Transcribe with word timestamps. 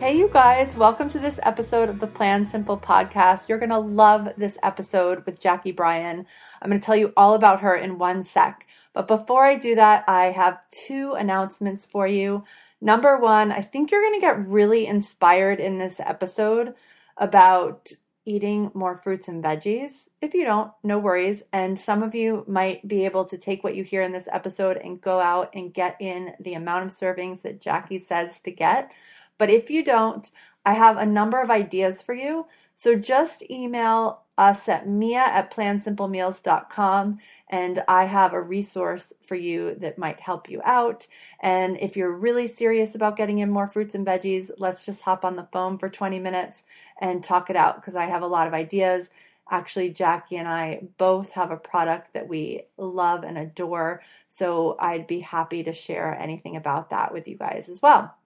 Hey, 0.00 0.16
you 0.16 0.30
guys, 0.32 0.76
welcome 0.76 1.08
to 1.08 1.18
this 1.18 1.40
episode 1.42 1.88
of 1.88 1.98
the 1.98 2.06
Plan 2.06 2.46
Simple 2.46 2.78
podcast. 2.78 3.48
You're 3.48 3.58
going 3.58 3.70
to 3.70 3.80
love 3.80 4.28
this 4.36 4.56
episode 4.62 5.26
with 5.26 5.40
Jackie 5.40 5.72
Bryan. 5.72 6.24
I'm 6.62 6.70
going 6.70 6.80
to 6.80 6.86
tell 6.86 6.94
you 6.94 7.12
all 7.16 7.34
about 7.34 7.62
her 7.62 7.74
in 7.74 7.98
one 7.98 8.22
sec. 8.22 8.64
But 8.92 9.08
before 9.08 9.44
I 9.44 9.56
do 9.56 9.74
that, 9.74 10.04
I 10.06 10.26
have 10.26 10.60
two 10.70 11.14
announcements 11.14 11.84
for 11.84 12.06
you. 12.06 12.44
Number 12.80 13.18
one, 13.18 13.50
I 13.50 13.60
think 13.60 13.90
you're 13.90 14.00
going 14.00 14.14
to 14.14 14.20
get 14.20 14.46
really 14.46 14.86
inspired 14.86 15.58
in 15.58 15.78
this 15.78 15.98
episode 15.98 16.74
about 17.16 17.90
eating 18.24 18.70
more 18.74 18.96
fruits 18.98 19.26
and 19.26 19.42
veggies. 19.42 20.10
If 20.22 20.32
you 20.32 20.44
don't, 20.44 20.70
no 20.84 21.00
worries. 21.00 21.42
And 21.52 21.78
some 21.80 22.04
of 22.04 22.14
you 22.14 22.44
might 22.46 22.86
be 22.86 23.04
able 23.04 23.24
to 23.24 23.36
take 23.36 23.64
what 23.64 23.74
you 23.74 23.82
hear 23.82 24.02
in 24.02 24.12
this 24.12 24.28
episode 24.30 24.76
and 24.76 25.00
go 25.00 25.18
out 25.18 25.50
and 25.54 25.74
get 25.74 25.96
in 25.98 26.34
the 26.38 26.54
amount 26.54 26.86
of 26.86 26.92
servings 26.92 27.42
that 27.42 27.60
Jackie 27.60 27.98
says 27.98 28.40
to 28.42 28.52
get. 28.52 28.92
But 29.38 29.50
if 29.50 29.70
you 29.70 29.84
don't, 29.84 30.30
I 30.66 30.74
have 30.74 30.98
a 30.98 31.06
number 31.06 31.40
of 31.40 31.50
ideas 31.50 32.02
for 32.02 32.14
you. 32.14 32.46
So 32.76 32.94
just 32.94 33.48
email 33.50 34.22
us 34.36 34.68
at 34.68 34.88
mia 34.88 35.18
at 35.18 35.52
plansimplemeals.com 35.52 37.18
and 37.50 37.82
I 37.88 38.04
have 38.04 38.34
a 38.34 38.40
resource 38.40 39.12
for 39.26 39.34
you 39.34 39.74
that 39.80 39.98
might 39.98 40.20
help 40.20 40.48
you 40.48 40.60
out. 40.64 41.06
And 41.40 41.76
if 41.80 41.96
you're 41.96 42.12
really 42.12 42.46
serious 42.46 42.94
about 42.94 43.16
getting 43.16 43.38
in 43.38 43.50
more 43.50 43.66
fruits 43.66 43.94
and 43.94 44.06
veggies, 44.06 44.50
let's 44.58 44.84
just 44.86 45.02
hop 45.02 45.24
on 45.24 45.34
the 45.34 45.48
phone 45.52 45.78
for 45.78 45.88
20 45.88 46.20
minutes 46.20 46.64
and 47.00 47.24
talk 47.24 47.50
it 47.50 47.56
out 47.56 47.76
because 47.76 47.96
I 47.96 48.04
have 48.06 48.22
a 48.22 48.26
lot 48.28 48.46
of 48.46 48.54
ideas. 48.54 49.08
Actually, 49.50 49.90
Jackie 49.90 50.36
and 50.36 50.46
I 50.46 50.82
both 50.98 51.30
have 51.30 51.50
a 51.50 51.56
product 51.56 52.12
that 52.12 52.28
we 52.28 52.64
love 52.76 53.24
and 53.24 53.38
adore. 53.38 54.02
So 54.28 54.76
I'd 54.78 55.06
be 55.06 55.20
happy 55.20 55.64
to 55.64 55.72
share 55.72 56.14
anything 56.14 56.56
about 56.56 56.90
that 56.90 57.12
with 57.12 57.26
you 57.26 57.38
guys 57.38 57.68
as 57.70 57.80
well. 57.80 58.17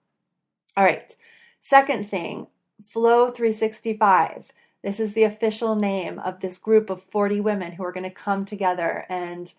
All 0.75 0.83
right. 0.83 1.15
Second 1.61 2.09
thing, 2.09 2.47
Flow 2.85 3.29
365. 3.29 4.51
This 4.83 4.99
is 4.99 5.13
the 5.13 5.23
official 5.23 5.75
name 5.75 6.19
of 6.19 6.39
this 6.39 6.57
group 6.57 6.89
of 6.89 7.03
40 7.03 7.39
women 7.41 7.71
who 7.71 7.83
are 7.83 7.91
going 7.91 8.03
to 8.03 8.09
come 8.09 8.43
together 8.43 9.05
and 9.07 9.53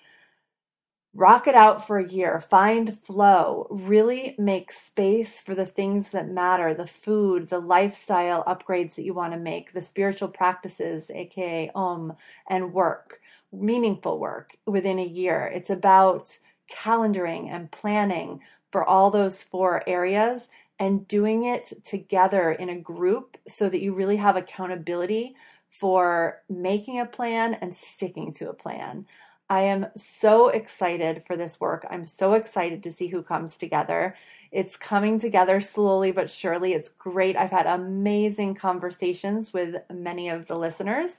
rock 1.15 1.47
it 1.47 1.55
out 1.55 1.87
for 1.87 1.99
a 1.99 2.09
year, 2.09 2.41
find 2.41 2.99
flow, 3.01 3.69
really 3.71 4.35
make 4.37 4.73
space 4.73 5.41
for 5.41 5.55
the 5.55 5.65
things 5.65 6.11
that 6.11 6.29
matter 6.29 6.75
the 6.75 6.87
food, 6.87 7.49
the 7.49 7.61
lifestyle 7.61 8.43
upgrades 8.45 8.97
that 8.97 9.05
you 9.05 9.15
want 9.15 9.33
to 9.33 9.39
make, 9.39 9.73
the 9.73 9.81
spiritual 9.81 10.29
practices, 10.29 11.11
aka 11.15 11.71
Om, 11.75 12.13
and 12.49 12.73
work, 12.73 13.21
meaningful 13.53 14.19
work 14.19 14.57
within 14.67 14.99
a 14.99 15.07
year. 15.07 15.51
It's 15.55 15.71
about 15.71 16.37
calendaring 16.71 17.49
and 17.49 17.71
planning 17.71 18.41
for 18.73 18.85
all 18.85 19.13
those 19.13 19.41
four 19.41 19.85
areas 19.87 20.49
and 20.79 21.07
doing 21.07 21.45
it 21.45 21.73
together 21.85 22.53
in 22.53 22.69
a 22.69 22.81
group 22.81 23.37
so 23.47 23.69
that 23.69 23.81
you 23.81 23.95
really 23.95 24.17
have 24.17 24.37
accountability 24.37 25.35
for 25.71 26.43
making 26.49 27.01
a 27.01 27.07
plan 27.07 27.55
and 27.55 27.75
sticking 27.75 28.33
to 28.35 28.49
a 28.49 28.55
plan. 28.55 29.07
I 29.51 29.63
am 29.63 29.87
so 29.97 30.49
excited 30.49 31.23
for 31.27 31.37
this 31.37 31.61
work. 31.61 31.87
I'm 31.91 32.07
so 32.07 32.33
excited 32.33 32.83
to 32.83 32.93
see 32.93 33.09
who 33.09 33.23
comes 33.23 33.57
together. 33.57 34.17
It's 34.51 34.77
coming 34.77 35.21
together 35.21 35.61
slowly 35.61 36.13
but 36.13 36.31
surely. 36.31 36.73
It's 36.73 36.89
great. 36.89 37.37
I've 37.37 37.51
had 37.51 37.67
amazing 37.67 38.55
conversations 38.55 39.53
with 39.53 39.77
many 39.93 40.29
of 40.29 40.47
the 40.47 40.57
listeners, 40.57 41.11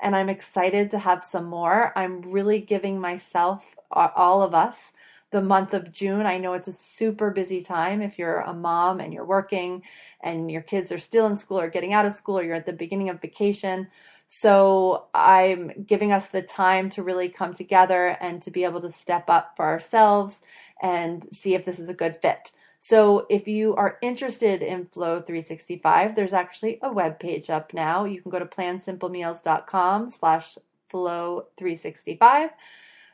and 0.00 0.14
I'm 0.14 0.28
excited 0.28 0.90
to 0.90 0.98
have 0.98 1.24
some 1.24 1.46
more. 1.46 1.92
I'm 1.96 2.20
really 2.22 2.60
giving 2.60 3.00
myself, 3.00 3.64
all 3.90 4.42
of 4.42 4.54
us, 4.54 4.92
the 5.30 5.42
month 5.42 5.74
of 5.74 5.92
June. 5.92 6.26
I 6.26 6.38
know 6.38 6.54
it's 6.54 6.68
a 6.68 6.72
super 6.72 7.30
busy 7.30 7.62
time 7.62 8.02
if 8.02 8.18
you're 8.18 8.40
a 8.40 8.52
mom 8.52 9.00
and 9.00 9.12
you're 9.12 9.24
working 9.24 9.82
and 10.22 10.50
your 10.50 10.62
kids 10.62 10.90
are 10.92 10.98
still 10.98 11.26
in 11.26 11.36
school 11.36 11.60
or 11.60 11.68
getting 11.68 11.92
out 11.92 12.06
of 12.06 12.14
school 12.14 12.38
or 12.38 12.44
you're 12.44 12.56
at 12.56 12.66
the 12.66 12.72
beginning 12.72 13.08
of 13.08 13.20
vacation. 13.20 13.88
So 14.28 15.06
I'm 15.14 15.84
giving 15.86 16.12
us 16.12 16.28
the 16.28 16.42
time 16.42 16.88
to 16.90 17.02
really 17.02 17.28
come 17.28 17.54
together 17.54 18.16
and 18.20 18.42
to 18.42 18.50
be 18.50 18.64
able 18.64 18.80
to 18.82 18.92
step 18.92 19.28
up 19.28 19.54
for 19.56 19.64
ourselves 19.64 20.40
and 20.82 21.26
see 21.32 21.54
if 21.54 21.64
this 21.64 21.78
is 21.78 21.88
a 21.88 21.94
good 21.94 22.16
fit. 22.20 22.52
So 22.80 23.26
if 23.28 23.46
you 23.46 23.74
are 23.76 23.98
interested 24.00 24.62
in 24.62 24.86
Flow 24.86 25.20
365, 25.20 26.14
there's 26.14 26.32
actually 26.32 26.78
a 26.82 26.90
web 26.90 27.20
page 27.20 27.50
up 27.50 27.74
now. 27.74 28.04
You 28.04 28.22
can 28.22 28.30
go 28.30 28.38
to 28.38 28.46
plansimplemeals.com 28.46 30.10
slash 30.10 30.56
flow 30.88 31.46
365 31.58 32.50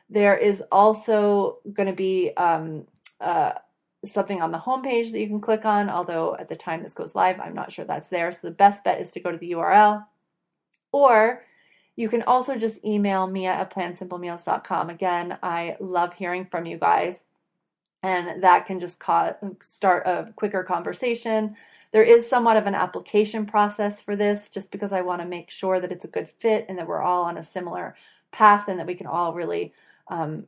there 0.09 0.37
is 0.37 0.63
also 0.71 1.57
going 1.73 1.87
to 1.87 1.93
be 1.93 2.31
um, 2.37 2.85
uh, 3.19 3.53
something 4.05 4.41
on 4.41 4.51
the 4.51 4.59
homepage 4.59 5.11
that 5.11 5.19
you 5.19 5.27
can 5.27 5.41
click 5.41 5.65
on, 5.65 5.89
although 5.89 6.35
at 6.37 6.47
the 6.47 6.55
time 6.55 6.81
this 6.81 6.93
goes 6.93 7.15
live, 7.15 7.39
I'm 7.39 7.55
not 7.55 7.71
sure 7.71 7.85
that's 7.85 8.09
there. 8.09 8.31
So 8.31 8.39
the 8.43 8.51
best 8.51 8.83
bet 8.83 9.01
is 9.01 9.11
to 9.11 9.19
go 9.19 9.31
to 9.31 9.37
the 9.37 9.51
URL. 9.51 10.05
Or 10.91 11.43
you 11.95 12.09
can 12.09 12.21
also 12.23 12.55
just 12.55 12.85
email 12.85 13.27
me 13.27 13.47
at 13.47 13.73
plansimplemeals.com. 13.73 14.89
Again, 14.89 15.37
I 15.43 15.75
love 15.79 16.13
hearing 16.13 16.45
from 16.45 16.65
you 16.65 16.77
guys, 16.77 17.23
and 18.03 18.43
that 18.43 18.65
can 18.65 18.79
just 18.79 19.01
start 19.67 20.07
a 20.07 20.31
quicker 20.35 20.63
conversation. 20.63 21.55
There 21.91 22.03
is 22.03 22.29
somewhat 22.29 22.57
of 22.57 22.67
an 22.67 22.75
application 22.75 23.45
process 23.45 24.01
for 24.01 24.15
this, 24.15 24.49
just 24.49 24.71
because 24.71 24.93
I 24.93 25.01
want 25.01 25.21
to 25.21 25.27
make 25.27 25.49
sure 25.49 25.79
that 25.79 25.91
it's 25.91 26.05
a 26.05 26.09
good 26.09 26.29
fit 26.39 26.65
and 26.69 26.77
that 26.77 26.87
we're 26.87 27.01
all 27.01 27.23
on 27.23 27.37
a 27.37 27.43
similar 27.43 27.95
path 28.31 28.67
and 28.67 28.79
that 28.79 28.87
we 28.87 28.95
can 28.95 29.07
all 29.07 29.33
really 29.33 29.73
um, 30.09 30.45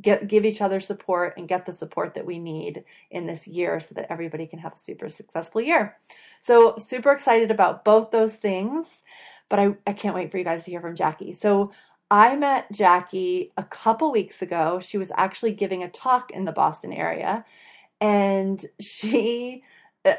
get 0.00 0.28
give 0.28 0.44
each 0.44 0.60
other 0.60 0.80
support 0.80 1.34
and 1.36 1.48
get 1.48 1.66
the 1.66 1.72
support 1.72 2.14
that 2.14 2.26
we 2.26 2.38
need 2.38 2.84
in 3.10 3.26
this 3.26 3.46
year 3.46 3.80
so 3.80 3.94
that 3.94 4.10
everybody 4.10 4.46
can 4.46 4.58
have 4.58 4.74
a 4.74 4.78
super 4.78 5.08
successful 5.08 5.60
year. 5.60 5.96
So 6.40 6.76
super 6.78 7.12
excited 7.12 7.50
about 7.50 7.84
both 7.84 8.10
those 8.10 8.34
things, 8.34 9.02
but 9.48 9.58
I, 9.58 9.74
I 9.86 9.92
can't 9.92 10.14
wait 10.14 10.30
for 10.30 10.38
you 10.38 10.44
guys 10.44 10.64
to 10.64 10.70
hear 10.70 10.80
from 10.80 10.96
Jackie. 10.96 11.32
So 11.32 11.72
I 12.10 12.36
met 12.36 12.70
Jackie 12.70 13.52
a 13.56 13.64
couple 13.64 14.12
weeks 14.12 14.42
ago. 14.42 14.80
She 14.80 14.98
was 14.98 15.10
actually 15.16 15.52
giving 15.52 15.82
a 15.82 15.90
talk 15.90 16.30
in 16.30 16.44
the 16.44 16.52
Boston 16.52 16.92
area 16.92 17.44
and 18.00 18.64
she 18.80 19.64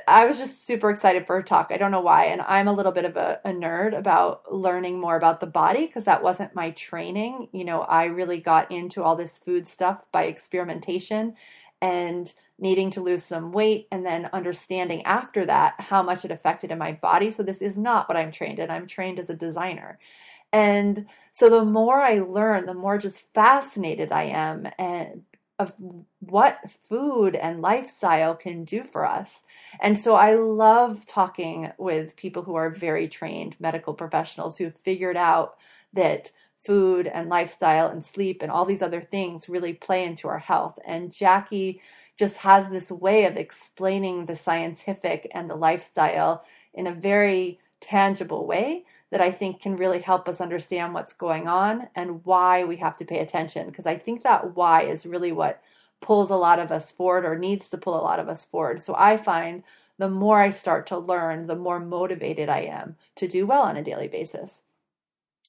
I 0.08 0.26
was 0.26 0.38
just 0.38 0.66
super 0.66 0.90
excited 0.90 1.26
for 1.26 1.36
her 1.36 1.44
talk. 1.44 1.72
I 1.72 1.78
don't 1.78 1.92
know 1.92 2.02
why. 2.02 2.26
And 2.26 2.42
I'm 2.42 2.68
a 2.68 2.74
little 2.74 2.92
bit 2.92 3.06
of 3.06 3.16
a, 3.16 3.40
a 3.46 3.52
nerd 3.52 3.98
about 3.98 4.52
learning 4.54 5.00
more 5.00 5.16
about 5.16 5.40
the 5.40 5.48
body 5.48 5.86
because 5.86 6.06
that 6.06 6.24
wasn't 6.24 6.56
my 6.56 6.72
training. 6.72 7.50
You 7.52 7.64
know, 7.64 7.82
I 7.82 8.06
really 8.06 8.40
got 8.40 8.72
into 8.72 9.04
all 9.04 9.16
this 9.16 9.38
food 9.38 9.68
stuff 9.68 10.04
by 10.12 10.24
experimentation 10.24 11.36
and 11.82 12.34
needing 12.60 12.90
to 12.92 13.02
lose 13.02 13.24
some 13.24 13.52
weight 13.52 13.88
and 13.92 14.06
then 14.06 14.30
understanding 14.34 15.04
after 15.04 15.46
that 15.46 15.76
how 15.80 16.02
much 16.02 16.26
it 16.26 16.32
affected 16.32 16.72
in 16.72 16.78
my 16.78 16.94
body. 16.94 17.30
So 17.30 17.44
this 17.44 17.62
is 17.62 17.78
not 17.78 18.10
what 18.10 18.18
I'm 18.18 18.32
trained 18.32 18.60
in. 18.60 18.72
I'm 18.72 18.88
trained 18.88 19.20
as 19.20 19.30
a 19.30 19.36
designer. 19.36 20.00
And 20.52 21.06
so 21.32 21.50
the 21.50 21.66
more 21.66 22.02
I 22.02 22.20
learn, 22.20 22.66
the 22.66 22.74
more 22.74 22.98
just 22.98 23.18
fascinated 23.34 24.12
I 24.12 24.24
am 24.24 24.68
and 24.80 25.24
of 25.60 25.74
what 26.20 26.60
food 26.88 27.36
and 27.36 27.62
lifestyle 27.62 28.36
can 28.36 28.64
do 28.64 28.84
for 28.84 29.06
us. 29.06 29.44
And 29.82 30.00
so 30.00 30.16
I 30.16 30.36
love 30.36 31.06
talking 31.06 31.72
with 31.78 32.16
people 32.16 32.44
who 32.44 32.56
are 32.56 32.70
very 32.70 33.08
trained 33.08 33.56
medical 33.60 33.94
professionals 33.94 34.58
who've 34.58 34.76
figured 34.76 35.18
out 35.18 35.58
that 35.94 36.32
food 36.66 37.08
and 37.08 37.30
lifestyle 37.30 37.88
and 37.90 38.04
sleep 38.04 38.42
and 38.42 38.52
all 38.52 38.66
these 38.66 38.82
other 38.82 39.02
things 39.02 39.50
really 39.50 39.74
play 39.74 40.04
into 40.04 40.28
our 40.28 40.40
health. 40.40 40.78
And 40.86 41.12
Jackie 41.12 41.82
just 42.18 42.38
has 42.38 42.70
this 42.70 42.92
way 42.92 43.26
of 43.26 43.38
explaining 43.38 44.26
the 44.26 44.36
scientific 44.36 45.30
and 45.34 45.50
the 45.50 45.56
lifestyle 45.56 46.44
in 46.74 46.88
a 46.88 46.94
very 46.94 47.60
tangible 47.82 48.46
way 48.46 48.86
that 49.12 49.22
I 49.22 49.32
think 49.32 49.62
can 49.62 49.78
really 49.78 50.00
help 50.00 50.28
us 50.28 50.42
understand 50.42 50.94
what's 50.94 51.14
going 51.14 51.48
on 51.48 51.88
and 51.96 52.24
why 52.26 52.64
we 52.64 52.78
have 52.78 52.98
to 52.98 53.06
pay 53.06 53.20
attention. 53.20 53.68
Because 53.68 53.86
I 53.86 53.98
think 53.98 54.24
that 54.24 54.56
why 54.56 54.84
is 54.84 55.06
really 55.06 55.32
what 55.32 55.62
pulls 56.02 56.30
a 56.30 56.36
lot 56.36 56.60
of 56.60 56.72
us 56.72 56.92
forward 56.92 57.26
or 57.26 57.38
needs 57.38 57.70
to 57.70 57.78
pull 57.78 58.00
a 58.00 58.04
lot 58.04 58.20
of 58.20 58.30
us 58.30 58.46
forward. 58.46 58.84
So 58.84 58.96
I 58.96 59.18
find 59.18 59.64
the 59.98 60.10
more 60.10 60.40
I 60.40 60.52
start 60.52 60.88
to 60.88 60.98
learn, 60.98 61.48
the 61.48 61.56
more 61.56 61.80
motivated 61.80 62.50
I 62.50 62.62
am 62.62 62.96
to 63.16 63.28
do 63.28 63.48
well 63.48 63.64
on 63.64 63.78
a 63.78 63.84
daily 63.84 64.08
basis. 64.08 64.62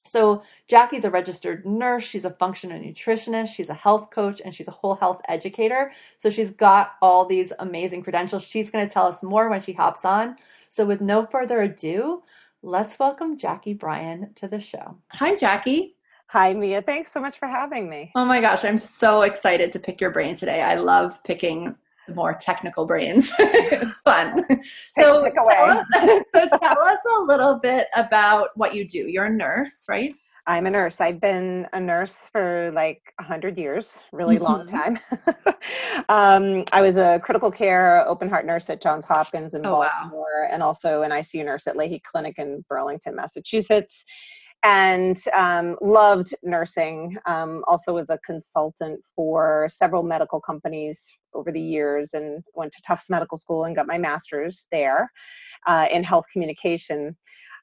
So, 0.07 0.41
Jackie's 0.67 1.05
a 1.05 1.11
registered 1.11 1.67
nurse, 1.67 2.03
she's 2.03 2.25
a 2.25 2.31
functional 2.31 2.79
nutritionist, 2.79 3.49
she's 3.49 3.69
a 3.69 3.75
health 3.75 4.09
coach, 4.09 4.41
and 4.43 4.55
she's 4.55 4.67
a 4.67 4.71
whole 4.71 4.95
health 4.95 5.21
educator. 5.27 5.91
So, 6.17 6.31
she's 6.31 6.49
got 6.51 6.93
all 6.99 7.25
these 7.25 7.53
amazing 7.59 8.01
credentials. 8.01 8.43
She's 8.43 8.71
going 8.71 8.87
to 8.87 8.91
tell 8.91 9.05
us 9.05 9.21
more 9.21 9.49
when 9.49 9.61
she 9.61 9.73
hops 9.73 10.05
on. 10.05 10.37
So, 10.71 10.83
with 10.83 10.99
no 10.99 11.27
further 11.27 11.61
ado, 11.61 12.23
let's 12.61 12.99
welcome 12.99 13.37
Jackie 13.37 13.73
Bryan 13.73 14.33
to 14.35 14.47
the 14.47 14.59
show. 14.59 14.97
Hi, 15.13 15.35
Jackie. 15.35 15.95
Hi, 16.27 16.53
Mia. 16.53 16.81
Thanks 16.81 17.11
so 17.11 17.19
much 17.19 17.39
for 17.39 17.47
having 17.47 17.89
me. 17.89 18.11
Oh 18.15 18.25
my 18.25 18.41
gosh, 18.41 18.65
I'm 18.65 18.77
so 18.77 19.23
excited 19.23 19.71
to 19.71 19.79
pick 19.79 19.99
your 19.99 20.11
brain 20.11 20.35
today. 20.35 20.61
I 20.61 20.75
love 20.75 21.23
picking 21.23 21.75
more 22.13 22.33
technical 22.33 22.85
brains. 22.85 23.31
it's 23.39 24.01
fun. 24.01 24.45
So 24.91 25.29
tell, 25.31 25.69
us, 25.69 25.85
so 26.33 26.47
tell 26.57 26.79
us 26.81 26.99
a 27.17 27.21
little 27.21 27.55
bit 27.55 27.87
about 27.95 28.49
what 28.55 28.75
you 28.75 28.85
do. 28.85 29.07
You're 29.07 29.25
a 29.25 29.29
nurse, 29.29 29.85
right? 29.87 30.13
I'm 30.49 30.65
a 30.65 30.71
nurse. 30.71 30.99
I've 30.99 31.21
been 31.21 31.67
a 31.73 31.79
nurse 31.79 32.15
for 32.31 32.71
like 32.73 33.03
100 33.19 33.55
years, 33.55 33.99
really 34.11 34.37
mm-hmm. 34.37 34.45
long 34.45 34.67
time. 34.67 34.97
um, 36.09 36.63
I 36.71 36.81
was 36.81 36.97
a 36.97 37.19
critical 37.23 37.51
care 37.51 38.03
open 38.07 38.27
heart 38.27 38.47
nurse 38.47 38.67
at 38.71 38.81
Johns 38.81 39.05
Hopkins 39.05 39.53
in 39.53 39.63
oh, 39.63 39.83
Baltimore 39.83 40.47
wow. 40.47 40.49
and 40.51 40.63
also 40.63 41.03
an 41.03 41.11
ICU 41.11 41.45
nurse 41.45 41.67
at 41.67 41.75
Lahey 41.75 42.01
Clinic 42.01 42.39
in 42.39 42.65
Burlington, 42.67 43.15
Massachusetts 43.15 44.03
and 44.63 45.21
um, 45.33 45.77
loved 45.81 46.33
nursing. 46.41 47.15
Um, 47.27 47.63
also 47.67 47.93
was 47.93 48.09
a 48.09 48.17
consultant 48.25 48.99
for 49.15 49.69
several 49.71 50.01
medical 50.01 50.41
companies 50.41 51.07
over 51.35 51.51
the 51.51 51.61
years 51.61 52.15
and 52.15 52.43
went 52.55 52.71
to 52.71 52.81
Tufts 52.87 53.07
Medical 53.07 53.37
School 53.37 53.65
and 53.65 53.75
got 53.75 53.85
my 53.85 53.99
master's 53.99 54.65
there 54.71 55.11
uh, 55.67 55.85
in 55.91 56.03
health 56.03 56.25
communication. 56.33 57.15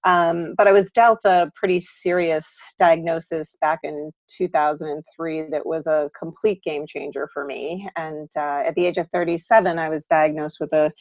Um, 0.06 0.54
but 0.56 0.68
I 0.68 0.72
was 0.72 0.90
dealt 0.92 1.18
a 1.24 1.50
pretty 1.56 1.80
serious 1.80 2.46
diagnosis 2.78 3.56
back 3.60 3.80
in 3.82 4.12
2003 4.28 5.48
that 5.50 5.66
was 5.66 5.88
a 5.88 6.10
complete 6.18 6.62
game 6.62 6.86
changer 6.86 7.28
for 7.34 7.44
me. 7.44 7.88
And 7.96 8.28
uh, 8.36 8.62
at 8.64 8.76
the 8.76 8.86
age 8.86 8.98
of 8.98 9.08
37, 9.12 9.78
I 9.80 9.88
was 9.88 10.06
diagnosed 10.06 10.58
with 10.60 10.72
a 10.72 10.92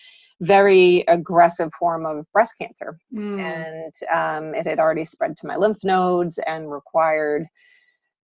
very 0.41 1.05
aggressive 1.07 1.71
form 1.79 2.07
of 2.07 2.25
breast 2.33 2.55
cancer. 2.59 2.97
Mm. 3.15 3.39
And 3.39 3.93
um, 4.11 4.55
it 4.55 4.65
had 4.65 4.79
already 4.79 5.05
spread 5.05 5.37
to 5.37 5.47
my 5.47 5.55
lymph 5.55 5.83
nodes 5.83 6.39
and 6.47 6.71
required 6.71 7.45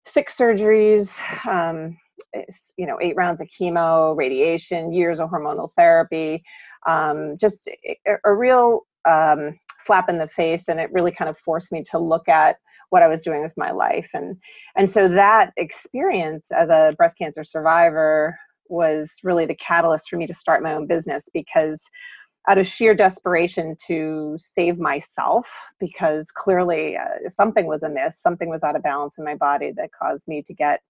six 0.04 0.36
surgeries, 0.36 1.20
um, 1.48 1.96
you 2.76 2.86
know, 2.86 2.98
eight 3.00 3.16
rounds 3.16 3.40
of 3.40 3.48
chemo, 3.48 4.14
radiation, 4.14 4.92
years 4.92 5.20
of 5.20 5.30
hormonal 5.30 5.70
therapy, 5.74 6.44
um, 6.86 7.38
just 7.38 7.66
a, 7.68 8.16
a 8.24 8.34
real 8.34 8.82
um, 9.06 9.58
slap 9.86 10.08
in 10.08 10.18
the 10.18 10.28
face. 10.28 10.68
And 10.68 10.80
it 10.80 10.92
really 10.92 11.12
kind 11.12 11.28
of 11.28 11.38
forced 11.38 11.72
me 11.72 11.82
to 11.90 11.98
look 11.98 12.28
at 12.28 12.56
what 12.90 13.02
I 13.02 13.08
was 13.08 13.22
doing 13.22 13.42
with 13.42 13.54
my 13.56 13.70
life. 13.70 14.08
And, 14.14 14.36
and 14.76 14.88
so 14.88 15.08
that 15.08 15.52
experience 15.56 16.48
as 16.50 16.70
a 16.70 16.94
breast 16.96 17.16
cancer 17.18 17.44
survivor 17.44 18.38
was 18.68 19.18
really 19.22 19.46
the 19.46 19.56
catalyst 19.56 20.08
for 20.08 20.16
me 20.16 20.26
to 20.26 20.34
start 20.34 20.62
my 20.62 20.74
own 20.74 20.86
business 20.86 21.28
because 21.32 21.88
out 22.48 22.58
of 22.58 22.66
sheer 22.66 22.94
desperation 22.94 23.76
to 23.86 24.36
save 24.38 24.78
myself 24.78 25.50
because 25.80 26.30
clearly 26.30 26.96
uh, 26.96 27.28
something 27.28 27.66
was 27.66 27.82
amiss 27.82 28.20
something 28.20 28.48
was 28.48 28.62
out 28.62 28.76
of 28.76 28.82
balance 28.82 29.18
in 29.18 29.24
my 29.24 29.34
body 29.34 29.72
that 29.76 29.90
caused 30.00 30.26
me 30.28 30.42
to 30.42 30.54
get 30.54 30.80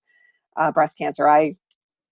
uh, 0.57 0.71
breast 0.71 0.97
cancer 0.99 1.29
i 1.29 1.55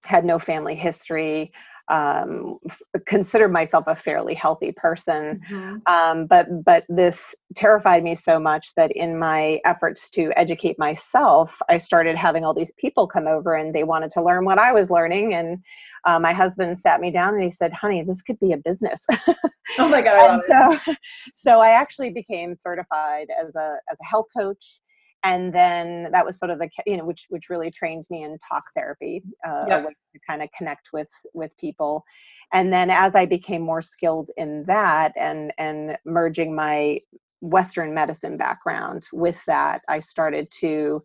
had 0.04 0.24
no 0.24 0.38
family 0.38 0.74
history 0.74 1.52
um, 1.88 2.58
considered 3.06 3.52
myself 3.52 3.84
a 3.86 3.96
fairly 3.96 4.34
healthy 4.34 4.72
person. 4.72 5.40
Mm-hmm. 5.50 5.76
Um, 5.86 6.26
but 6.26 6.64
but 6.64 6.84
this 6.88 7.34
terrified 7.54 8.02
me 8.02 8.14
so 8.14 8.38
much 8.38 8.74
that 8.76 8.92
in 8.92 9.18
my 9.18 9.60
efforts 9.64 10.08
to 10.10 10.32
educate 10.36 10.78
myself, 10.78 11.56
I 11.68 11.76
started 11.76 12.16
having 12.16 12.44
all 12.44 12.54
these 12.54 12.72
people 12.78 13.06
come 13.06 13.26
over 13.26 13.54
and 13.54 13.74
they 13.74 13.84
wanted 13.84 14.10
to 14.12 14.22
learn 14.22 14.44
what 14.44 14.58
I 14.58 14.72
was 14.72 14.90
learning. 14.90 15.34
And 15.34 15.58
uh, 16.06 16.18
my 16.18 16.32
husband 16.32 16.76
sat 16.78 17.00
me 17.00 17.10
down 17.10 17.34
and 17.34 17.42
he 17.42 17.50
said, 17.50 17.72
"Honey, 17.72 18.02
this 18.02 18.22
could 18.22 18.38
be 18.40 18.52
a 18.52 18.56
business." 18.58 19.04
oh 19.78 19.88
my 19.88 20.02
god! 20.02 20.40
I 20.50 20.78
so, 20.86 20.94
so 21.34 21.60
I 21.60 21.70
actually 21.70 22.10
became 22.10 22.54
certified 22.54 23.28
as 23.42 23.54
a 23.56 23.76
as 23.90 23.98
a 24.00 24.04
health 24.04 24.26
coach 24.36 24.80
and 25.24 25.52
then 25.52 26.08
that 26.12 26.24
was 26.24 26.38
sort 26.38 26.50
of 26.50 26.58
the 26.58 26.68
you 26.86 26.96
know 26.96 27.04
which 27.04 27.26
which 27.30 27.48
really 27.48 27.70
trained 27.70 28.04
me 28.10 28.22
in 28.22 28.38
talk 28.38 28.64
therapy 28.76 29.22
uh, 29.46 29.64
yep. 29.66 29.88
to 30.12 30.20
kind 30.26 30.42
of 30.42 30.48
connect 30.56 30.90
with 30.92 31.08
with 31.32 31.56
people 31.56 32.04
and 32.52 32.72
then 32.72 32.90
as 32.90 33.16
i 33.16 33.24
became 33.24 33.62
more 33.62 33.82
skilled 33.82 34.30
in 34.36 34.62
that 34.64 35.12
and 35.18 35.52
and 35.58 35.96
merging 36.04 36.54
my 36.54 37.00
western 37.40 37.92
medicine 37.92 38.36
background 38.36 39.06
with 39.12 39.38
that 39.46 39.80
i 39.88 39.98
started 39.98 40.48
to 40.50 41.02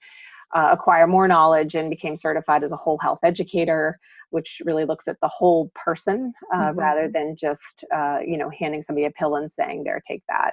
uh, 0.56 0.70
acquire 0.72 1.06
more 1.06 1.28
knowledge 1.28 1.76
and 1.76 1.92
became 1.92 2.18
certified 2.18 2.64
as 2.64 2.72
a 2.72 2.78
whole 2.78 2.98
health 3.00 3.20
educator 3.24 4.00
which 4.32 4.62
really 4.66 4.86
looks 4.86 5.08
at 5.08 5.18
the 5.22 5.28
whole 5.28 5.72
person 5.74 6.32
uh, 6.54 6.68
mm-hmm. 6.68 6.80
rather 6.80 7.10
than 7.12 7.36
just 7.40 7.86
uh, 7.96 8.20
you 8.26 8.38
know 8.38 8.52
handing 8.60 8.82
somebody 8.82 9.06
a 9.06 9.12
pill 9.12 9.36
and 9.36 9.52
saying 9.52 9.84
there 9.84 10.02
take 10.08 10.24
that 10.28 10.52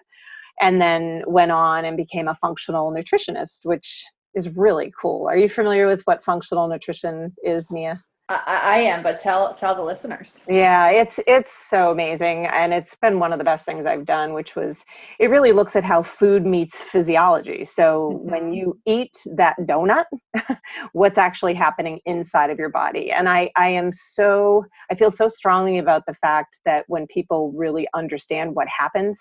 and 0.60 0.80
then 0.80 1.22
went 1.26 1.52
on 1.52 1.84
and 1.84 1.96
became 1.96 2.28
a 2.28 2.34
functional 2.36 2.92
nutritionist, 2.92 3.64
which 3.64 4.04
is 4.34 4.56
really 4.56 4.92
cool. 5.00 5.26
Are 5.28 5.36
you 5.36 5.48
familiar 5.48 5.86
with 5.86 6.02
what 6.02 6.22
functional 6.22 6.68
nutrition 6.68 7.34
is, 7.42 7.70
Mia? 7.70 8.02
I, 8.28 8.40
I, 8.46 8.78
am, 8.78 9.04
but 9.04 9.20
tell 9.20 9.54
tell 9.54 9.76
the 9.76 9.84
listeners. 9.84 10.42
Yeah, 10.48 10.88
it's 10.88 11.20
it's 11.28 11.52
so 11.52 11.92
amazing, 11.92 12.46
and 12.46 12.74
it's 12.74 12.96
been 12.96 13.20
one 13.20 13.32
of 13.32 13.38
the 13.38 13.44
best 13.44 13.64
things 13.64 13.86
I've 13.86 14.04
done. 14.04 14.32
Which 14.32 14.56
was, 14.56 14.84
it 15.20 15.30
really 15.30 15.52
looks 15.52 15.76
at 15.76 15.84
how 15.84 16.02
food 16.02 16.44
meets 16.44 16.82
physiology. 16.82 17.64
So 17.64 18.10
mm-hmm. 18.14 18.30
when 18.30 18.52
you 18.52 18.80
eat 18.84 19.16
that 19.36 19.54
donut, 19.60 20.06
what's 20.92 21.18
actually 21.18 21.54
happening 21.54 22.00
inside 22.04 22.50
of 22.50 22.58
your 22.58 22.70
body? 22.70 23.12
And 23.12 23.28
I 23.28 23.48
I 23.54 23.68
am 23.68 23.92
so 23.92 24.64
I 24.90 24.96
feel 24.96 25.12
so 25.12 25.28
strongly 25.28 25.78
about 25.78 26.04
the 26.06 26.14
fact 26.14 26.58
that 26.64 26.84
when 26.88 27.06
people 27.06 27.52
really 27.52 27.86
understand 27.94 28.56
what 28.56 28.66
happens, 28.66 29.20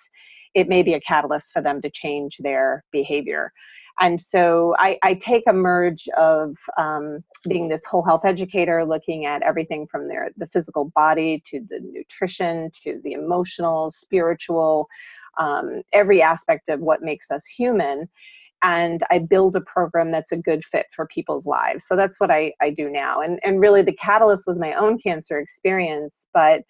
it 0.55 0.67
may 0.67 0.81
be 0.81 0.93
a 0.93 1.01
catalyst 1.01 1.51
for 1.53 1.61
them 1.61 1.81
to 1.81 1.89
change 1.91 2.37
their 2.39 2.83
behavior. 2.91 3.51
And 3.99 4.19
so 4.19 4.75
I, 4.77 4.97
I 5.03 5.13
take 5.13 5.43
a 5.47 5.53
merge 5.53 6.07
of 6.17 6.57
um, 6.77 7.23
being 7.47 7.69
this 7.69 7.85
whole 7.85 8.03
health 8.03 8.25
educator, 8.25 8.83
looking 8.83 9.25
at 9.25 9.41
everything 9.41 9.87
from 9.89 10.07
their 10.07 10.31
the 10.35 10.47
physical 10.47 10.91
body 10.95 11.41
to 11.49 11.61
the 11.69 11.79
nutrition 11.79 12.71
to 12.83 12.99
the 13.03 13.13
emotional, 13.13 13.89
spiritual, 13.89 14.87
um, 15.37 15.81
every 15.93 16.21
aspect 16.21 16.67
of 16.67 16.81
what 16.81 17.03
makes 17.03 17.31
us 17.31 17.45
human. 17.45 18.09
And 18.63 19.03
I 19.11 19.19
build 19.19 19.55
a 19.55 19.61
program 19.61 20.11
that's 20.11 20.31
a 20.31 20.37
good 20.37 20.63
fit 20.71 20.87
for 20.95 21.07
people's 21.07 21.45
lives. 21.45 21.85
So 21.87 21.95
that's 21.95 22.19
what 22.19 22.31
I, 22.31 22.51
I 22.61 22.71
do 22.71 22.89
now. 22.89 23.21
And, 23.21 23.39
and 23.43 23.61
really, 23.61 23.81
the 23.81 23.93
catalyst 23.93 24.43
was 24.47 24.59
my 24.59 24.73
own 24.73 24.97
cancer 24.97 25.37
experience. 25.37 26.27
But 26.33 26.61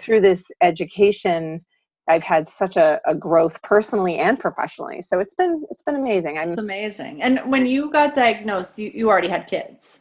through 0.00 0.22
this 0.22 0.44
education, 0.62 1.64
I've 2.08 2.22
had 2.22 2.48
such 2.48 2.76
a, 2.76 3.00
a, 3.06 3.14
growth 3.14 3.60
personally 3.62 4.18
and 4.18 4.38
professionally. 4.38 5.02
So 5.02 5.20
it's 5.20 5.34
been 5.34 5.64
it's 5.70 5.82
been 5.82 5.96
amazing. 5.96 6.36
I'm, 6.38 6.50
it's 6.50 6.60
amazing. 6.60 7.22
And 7.22 7.38
when 7.50 7.66
you 7.66 7.90
got 7.90 8.12
diagnosed, 8.14 8.78
you, 8.78 8.90
you 8.92 9.08
already 9.08 9.28
had 9.28 9.46
kids. 9.46 10.00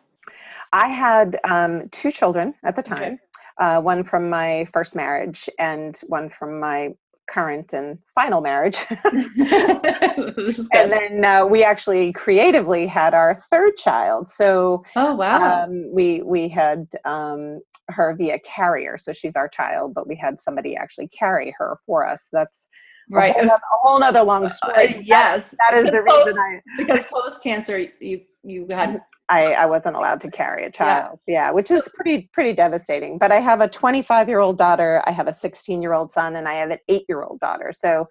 I 0.73 0.87
had 0.87 1.39
um, 1.43 1.89
two 1.89 2.11
children 2.11 2.53
at 2.63 2.75
the 2.75 2.81
time. 2.81 3.13
Okay. 3.13 3.17
Uh, 3.59 3.81
one 3.81 4.03
from 4.03 4.29
my 4.29 4.65
first 4.73 4.95
marriage 4.95 5.47
and 5.59 5.99
one 6.07 6.29
from 6.29 6.59
my 6.59 6.89
current 7.29 7.73
and 7.73 7.97
final 8.15 8.41
marriage. 8.41 8.77
and 9.03 10.91
then 10.91 11.23
uh, 11.23 11.45
we 11.45 11.63
actually 11.63 12.11
creatively 12.13 12.87
had 12.87 13.13
our 13.13 13.35
third 13.49 13.77
child. 13.77 14.27
So 14.27 14.83
oh 14.95 15.15
wow, 15.15 15.63
um, 15.63 15.91
we 15.91 16.21
we 16.23 16.49
had 16.49 16.87
um, 17.05 17.61
her 17.91 18.15
via 18.17 18.39
carrier. 18.39 18.97
So 18.97 19.11
she's 19.11 19.35
our 19.35 19.47
child, 19.47 19.93
but 19.93 20.07
we 20.07 20.15
had 20.15 20.41
somebody 20.41 20.75
actually 20.75 21.07
carry 21.09 21.53
her 21.57 21.77
for 21.85 22.05
us. 22.05 22.29
That's 22.31 22.67
right. 23.09 23.31
A 23.31 23.33
whole, 23.33 23.43
was, 23.43 23.51
other, 23.51 23.61
a 23.61 23.87
whole 23.87 24.03
other 24.03 24.23
long 24.23 24.45
uh, 24.45 24.49
story. 24.49 24.95
Uh, 24.95 25.01
yes, 25.03 25.51
that, 25.51 25.71
that 25.71 25.83
is 25.83 25.91
the 25.91 26.03
post, 26.07 26.27
reason 26.27 26.39
I 26.39 26.61
because 26.77 27.05
post 27.05 27.43
cancer 27.43 27.87
you 27.99 28.21
you 28.43 28.65
had 28.69 29.01
I, 29.29 29.53
I 29.53 29.65
wasn't 29.65 29.95
allowed 29.95 30.19
to 30.21 30.31
carry 30.31 30.65
a 30.65 30.71
child. 30.71 31.19
Yeah. 31.25 31.33
yeah, 31.33 31.51
which 31.51 31.71
is 31.71 31.87
pretty 31.95 32.29
pretty 32.33 32.53
devastating. 32.53 33.17
But 33.17 33.31
I 33.31 33.39
have 33.39 33.61
a 33.61 33.67
25 33.67 34.27
year 34.27 34.39
old 34.39 34.57
daughter, 34.57 35.01
I 35.05 35.11
have 35.11 35.27
a 35.27 35.33
16 35.33 35.81
year 35.81 35.93
old 35.93 36.11
son, 36.11 36.35
and 36.35 36.47
I 36.47 36.55
have 36.55 36.71
an 36.71 36.79
eight 36.89 37.05
year 37.07 37.23
old 37.23 37.39
daughter. 37.39 37.71
So 37.77 38.07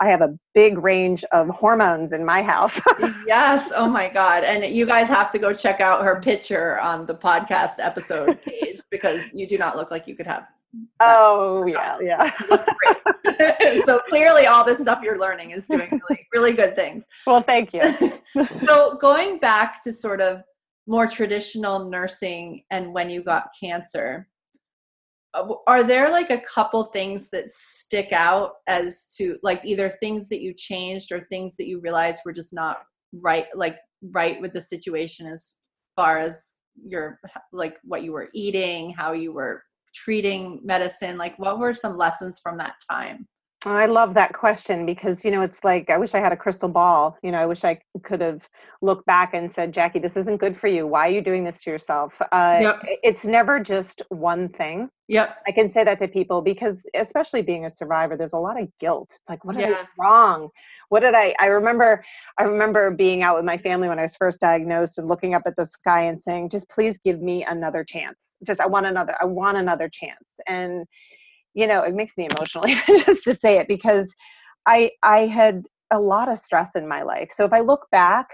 I 0.00 0.08
have 0.08 0.20
a 0.20 0.38
big 0.54 0.78
range 0.78 1.24
of 1.32 1.48
hormones 1.48 2.12
in 2.12 2.24
my 2.24 2.42
house. 2.42 2.80
yes. 3.26 3.72
Oh 3.74 3.88
my 3.88 4.08
God. 4.08 4.44
And 4.44 4.64
you 4.64 4.86
guys 4.86 5.08
have 5.08 5.30
to 5.32 5.38
go 5.38 5.52
check 5.52 5.80
out 5.80 6.04
her 6.04 6.20
picture 6.20 6.78
on 6.80 7.06
the 7.06 7.14
podcast 7.14 7.74
episode 7.78 8.40
page 8.42 8.80
because 8.90 9.32
you 9.34 9.46
do 9.46 9.58
not 9.58 9.76
look 9.76 9.90
like 9.90 10.06
you 10.06 10.14
could 10.14 10.26
have. 10.26 10.46
Oh 11.00 11.66
yeah, 11.66 11.98
yeah. 12.00 12.30
so 13.84 14.00
clearly 14.00 14.46
all 14.46 14.64
this 14.64 14.78
stuff 14.78 15.00
you're 15.02 15.18
learning 15.18 15.52
is 15.52 15.66
doing 15.66 15.88
really, 15.90 16.26
really 16.32 16.52
good 16.52 16.76
things. 16.76 17.06
Well, 17.26 17.40
thank 17.40 17.72
you. 17.72 17.82
so 18.66 18.96
going 19.00 19.38
back 19.38 19.82
to 19.84 19.92
sort 19.92 20.20
of 20.20 20.42
more 20.86 21.06
traditional 21.06 21.88
nursing 21.88 22.64
and 22.70 22.92
when 22.92 23.10
you 23.10 23.22
got 23.22 23.48
cancer, 23.58 24.27
Uh, 25.34 25.54
are 25.66 25.84
there 25.84 26.08
like 26.10 26.30
a 26.30 26.40
couple 26.40 26.84
things 26.84 27.28
that 27.30 27.50
stick 27.50 28.12
out 28.12 28.52
as 28.66 29.06
to 29.16 29.36
like 29.42 29.60
either 29.64 29.90
things 29.90 30.28
that 30.28 30.40
you 30.40 30.54
changed 30.54 31.12
or 31.12 31.20
things 31.20 31.56
that 31.56 31.66
you 31.66 31.80
realized 31.80 32.20
were 32.24 32.32
just 32.32 32.54
not 32.54 32.78
right 33.12 33.46
like 33.54 33.76
right 34.10 34.40
with 34.40 34.52
the 34.52 34.60
situation 34.60 35.26
as 35.26 35.54
far 35.96 36.18
as 36.18 36.46
your 36.86 37.18
like 37.52 37.76
what 37.82 38.02
you 38.02 38.12
were 38.12 38.28
eating 38.32 38.90
how 38.90 39.12
you 39.12 39.32
were 39.32 39.62
treating 39.94 40.60
medicine? 40.64 41.16
Like 41.16 41.38
what 41.38 41.58
were 41.58 41.74
some 41.74 41.96
lessons 41.96 42.40
from 42.42 42.58
that 42.58 42.74
time 42.90 43.26
I 43.64 43.86
love 43.86 44.14
that 44.14 44.34
question 44.34 44.86
because 44.86 45.24
you 45.24 45.32
know 45.32 45.42
it's 45.42 45.64
like 45.64 45.90
I 45.90 45.98
wish 45.98 46.14
I 46.14 46.20
had 46.20 46.32
a 46.32 46.36
crystal 46.36 46.68
ball. 46.68 47.18
You 47.24 47.32
know, 47.32 47.38
I 47.38 47.46
wish 47.46 47.64
I 47.64 47.80
could 48.04 48.20
have 48.20 48.48
looked 48.82 49.04
back 49.06 49.34
and 49.34 49.50
said, 49.50 49.72
"Jackie, 49.72 49.98
this 49.98 50.16
isn't 50.16 50.36
good 50.36 50.56
for 50.56 50.68
you. 50.68 50.86
Why 50.86 51.08
are 51.08 51.10
you 51.10 51.20
doing 51.20 51.42
this 51.42 51.60
to 51.62 51.70
yourself?" 51.70 52.14
Uh, 52.30 52.58
yep. 52.62 52.82
It's 53.02 53.24
never 53.24 53.58
just 53.58 54.02
one 54.10 54.48
thing. 54.48 54.88
Yep. 55.08 55.38
I 55.46 55.50
can 55.50 55.72
say 55.72 55.82
that 55.82 55.98
to 55.98 56.06
people 56.06 56.40
because, 56.40 56.86
especially 56.94 57.42
being 57.42 57.64
a 57.64 57.70
survivor, 57.70 58.16
there's 58.16 58.32
a 58.32 58.38
lot 58.38 58.60
of 58.60 58.68
guilt. 58.78 59.10
It's 59.10 59.28
like, 59.28 59.44
what 59.44 59.56
did 59.56 59.68
yes. 59.68 59.80
I 59.80 59.82
do 59.82 59.88
wrong? 59.98 60.48
What 60.90 61.00
did 61.00 61.14
I? 61.14 61.34
I 61.40 61.46
remember. 61.46 62.04
I 62.38 62.44
remember 62.44 62.92
being 62.92 63.24
out 63.24 63.34
with 63.34 63.44
my 63.44 63.58
family 63.58 63.88
when 63.88 63.98
I 63.98 64.02
was 64.02 64.14
first 64.14 64.38
diagnosed 64.38 64.98
and 64.98 65.08
looking 65.08 65.34
up 65.34 65.42
at 65.46 65.56
the 65.56 65.66
sky 65.66 66.02
and 66.02 66.22
saying, 66.22 66.50
"Just 66.50 66.68
please 66.68 66.96
give 67.04 67.20
me 67.20 67.44
another 67.44 67.82
chance. 67.82 68.34
Just 68.44 68.60
I 68.60 68.66
want 68.66 68.86
another. 68.86 69.16
I 69.20 69.24
want 69.24 69.56
another 69.56 69.88
chance." 69.88 70.28
And 70.46 70.86
you 71.58 71.66
know, 71.66 71.82
it 71.82 71.94
makes 71.94 72.16
me 72.16 72.28
emotional 72.30 72.66
just 72.86 73.24
to 73.24 73.36
say 73.42 73.58
it 73.58 73.66
because 73.66 74.14
I 74.64 74.92
I 75.02 75.26
had 75.26 75.64
a 75.90 75.98
lot 75.98 76.28
of 76.28 76.38
stress 76.38 76.76
in 76.76 76.86
my 76.86 77.02
life. 77.02 77.30
So 77.34 77.44
if 77.44 77.52
I 77.52 77.60
look 77.60 77.88
back, 77.90 78.28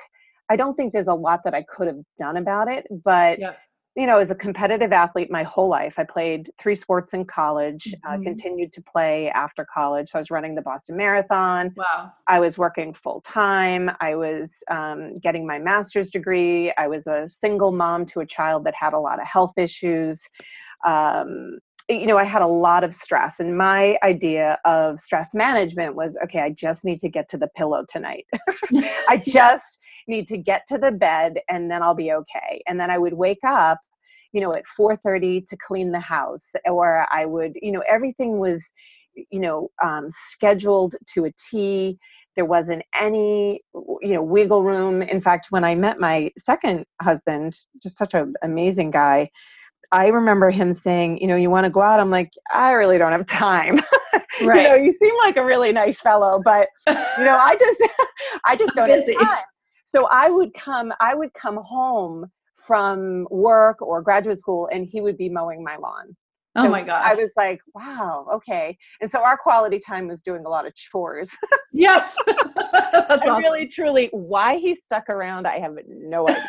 I 0.50 0.56
don't 0.56 0.74
think 0.74 0.92
there's 0.92 1.08
a 1.08 1.14
lot 1.14 1.40
that 1.44 1.54
I 1.54 1.62
could 1.62 1.86
have 1.86 2.00
done 2.18 2.36
about 2.36 2.68
it. 2.68 2.86
But 3.02 3.38
yeah. 3.38 3.54
you 3.96 4.04
know, 4.04 4.18
as 4.18 4.30
a 4.30 4.34
competitive 4.34 4.92
athlete 4.92 5.30
my 5.30 5.42
whole 5.42 5.70
life, 5.70 5.94
I 5.96 6.04
played 6.04 6.50
three 6.60 6.74
sports 6.74 7.14
in 7.14 7.24
college, 7.24 7.94
uh, 8.04 8.10
mm-hmm. 8.10 8.20
uh, 8.20 8.24
continued 8.24 8.74
to 8.74 8.82
play 8.82 9.30
after 9.30 9.66
college. 9.72 10.10
So 10.10 10.18
I 10.18 10.20
was 10.20 10.30
running 10.30 10.54
the 10.54 10.60
Boston 10.60 10.98
Marathon. 10.98 11.72
Wow. 11.78 12.12
I 12.28 12.40
was 12.40 12.58
working 12.58 12.92
full 12.92 13.22
time. 13.26 13.90
I 14.02 14.16
was 14.16 14.50
um, 14.70 15.18
getting 15.20 15.46
my 15.46 15.58
master's 15.58 16.10
degree. 16.10 16.74
I 16.76 16.88
was 16.88 17.06
a 17.06 17.26
single 17.40 17.72
mom 17.72 18.04
to 18.06 18.20
a 18.20 18.26
child 18.26 18.64
that 18.64 18.74
had 18.74 18.92
a 18.92 19.00
lot 19.00 19.18
of 19.18 19.26
health 19.26 19.54
issues. 19.56 20.20
Um, 20.86 21.56
you 21.88 22.06
know, 22.06 22.16
I 22.16 22.24
had 22.24 22.42
a 22.42 22.46
lot 22.46 22.82
of 22.82 22.94
stress, 22.94 23.40
and 23.40 23.58
my 23.58 23.98
idea 24.02 24.58
of 24.64 24.98
stress 25.00 25.34
management 25.34 25.94
was 25.94 26.16
okay, 26.24 26.40
I 26.40 26.50
just 26.50 26.84
need 26.84 26.98
to 27.00 27.08
get 27.08 27.28
to 27.30 27.36
the 27.36 27.48
pillow 27.56 27.84
tonight. 27.88 28.26
I 29.08 29.20
just 29.24 29.80
need 30.08 30.26
to 30.28 30.38
get 30.38 30.62
to 30.68 30.78
the 30.78 30.90
bed, 30.90 31.40
and 31.48 31.70
then 31.70 31.82
I'll 31.82 31.94
be 31.94 32.12
okay. 32.12 32.62
And 32.66 32.80
then 32.80 32.90
I 32.90 32.96
would 32.96 33.12
wake 33.12 33.44
up, 33.46 33.78
you 34.32 34.40
know, 34.40 34.52
at 34.54 34.64
4:30 34.78 35.46
to 35.46 35.56
clean 35.56 35.92
the 35.92 36.00
house, 36.00 36.48
or 36.66 37.06
I 37.12 37.26
would, 37.26 37.52
you 37.60 37.72
know, 37.72 37.82
everything 37.86 38.38
was, 38.38 38.64
you 39.30 39.40
know, 39.40 39.70
um, 39.82 40.08
scheduled 40.30 40.94
to 41.14 41.26
a 41.26 41.32
T. 41.50 41.98
There 42.34 42.46
wasn't 42.46 42.82
any, 42.98 43.60
you 43.74 44.14
know, 44.14 44.22
wiggle 44.22 44.62
room. 44.62 45.02
In 45.02 45.20
fact, 45.20 45.48
when 45.50 45.64
I 45.64 45.74
met 45.74 46.00
my 46.00 46.32
second 46.38 46.86
husband, 47.00 47.54
just 47.80 47.98
such 47.98 48.14
an 48.14 48.34
amazing 48.42 48.90
guy 48.90 49.30
I 49.94 50.08
remember 50.08 50.50
him 50.50 50.74
saying, 50.74 51.18
you 51.18 51.28
know, 51.28 51.36
you 51.36 51.50
want 51.50 51.66
to 51.66 51.70
go 51.70 51.80
out? 51.80 52.00
I'm 52.00 52.10
like, 52.10 52.32
I 52.52 52.72
really 52.72 52.98
don't 52.98 53.12
have 53.12 53.26
time. 53.26 53.80
Right. 54.42 54.62
you 54.62 54.68
know, 54.68 54.74
you 54.74 54.92
seem 54.92 55.14
like 55.18 55.36
a 55.36 55.44
really 55.44 55.70
nice 55.70 56.00
fellow, 56.00 56.40
but 56.44 56.66
you 56.88 57.24
know, 57.24 57.38
I 57.40 57.56
just, 57.56 57.80
I 58.44 58.56
just 58.56 58.72
don't 58.74 58.90
have 58.90 59.06
time. 59.06 59.44
So 59.84 60.08
I 60.10 60.30
would 60.30 60.52
come, 60.54 60.92
I 60.98 61.14
would 61.14 61.32
come 61.34 61.58
home 61.58 62.26
from 62.56 63.28
work 63.30 63.80
or 63.82 64.02
graduate 64.02 64.40
school, 64.40 64.68
and 64.72 64.84
he 64.84 65.00
would 65.00 65.16
be 65.16 65.28
mowing 65.28 65.62
my 65.62 65.76
lawn. 65.76 66.16
Oh 66.56 66.68
my 66.68 66.82
god! 66.82 67.02
I 67.04 67.14
was 67.14 67.30
like, 67.36 67.60
wow, 67.74 68.28
okay. 68.32 68.76
And 69.00 69.10
so 69.10 69.20
our 69.20 69.36
quality 69.36 69.80
time 69.80 70.06
was 70.06 70.22
doing 70.22 70.44
a 70.46 70.48
lot 70.48 70.66
of 70.66 70.74
chores. 70.76 71.28
yes, 71.72 72.16
that's 72.26 73.26
awesome. 73.26 73.42
really, 73.42 73.66
truly, 73.66 74.08
why 74.12 74.58
he 74.58 74.76
stuck 74.76 75.08
around, 75.08 75.48
I 75.48 75.58
have 75.58 75.76
no 75.88 76.28
idea 76.28 76.48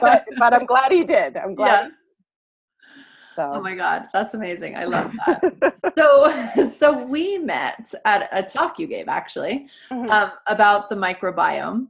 but, 0.00 0.24
but 0.38 0.52
I'm 0.52 0.66
glad 0.66 0.92
he 0.92 1.04
did. 1.04 1.36
I'm 1.36 1.54
glad. 1.54 1.84
Yes. 1.84 1.92
So. 3.36 3.52
Oh 3.54 3.60
my 3.60 3.74
God, 3.74 4.08
that's 4.14 4.32
amazing. 4.32 4.76
I 4.76 4.84
love 4.84 5.12
that. 5.26 5.94
so, 5.96 6.68
so 6.74 7.04
we 7.04 7.36
met 7.36 7.92
at 8.06 8.30
a 8.32 8.42
talk 8.42 8.78
you 8.78 8.86
gave 8.86 9.08
actually 9.08 9.68
mm-hmm. 9.90 10.10
um, 10.10 10.32
about 10.46 10.88
the 10.88 10.96
microbiome. 10.96 11.88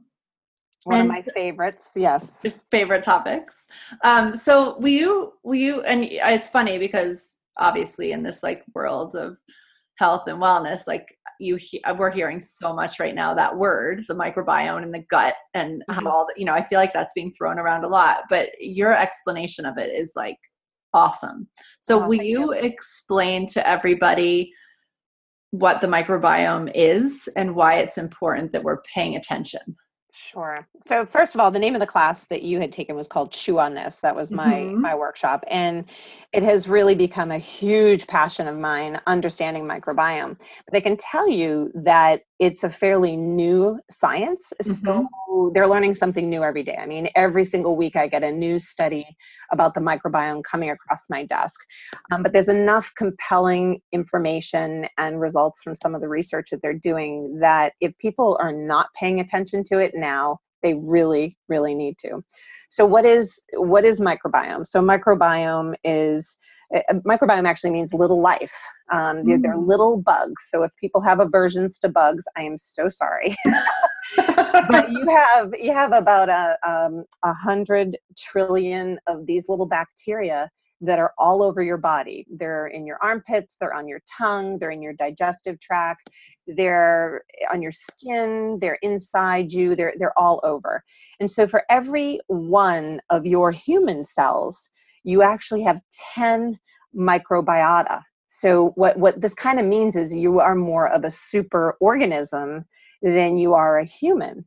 One 0.83 0.99
and 0.99 1.09
of 1.09 1.15
my 1.15 1.21
favorites, 1.33 1.89
yes. 1.95 2.45
Favorite 2.69 3.03
topics. 3.03 3.67
Um, 4.03 4.35
so, 4.35 4.77
will 4.79 4.89
you, 4.89 5.33
will 5.43 5.55
you, 5.55 5.81
and 5.81 6.03
it's 6.03 6.49
funny 6.49 6.77
because 6.77 7.37
obviously 7.57 8.11
in 8.11 8.23
this 8.23 8.43
like 8.43 8.63
world 8.73 9.15
of 9.15 9.37
health 9.97 10.27
and 10.27 10.41
wellness, 10.41 10.85
like 10.85 11.16
you 11.39 11.55
he- 11.55 11.83
uh, 11.83 11.93
we're 11.93 12.11
hearing 12.11 12.39
so 12.39 12.73
much 12.73 12.99
right 12.99 13.15
now 13.15 13.33
that 13.33 13.55
word 13.55 14.03
the 14.07 14.13
microbiome 14.13 14.83
and 14.83 14.93
the 14.93 15.03
gut 15.09 15.35
and 15.53 15.83
mm-hmm. 15.89 16.05
how 16.05 16.09
all 16.09 16.25
the, 16.25 16.33
you 16.39 16.45
know 16.45 16.53
i 16.53 16.61
feel 16.61 16.79
like 16.79 16.93
that's 16.93 17.13
being 17.13 17.33
thrown 17.33 17.59
around 17.59 17.83
a 17.83 17.87
lot 17.87 18.23
but 18.29 18.49
your 18.59 18.93
explanation 18.93 19.65
of 19.65 19.77
it 19.77 19.91
is 19.91 20.13
like 20.15 20.37
awesome 20.93 21.47
so 21.81 22.01
oh, 22.01 22.07
will 22.07 22.15
you, 22.15 22.39
you 22.39 22.51
explain 22.51 23.47
to 23.47 23.67
everybody 23.67 24.51
what 25.51 25.81
the 25.81 25.87
microbiome 25.87 26.71
is 26.75 27.29
and 27.35 27.55
why 27.55 27.75
it's 27.75 27.97
important 27.97 28.51
that 28.51 28.63
we're 28.63 28.81
paying 28.93 29.15
attention 29.15 29.75
Sure. 30.31 30.67
So 30.85 31.05
first 31.05 31.35
of 31.35 31.41
all, 31.41 31.51
the 31.51 31.59
name 31.59 31.75
of 31.75 31.79
the 31.79 31.87
class 31.87 32.25
that 32.27 32.41
you 32.41 32.59
had 32.59 32.71
taken 32.71 32.95
was 32.95 33.07
called 33.07 33.31
Chew 33.31 33.59
on 33.59 33.73
This. 33.73 33.99
That 34.01 34.15
was 34.15 34.31
my 34.31 34.53
mm-hmm. 34.53 34.81
my 34.81 34.95
workshop 34.95 35.43
and 35.47 35.85
it 36.33 36.43
has 36.43 36.67
really 36.67 36.93
become 36.93 37.31
a 37.31 37.37
huge 37.37 38.05
passion 38.05 38.47
of 38.47 38.57
mine 38.57 38.99
understanding 39.07 39.63
microbiome. 39.63 40.37
But 40.69 40.77
I 40.77 40.81
can 40.81 40.97
tell 40.97 41.27
you 41.27 41.71
that 41.73 42.21
it's 42.39 42.63
a 42.63 42.69
fairly 42.69 43.15
new 43.15 43.79
science. 43.89 44.51
Mm-hmm. 44.61 44.85
So 44.85 45.51
they're 45.53 45.67
learning 45.67 45.95
something 45.95 46.29
new 46.29 46.43
every 46.43 46.63
day. 46.63 46.77
I 46.77 46.85
mean, 46.85 47.07
every 47.15 47.45
single 47.45 47.77
week 47.77 47.95
I 47.95 48.07
get 48.07 48.23
a 48.23 48.31
new 48.31 48.59
study 48.59 49.05
about 49.53 49.73
the 49.73 49.79
microbiome 49.79 50.43
coming 50.43 50.69
across 50.69 50.99
my 51.09 51.25
desk. 51.25 51.59
Um, 52.11 52.23
but 52.23 52.33
there's 52.33 52.49
enough 52.49 52.91
compelling 52.97 53.79
information 53.93 54.85
and 54.97 55.21
results 55.21 55.61
from 55.63 55.75
some 55.77 55.95
of 55.95 56.01
the 56.01 56.09
research 56.09 56.49
that 56.51 56.61
they're 56.61 56.73
doing 56.73 57.39
that 57.39 57.71
if 57.79 57.97
people 57.99 58.37
are 58.41 58.51
not 58.51 58.87
paying 58.99 59.21
attention 59.21 59.63
to 59.65 59.79
it 59.79 59.93
now, 59.95 60.39
they 60.61 60.73
really, 60.73 61.37
really 61.47 61.73
need 61.73 61.97
to. 61.99 62.21
So 62.69 62.85
what 62.85 63.05
is 63.05 63.39
what 63.53 63.85
is 63.85 63.99
microbiome? 63.99 64.65
So 64.67 64.81
microbiome 64.81 65.75
is 65.83 66.37
uh, 66.75 66.93
microbiome 67.05 67.47
actually 67.47 67.71
means 67.71 67.93
little 67.93 68.21
life. 68.21 68.53
Um, 68.91 69.25
they're, 69.25 69.39
they're, 69.39 69.55
mm. 69.55 69.67
little 69.67 70.01
bugs. 70.01 70.49
So 70.49 70.63
if 70.63 70.71
people 70.79 71.01
have 71.01 71.19
aversions 71.19 71.79
to 71.79 71.89
bugs, 71.89 72.23
I 72.35 72.43
am 72.43 72.57
so 72.57 72.89
sorry. 72.89 73.35
but 74.69 74.91
you 74.91 75.07
have 75.09 75.53
you 75.59 75.73
have 75.73 75.93
about 75.93 76.29
a 76.29 76.57
um, 76.67 77.05
a 77.23 77.33
hundred 77.33 77.97
trillion 78.17 78.99
of 79.07 79.25
these 79.25 79.45
little 79.47 79.65
bacteria 79.65 80.49
that 80.81 80.99
are 80.99 81.13
all 81.17 81.41
over 81.41 81.61
your 81.61 81.77
body. 81.77 82.25
They're 82.29 82.67
in 82.67 82.85
your 82.85 82.97
armpits, 83.01 83.57
they're 83.59 83.73
on 83.73 83.87
your 83.87 84.01
tongue, 84.17 84.59
they're 84.59 84.71
in 84.71 84.81
your 84.81 84.93
digestive 84.93 85.59
tract, 85.59 86.09
they're 86.45 87.23
eh, 87.41 87.45
on 87.51 87.61
your 87.61 87.71
skin, 87.71 88.57
they're 88.61 88.77
inside 88.81 89.51
you, 89.51 89.75
they're 89.75 89.93
they're 89.97 90.17
all 90.17 90.39
over. 90.43 90.83
And 91.19 91.29
so 91.29 91.47
for 91.47 91.63
every 91.69 92.19
one 92.27 93.01
of 93.09 93.25
your 93.25 93.51
human 93.51 94.03
cells, 94.03 94.69
you 95.03 95.21
actually 95.21 95.63
have 95.63 95.81
10 96.13 96.59
microbiota. 96.95 98.01
So 98.27 98.71
what, 98.75 98.97
what 98.97 99.19
this 99.19 99.33
kind 99.33 99.59
of 99.59 99.65
means 99.65 99.95
is 99.95 100.13
you 100.13 100.39
are 100.39 100.53
more 100.53 100.87
of 100.89 101.03
a 101.03 101.11
super 101.11 101.75
organism 101.79 102.65
than 103.01 103.37
you 103.37 103.53
are 103.53 103.79
a 103.79 103.85
human. 103.85 104.45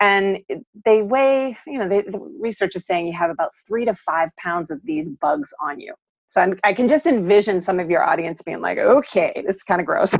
And 0.00 0.38
they 0.84 1.02
weigh, 1.02 1.56
you 1.66 1.78
know, 1.78 1.88
they, 1.88 2.02
the 2.02 2.18
research 2.40 2.76
is 2.76 2.84
saying 2.84 3.06
you 3.06 3.12
have 3.12 3.30
about 3.30 3.52
three 3.66 3.84
to 3.84 3.94
five 3.94 4.30
pounds 4.36 4.70
of 4.70 4.80
these 4.84 5.08
bugs 5.08 5.52
on 5.60 5.80
you. 5.80 5.94
So 6.28 6.40
I'm, 6.40 6.58
i 6.64 6.72
can 6.72 6.88
just 6.88 7.06
envision 7.06 7.60
some 7.60 7.78
of 7.78 7.88
your 7.88 8.02
audience 8.02 8.42
being 8.42 8.60
like, 8.60 8.78
okay, 8.78 9.32
this 9.46 9.56
is 9.56 9.62
kind 9.62 9.80
of 9.80 9.86
gross. 9.86 10.12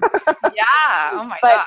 yeah. 0.54 1.10
Oh 1.12 1.24
my 1.28 1.38
but, 1.42 1.54
God. 1.54 1.66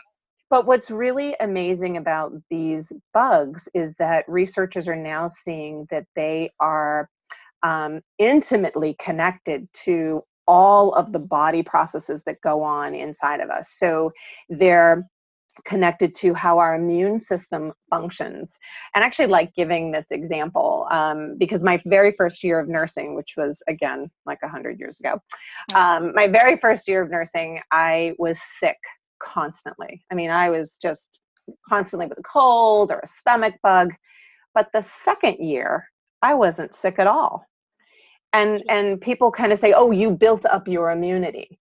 But 0.49 0.65
what's 0.65 0.89
really 0.89 1.35
amazing 1.41 1.97
about 1.97 2.31
these 2.49 2.91
bugs 3.13 3.67
is 3.73 3.93
that 3.99 4.23
researchers 4.29 4.87
are 4.87 4.95
now 4.95 5.27
seeing 5.27 5.85
that 5.91 6.05
they 6.15 6.49
are 6.61 7.09
um, 7.63 8.01
intimately 8.17 8.95
connected 8.99 9.67
to 9.83 10.23
all 10.47 10.93
of 10.93 11.11
the 11.11 11.19
body 11.19 11.61
processes 11.61 12.23
that 12.23 12.39
go 12.41 12.63
on 12.63 12.95
inside 12.95 13.41
of 13.41 13.49
us. 13.49 13.75
So 13.77 14.13
they're 14.47 15.05
connected 15.65 16.15
to 16.15 16.33
how 16.33 16.59
our 16.59 16.75
immune 16.75 17.19
system 17.19 17.73
functions. 17.89 18.57
And 18.95 19.03
I 19.03 19.07
actually 19.07 19.27
like 19.27 19.53
giving 19.55 19.91
this 19.91 20.07
example 20.11 20.87
um, 20.91 21.35
because 21.37 21.61
my 21.61 21.81
very 21.85 22.13
first 22.17 22.43
year 22.43 22.59
of 22.59 22.67
nursing, 22.67 23.15
which 23.15 23.33
was 23.37 23.61
again 23.67 24.09
like 24.25 24.41
100 24.41 24.79
years 24.79 24.99
ago, 24.99 25.21
um, 25.73 26.13
my 26.13 26.27
very 26.27 26.57
first 26.57 26.87
year 26.87 27.01
of 27.01 27.09
nursing, 27.09 27.59
I 27.71 28.13
was 28.17 28.39
sick 28.59 28.77
constantly. 29.21 30.03
I 30.11 30.15
mean, 30.15 30.29
I 30.29 30.49
was 30.49 30.77
just 30.81 31.19
constantly 31.67 32.07
with 32.07 32.19
a 32.19 32.23
cold 32.23 32.91
or 32.91 32.99
a 32.99 33.07
stomach 33.07 33.55
bug. 33.63 33.93
But 34.53 34.69
the 34.73 34.81
second 34.81 35.37
year, 35.37 35.87
I 36.21 36.33
wasn't 36.33 36.75
sick 36.75 36.99
at 36.99 37.07
all. 37.07 37.45
And 38.33 38.63
and 38.69 38.99
people 38.99 39.31
kind 39.31 39.53
of 39.53 39.59
say, 39.59 39.73
"Oh, 39.73 39.91
you 39.91 40.11
built 40.11 40.45
up 40.45 40.67
your 40.67 40.91
immunity." 40.91 41.59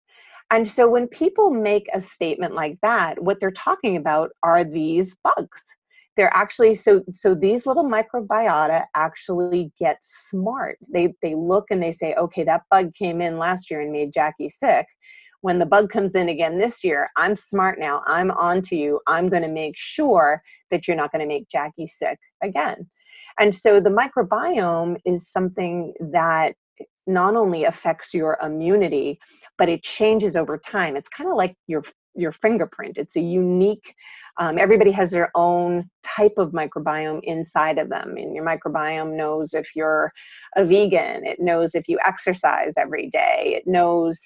And 0.50 0.68
so 0.68 0.88
when 0.88 1.08
people 1.08 1.50
make 1.50 1.88
a 1.92 2.00
statement 2.00 2.54
like 2.54 2.78
that, 2.82 3.22
what 3.22 3.38
they're 3.40 3.50
talking 3.50 3.96
about 3.96 4.30
are 4.42 4.64
these 4.64 5.16
bugs. 5.24 5.62
they're 6.16 6.34
actually 6.34 6.74
so 6.74 7.02
so 7.14 7.34
these 7.34 7.66
little 7.66 7.84
microbiota 7.84 8.84
actually 8.94 9.70
get 9.78 9.98
smart. 10.00 10.78
They 10.92 11.12
they 11.22 11.34
look 11.34 11.66
and 11.70 11.82
they 11.82 11.92
say 11.92 12.14
okay 12.14 12.44
that 12.44 12.62
bug 12.70 12.94
came 12.94 13.20
in 13.20 13.38
last 13.38 13.70
year 13.70 13.80
and 13.82 13.92
made 13.92 14.12
jackie 14.12 14.48
sick. 14.48 14.86
When 15.42 15.58
the 15.58 15.66
bug 15.66 15.90
comes 15.90 16.14
in 16.14 16.28
again 16.30 16.58
this 16.58 16.82
year 16.82 17.08
i'm 17.16 17.36
smart 17.36 17.78
now. 17.78 18.02
I'm 18.06 18.30
on 18.32 18.62
to 18.62 18.76
you. 18.76 19.00
I'm 19.06 19.28
going 19.28 19.42
to 19.42 19.48
make 19.48 19.74
sure 19.76 20.42
that 20.70 20.86
you're 20.86 20.96
not 20.96 21.12
going 21.12 21.20
to 21.22 21.28
make 21.28 21.48
jackie 21.50 21.86
sick 21.88 22.18
again. 22.42 22.88
And 23.38 23.54
so 23.54 23.80
the 23.80 23.90
microbiome 23.90 24.96
is 25.04 25.30
something 25.30 25.92
that 26.00 26.54
not 27.06 27.36
only 27.36 27.64
affects 27.64 28.14
your 28.14 28.38
immunity 28.42 29.18
but 29.58 29.68
it 29.68 29.82
changes 29.82 30.36
over 30.36 30.58
time. 30.58 30.96
It's 30.96 31.08
kind 31.08 31.30
of 31.30 31.36
like 31.36 31.56
your 31.66 31.82
your 32.14 32.32
fingerprint. 32.32 32.96
It's 32.96 33.16
a 33.16 33.20
unique 33.20 33.94
um, 34.38 34.58
everybody 34.58 34.90
has 34.90 35.10
their 35.10 35.30
own 35.34 35.88
type 36.02 36.34
of 36.36 36.52
microbiome 36.52 37.20
inside 37.22 37.78
of 37.78 37.88
them 37.88 38.16
and 38.16 38.34
your 38.34 38.44
microbiome 38.44 39.16
knows 39.16 39.54
if 39.54 39.74
you're 39.74 40.12
a 40.56 40.64
vegan 40.64 41.24
it 41.26 41.40
knows 41.40 41.74
if 41.74 41.88
you 41.88 41.98
exercise 42.04 42.74
every 42.78 43.08
day 43.10 43.54
it 43.56 43.66
knows 43.66 44.18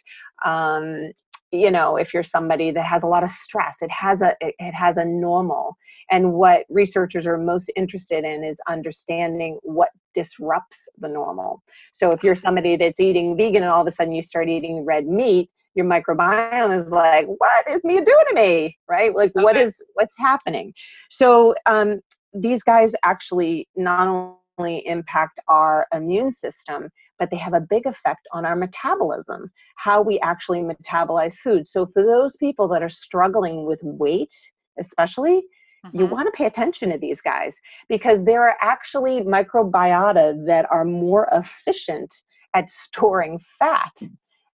um, 0.44 1.10
you 1.52 1.70
know 1.70 1.96
if 1.96 2.12
you're 2.12 2.24
somebody 2.24 2.70
that 2.70 2.84
has 2.84 3.02
a 3.02 3.06
lot 3.06 3.24
of 3.24 3.30
stress 3.30 3.76
it 3.80 3.90
has 3.90 4.20
a 4.20 4.34
it, 4.40 4.54
it 4.58 4.74
has 4.74 4.96
a 4.96 5.04
normal 5.04 5.76
and 6.10 6.32
what 6.32 6.64
researchers 6.68 7.26
are 7.26 7.38
most 7.38 7.70
interested 7.76 8.24
in 8.24 8.42
is 8.44 8.58
understanding 8.68 9.58
what 9.62 9.90
disrupts 10.14 10.88
the 10.98 11.08
normal. 11.08 11.62
So 11.92 12.10
if 12.10 12.24
you're 12.24 12.34
somebody 12.34 12.76
that's 12.76 13.00
eating 13.00 13.36
vegan 13.36 13.62
and 13.62 13.70
all 13.70 13.82
of 13.82 13.86
a 13.86 13.92
sudden 13.92 14.12
you 14.12 14.22
start 14.22 14.48
eating 14.48 14.84
red 14.84 15.06
meat 15.06 15.50
your 15.74 15.86
microbiome 15.86 16.76
is 16.78 16.88
like 16.88 17.26
what 17.26 17.68
is 17.70 17.84
me 17.84 17.94
doing 17.94 18.24
to 18.28 18.34
me? 18.34 18.76
Right? 18.88 19.14
Like 19.14 19.32
okay. 19.36 19.42
what 19.42 19.56
is 19.56 19.76
what's 19.94 20.16
happening? 20.18 20.72
So 21.10 21.54
um, 21.66 22.00
these 22.34 22.62
guys 22.62 22.92
actually 23.04 23.68
not 23.76 24.36
only 24.58 24.86
impact 24.86 25.40
our 25.48 25.86
immune 25.94 26.32
system 26.32 26.88
but 27.18 27.30
they 27.30 27.36
have 27.36 27.52
a 27.52 27.60
big 27.60 27.86
effect 27.86 28.26
on 28.32 28.46
our 28.46 28.56
metabolism 28.56 29.50
how 29.76 30.00
we 30.00 30.18
actually 30.20 30.60
metabolize 30.60 31.34
food. 31.34 31.68
So 31.68 31.86
for 31.86 32.02
those 32.02 32.36
people 32.36 32.66
that 32.68 32.82
are 32.82 32.88
struggling 32.88 33.64
with 33.64 33.80
weight 33.82 34.32
especially 34.78 35.42
Mm-hmm. 35.86 36.00
You 36.00 36.06
want 36.06 36.26
to 36.26 36.36
pay 36.36 36.46
attention 36.46 36.90
to 36.90 36.98
these 36.98 37.20
guys 37.20 37.56
because 37.88 38.24
there 38.24 38.46
are 38.46 38.56
actually 38.60 39.22
microbiota 39.22 40.46
that 40.46 40.66
are 40.70 40.84
more 40.84 41.28
efficient 41.32 42.14
at 42.54 42.68
storing 42.68 43.40
fat 43.58 43.92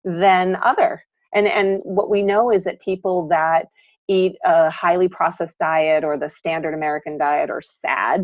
than 0.04 0.56
other. 0.62 1.02
And 1.34 1.46
and 1.46 1.80
what 1.84 2.10
we 2.10 2.22
know 2.22 2.50
is 2.50 2.64
that 2.64 2.80
people 2.80 3.28
that 3.28 3.66
eat 4.08 4.36
a 4.44 4.70
highly 4.70 5.08
processed 5.08 5.58
diet 5.58 6.04
or 6.04 6.16
the 6.16 6.28
standard 6.28 6.74
American 6.74 7.18
diet 7.18 7.50
or 7.50 7.60
SAD, 7.60 8.22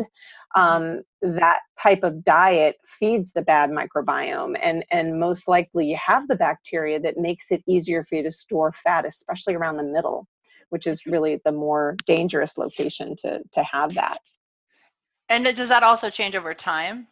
mm-hmm. 0.56 0.61
um, 0.61 1.02
that 1.23 1.61
type 1.80 2.04
of 2.04 2.25
diet 2.25 2.76
feeds 2.99 3.32
the 3.32 3.42
bad 3.42 3.71
microbiome, 3.71 4.56
and 4.62 4.85
and 4.90 5.18
most 5.18 5.49
likely 5.49 5.87
you 5.87 5.99
have 6.04 6.28
the 6.28 6.37
bacteria 6.37 7.00
that 7.00 7.18
makes 7.18 7.47
it 7.50 7.62
easier 7.66 8.04
for 8.04 8.16
you 8.16 8.23
to 8.23 8.32
store 8.32 8.73
fat, 8.85 9.04
especially 9.04 9.54
around 9.54 9.76
the 9.76 9.82
middle, 9.82 10.28
which 10.72 10.86
is 10.86 11.04
really 11.04 11.38
the 11.44 11.52
more 11.52 11.96
dangerous 12.06 12.56
location 12.56 13.14
to 13.16 13.40
to 13.52 13.62
have 13.62 13.94
that. 13.94 14.18
And 15.28 15.44
does 15.44 15.68
that 15.68 15.82
also 15.82 16.08
change 16.08 16.34
over 16.34 16.54
time? 16.54 17.08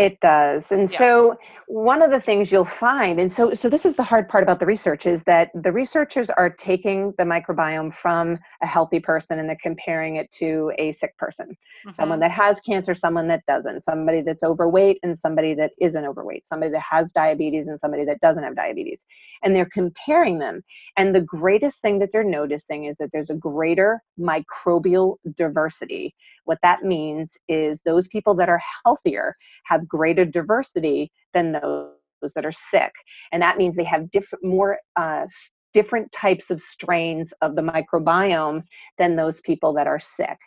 It 0.00 0.18
does. 0.20 0.72
And 0.72 0.90
yeah. 0.90 0.98
so 0.98 1.38
one 1.66 2.02
of 2.02 2.10
the 2.10 2.20
things 2.20 2.50
you'll 2.50 2.64
find, 2.64 3.20
and 3.20 3.30
so 3.30 3.54
so 3.54 3.68
this 3.68 3.84
is 3.84 3.94
the 3.94 4.02
hard 4.02 4.28
part 4.28 4.42
about 4.42 4.58
the 4.58 4.66
research, 4.66 5.06
is 5.06 5.22
that 5.24 5.50
the 5.54 5.70
researchers 5.70 6.30
are 6.30 6.50
taking 6.50 7.12
the 7.18 7.24
microbiome 7.24 7.94
from 7.94 8.38
a 8.62 8.66
healthy 8.66 8.98
person 8.98 9.38
and 9.38 9.48
they're 9.48 9.58
comparing 9.62 10.16
it 10.16 10.30
to 10.32 10.72
a 10.78 10.90
sick 10.92 11.16
person. 11.18 11.48
Mm-hmm. 11.50 11.90
Someone 11.90 12.18
that 12.20 12.30
has 12.30 12.60
cancer, 12.60 12.94
someone 12.94 13.28
that 13.28 13.44
doesn't, 13.46 13.84
somebody 13.84 14.22
that's 14.22 14.42
overweight 14.42 14.98
and 15.02 15.16
somebody 15.16 15.54
that 15.54 15.72
isn't 15.80 16.04
overweight, 16.04 16.48
somebody 16.48 16.72
that 16.72 16.82
has 16.82 17.12
diabetes 17.12 17.68
and 17.68 17.78
somebody 17.78 18.04
that 18.06 18.20
doesn't 18.20 18.42
have 18.42 18.56
diabetes. 18.56 19.04
And 19.44 19.54
they're 19.54 19.68
comparing 19.70 20.38
them. 20.38 20.62
And 20.96 21.14
the 21.14 21.20
greatest 21.20 21.82
thing 21.82 21.98
that 21.98 22.08
they're 22.12 22.24
noticing 22.24 22.86
is 22.86 22.96
that 22.98 23.10
there's 23.12 23.30
a 23.30 23.34
greater 23.34 24.02
microbial 24.18 25.16
diversity 25.36 26.14
what 26.50 26.58
that 26.64 26.82
means 26.82 27.38
is 27.46 27.80
those 27.82 28.08
people 28.08 28.34
that 28.34 28.48
are 28.48 28.60
healthier 28.84 29.36
have 29.66 29.86
greater 29.86 30.24
diversity 30.24 31.12
than 31.32 31.52
those 31.52 32.32
that 32.34 32.44
are 32.44 32.50
sick. 32.72 32.90
And 33.30 33.40
that 33.40 33.56
means 33.56 33.76
they 33.76 33.84
have 33.84 34.10
different, 34.10 34.44
more 34.44 34.78
uh, 34.96 35.28
different 35.72 36.10
types 36.10 36.50
of 36.50 36.60
strains 36.60 37.32
of 37.40 37.54
the 37.54 37.62
microbiome 37.62 38.64
than 38.98 39.14
those 39.14 39.40
people 39.42 39.72
that 39.74 39.86
are 39.86 40.00
sick 40.00 40.38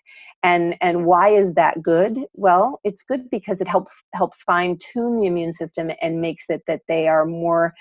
and 0.44 0.76
and 0.82 1.06
why 1.06 1.30
is 1.30 1.54
that 1.54 1.82
good 1.82 2.20
well 2.34 2.82
it's 2.84 3.04
good 3.04 3.30
because 3.30 3.62
it 3.62 3.68
helps 3.70 3.94
helps 4.13 4.42
fine 4.42 4.78
tune 4.78 5.18
the 5.18 5.26
immune 5.26 5.54
system 5.54 5.89
and 6.02 6.20
makes 6.20 6.44
it 6.50 6.62
that 6.68 6.82
they 6.89 7.08
are 7.08 7.26
more 7.26 7.74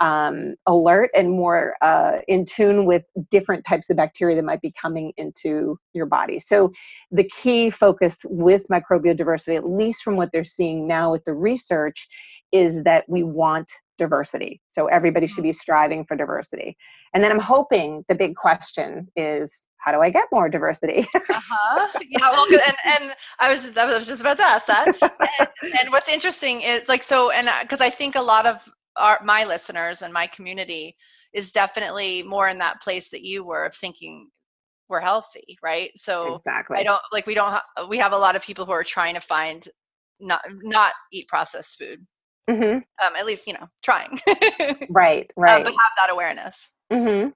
um, 0.00 0.54
alert 0.66 1.10
and 1.14 1.30
more 1.30 1.74
uh, 1.82 2.18
in 2.28 2.44
tune 2.44 2.84
with 2.84 3.04
different 3.30 3.64
types 3.64 3.90
of 3.90 3.96
bacteria 3.96 4.36
that 4.36 4.44
might 4.44 4.60
be 4.60 4.72
coming 4.80 5.12
into 5.16 5.78
your 5.94 6.06
body. 6.06 6.38
So, 6.38 6.72
the 7.10 7.24
key 7.24 7.70
focus 7.70 8.16
with 8.24 8.66
microbial 8.70 9.16
diversity, 9.16 9.56
at 9.56 9.68
least 9.68 10.02
from 10.02 10.16
what 10.16 10.30
they're 10.32 10.44
seeing 10.44 10.86
now 10.86 11.12
with 11.12 11.24
the 11.24 11.34
research, 11.34 12.08
is 12.52 12.82
that 12.84 13.04
we 13.08 13.22
want 13.22 13.70
diversity. 13.98 14.60
So, 14.68 14.86
everybody 14.86 15.26
should 15.26 15.44
be 15.44 15.52
striving 15.52 16.04
for 16.04 16.16
diversity. 16.16 16.76
And 17.14 17.24
then 17.24 17.30
I'm 17.30 17.40
hoping 17.40 18.04
the 18.08 18.14
big 18.14 18.36
question 18.36 19.08
is 19.16 19.66
how 19.78 19.92
do 19.92 20.00
I 20.00 20.10
get 20.10 20.26
more 20.32 20.48
diversity? 20.48 21.06
uh-huh. 21.14 22.00
Yeah, 22.08 22.30
well, 22.32 22.44
and, 22.44 22.76
and 22.84 23.14
I 23.38 23.48
was 23.48 23.76
I 23.76 23.94
was 23.94 24.06
just 24.06 24.20
about 24.20 24.36
to 24.38 24.44
ask 24.44 24.66
that. 24.66 24.88
And, 25.00 25.48
and 25.62 25.92
what's 25.92 26.08
interesting 26.08 26.60
is 26.60 26.88
like 26.88 27.04
so, 27.04 27.30
and 27.30 27.48
because 27.62 27.80
uh, 27.80 27.84
I 27.84 27.90
think 27.90 28.16
a 28.16 28.20
lot 28.20 28.46
of 28.46 28.58
our 28.96 29.20
my 29.24 29.44
listeners 29.44 30.02
and 30.02 30.12
my 30.12 30.26
community 30.26 30.96
is 31.32 31.50
definitely 31.50 32.22
more 32.22 32.48
in 32.48 32.58
that 32.58 32.80
place 32.80 33.08
that 33.10 33.22
you 33.22 33.44
were 33.44 33.64
of 33.64 33.74
thinking 33.74 34.30
we're 34.88 35.00
healthy 35.00 35.58
right? 35.62 35.90
So 35.96 36.36
exactly. 36.36 36.78
i 36.78 36.82
don't 36.82 37.00
like 37.12 37.26
we 37.26 37.34
don't 37.34 37.50
ha- 37.50 37.86
we 37.88 37.98
have 37.98 38.12
a 38.12 38.18
lot 38.18 38.36
of 38.36 38.42
people 38.42 38.64
who 38.64 38.72
are 38.72 38.84
trying 38.84 39.14
to 39.14 39.20
find 39.20 39.68
not 40.20 40.42
not 40.62 40.92
eat 41.12 41.28
processed 41.28 41.76
food. 41.78 42.06
Mm-hmm. 42.48 42.78
um 43.04 43.16
at 43.16 43.26
least 43.26 43.46
you 43.46 43.54
know 43.54 43.68
trying. 43.82 44.20
Right 44.90 45.30
right 45.36 45.56
um, 45.56 45.64
but 45.64 45.72
have 45.72 45.92
that 45.98 46.10
awareness. 46.10 46.56
Mm-hmm. 46.92 47.30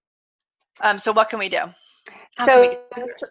um 0.81 0.99
so 0.99 1.13
what 1.13 1.29
can 1.29 1.39
we 1.39 1.49
do 1.49 1.63
so 2.47 2.79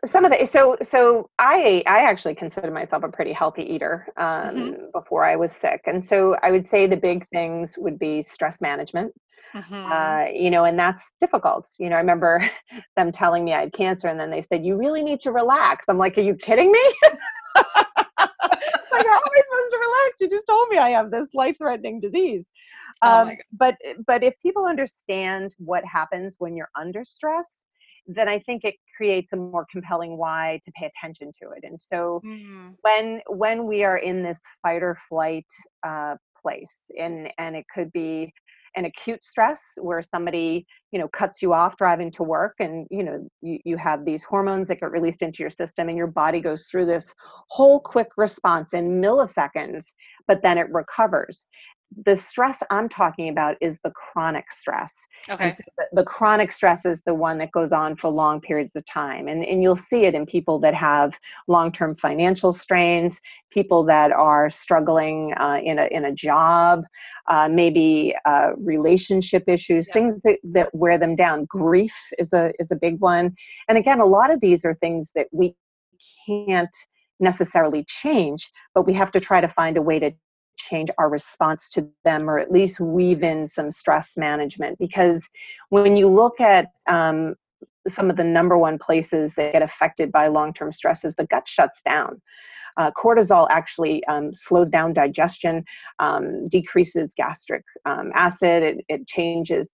some 0.06 0.26
of 0.26 0.32
the 0.32 0.46
so 0.46 0.78
so 0.82 1.30
i 1.40 1.84
i 1.88 2.00
actually 2.00 2.36
consider 2.36 2.70
myself 2.70 3.04
a 3.04 3.10
pretty 3.10 3.34
healthy 3.34 3.64
eater 3.64 4.08
um, 4.18 4.56
mm-hmm. 4.56 4.84
before 4.94 5.24
i 5.24 5.36
was 5.36 5.52
sick. 5.52 5.82
And 5.86 6.04
so 6.04 6.36
i 6.44 6.52
would 6.52 6.68
say 6.68 6.88
the 6.88 6.98
big 6.98 7.28
things 7.30 7.76
would 7.78 7.98
be 7.98 8.22
stress 8.22 8.62
management 8.62 9.14
mm-hmm. 9.56 9.92
uh, 9.92 10.26
you 10.32 10.50
know 10.50 10.66
and 10.66 10.78
that's 10.78 11.12
difficult. 11.20 11.68
You 11.80 11.90
know 11.90 11.96
i 11.96 12.00
remember 12.00 12.50
them 12.98 13.12
telling 13.12 13.46
me 13.46 13.54
i 13.54 13.62
had 13.62 13.74
cancer 13.74 14.08
and 14.08 14.20
then 14.20 14.32
they 14.32 14.42
said 14.42 14.66
you 14.66 14.78
really 14.78 15.02
need 15.02 15.20
to 15.22 15.32
relax. 15.32 15.86
I'm 15.88 15.98
like 15.98 16.18
are 16.18 16.22
you 16.22 16.36
kidding 16.36 16.72
me? 16.72 16.94
Like 18.92 19.06
how 19.06 19.14
am 19.14 19.22
i 19.24 19.42
supposed 19.48 19.72
to 19.72 19.78
relax? 19.80 20.16
You 20.20 20.30
just 20.30 20.48
told 20.48 20.68
me 20.68 20.78
i 20.78 20.90
have 20.90 21.10
this 21.10 21.28
life-threatening 21.34 22.02
disease. 22.02 22.50
Oh 23.02 23.22
um, 23.22 23.32
but 23.54 23.76
but 24.06 24.24
if 24.24 24.34
people 24.42 24.66
understand 24.66 25.56
what 25.58 25.86
happens 25.86 26.36
when 26.38 26.58
you're 26.58 26.72
under 26.78 27.06
stress 27.06 27.62
then 28.10 28.28
I 28.28 28.40
think 28.40 28.64
it 28.64 28.76
creates 29.00 29.32
a 29.32 29.38
more 29.38 29.66
compelling 29.72 30.18
why 30.18 30.60
to 30.66 30.72
pay 30.74 30.92
attention 30.94 31.32
to 31.42 31.50
it. 31.52 31.64
And 31.64 31.80
so 31.82 32.22
mm. 32.26 32.76
when 32.82 33.22
when 33.28 33.66
we 33.66 33.84
are 33.86 33.98
in 33.98 34.22
this 34.22 34.42
fight 34.62 34.84
or 34.84 34.98
flight 35.08 35.46
uh, 35.88 36.16
place, 36.42 36.82
and 37.00 37.30
and 37.38 37.56
it 37.56 37.66
could 37.74 37.92
be 37.94 38.34
an 38.76 38.86
acute 38.86 39.24
stress 39.24 39.62
where 39.78 40.04
somebody 40.04 40.66
you 40.92 41.00
know 41.00 41.08
cuts 41.08 41.42
you 41.42 41.54
off 41.54 41.78
driving 41.78 42.12
to 42.12 42.24
work 42.24 42.56
and 42.60 42.86
you 42.92 43.04
know 43.04 43.28
you, 43.42 43.58
you 43.66 43.78
have 43.78 44.06
these 44.06 44.24
hormones 44.24 44.68
that 44.68 44.80
get 44.80 44.92
released 44.92 45.22
into 45.22 45.42
your 45.42 45.50
system 45.50 45.90
and 45.90 45.98
your 45.98 46.08
body 46.08 46.40
goes 46.40 46.68
through 46.70 46.86
this 46.86 47.14
whole 47.50 47.80
quick 47.80 48.10
response 48.16 48.74
in 48.74 49.02
milliseconds 49.02 49.86
but 50.28 50.44
then 50.44 50.60
it 50.60 50.68
recovers 50.72 51.48
the 52.06 52.16
stress 52.16 52.62
I'm 52.70 52.88
talking 52.88 53.30
about 53.30 53.58
is 53.62 53.80
the 53.84 53.92
chronic 53.92 54.52
stress. 54.52 55.08
Okay. 55.28 55.52
So 55.52 55.64
the, 55.78 55.86
the, 55.94 56.04
chronic 56.04 56.52
stress 56.52 56.86
is 56.86 57.02
the 57.02 57.16
one 57.16 57.40
that 57.40 57.52
goes 57.52 57.72
on 57.72 57.96
for 57.96 58.10
long 58.10 58.40
periods 58.42 58.76
of 58.76 58.86
time. 58.86 59.28
And, 59.28 59.44
and 59.44 59.64
you'll 59.64 59.76
see 59.76 60.06
it 60.06 60.14
in 60.14 60.26
people 60.26 60.60
that 60.60 60.76
have 60.76 61.14
long 61.48 61.72
term 61.72 61.96
financial 61.96 62.54
strains, 62.54 63.20
people 63.50 63.84
that 63.86 64.12
are 64.12 64.50
struggling 64.50 65.34
uh, 65.38 65.60
in, 65.64 65.80
a, 65.80 65.88
in 65.88 66.06
a 66.06 66.14
job, 66.14 66.84
uh, 67.28 67.50
maybe 67.50 68.16
uh, 68.26 68.52
relationship 68.58 69.44
issues, 69.48 69.88
yeah. 69.88 69.94
things 69.94 70.22
that, 70.22 70.38
that 70.44 70.74
wear 70.76 70.98
them 70.98 71.16
down. 71.16 71.46
Grief 71.46 71.94
is 72.20 72.34
a, 72.34 72.52
is 72.60 72.72
a 72.72 72.76
big 72.76 73.00
one. 73.00 73.34
And 73.68 73.78
again, 73.78 74.00
a 74.00 74.06
lot 74.06 74.32
of 74.32 74.40
these 74.42 74.64
are 74.64 74.76
things 74.76 75.12
that 75.16 75.28
we 75.32 75.56
can't 76.26 76.76
necessarily 77.20 77.84
change, 77.88 78.52
but 78.74 78.86
we 78.86 78.94
have 78.94 79.12
to 79.12 79.20
try 79.20 79.42
to 79.42 79.48
find 79.48 79.76
a 79.76 79.82
way 79.82 80.00
to 80.00 80.12
change 80.60 80.90
our 80.98 81.10
response 81.10 81.70
to 81.70 81.88
them 82.04 82.30
or 82.30 82.40
at 82.40 82.52
least 82.52 82.80
weave 82.80 83.24
in 83.24 83.48
some 83.48 83.72
stress 83.72 84.12
management. 84.18 84.78
Because 84.80 85.28
when 85.70 85.98
you 85.98 86.08
look 86.08 86.40
at 86.40 86.68
um, 86.88 87.36
some 87.88 88.10
of 88.10 88.18
the 88.18 88.24
number 88.24 88.58
one 88.58 88.78
places 88.78 89.34
that 89.36 89.54
get 89.54 89.62
affected 89.62 90.12
by 90.12 90.28
long-term 90.28 90.72
stress 90.72 91.04
is 91.04 91.16
the 91.16 91.26
gut 91.28 91.48
shuts 91.48 91.82
down. 91.84 92.22
Uh, 92.78 92.92
cortisol 92.92 93.48
actually 93.50 94.04
um, 94.06 94.34
slows 94.34 94.70
down 94.70 94.94
digestion, 94.94 95.64
um, 96.00 96.48
decreases 96.48 97.14
gastric 97.16 97.64
um, 97.86 98.12
acid, 98.16 98.64
it, 98.64 98.86
it, 98.88 99.08
changes 99.08 99.68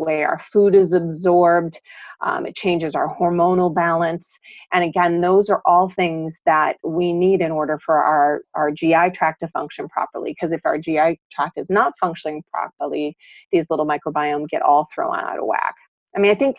way 0.00 0.24
our 0.24 0.40
food 0.52 0.74
is 0.74 0.92
absorbed, 0.92 1.78
um, 2.22 2.46
it 2.46 2.56
changes 2.56 2.94
our 2.94 3.14
hormonal 3.16 3.74
balance. 3.74 4.38
And 4.72 4.84
again, 4.84 5.20
those 5.20 5.48
are 5.48 5.62
all 5.64 5.88
things 5.88 6.36
that 6.44 6.76
we 6.82 7.12
need 7.12 7.40
in 7.40 7.50
order 7.50 7.78
for 7.78 8.02
our, 8.02 8.42
our 8.54 8.70
GI 8.70 9.10
tract 9.14 9.40
to 9.40 9.48
function 9.48 9.88
properly. 9.88 10.32
Because 10.32 10.52
if 10.52 10.60
our 10.64 10.78
GI 10.78 11.20
tract 11.32 11.56
is 11.56 11.70
not 11.70 11.94
functioning 11.98 12.42
properly, 12.52 13.16
these 13.52 13.66
little 13.70 13.86
microbiome 13.86 14.48
get 14.48 14.62
all 14.62 14.88
thrown 14.94 15.16
out 15.16 15.38
of 15.38 15.46
whack. 15.46 15.74
I 16.16 16.18
mean, 16.18 16.30
I 16.30 16.34
think 16.34 16.56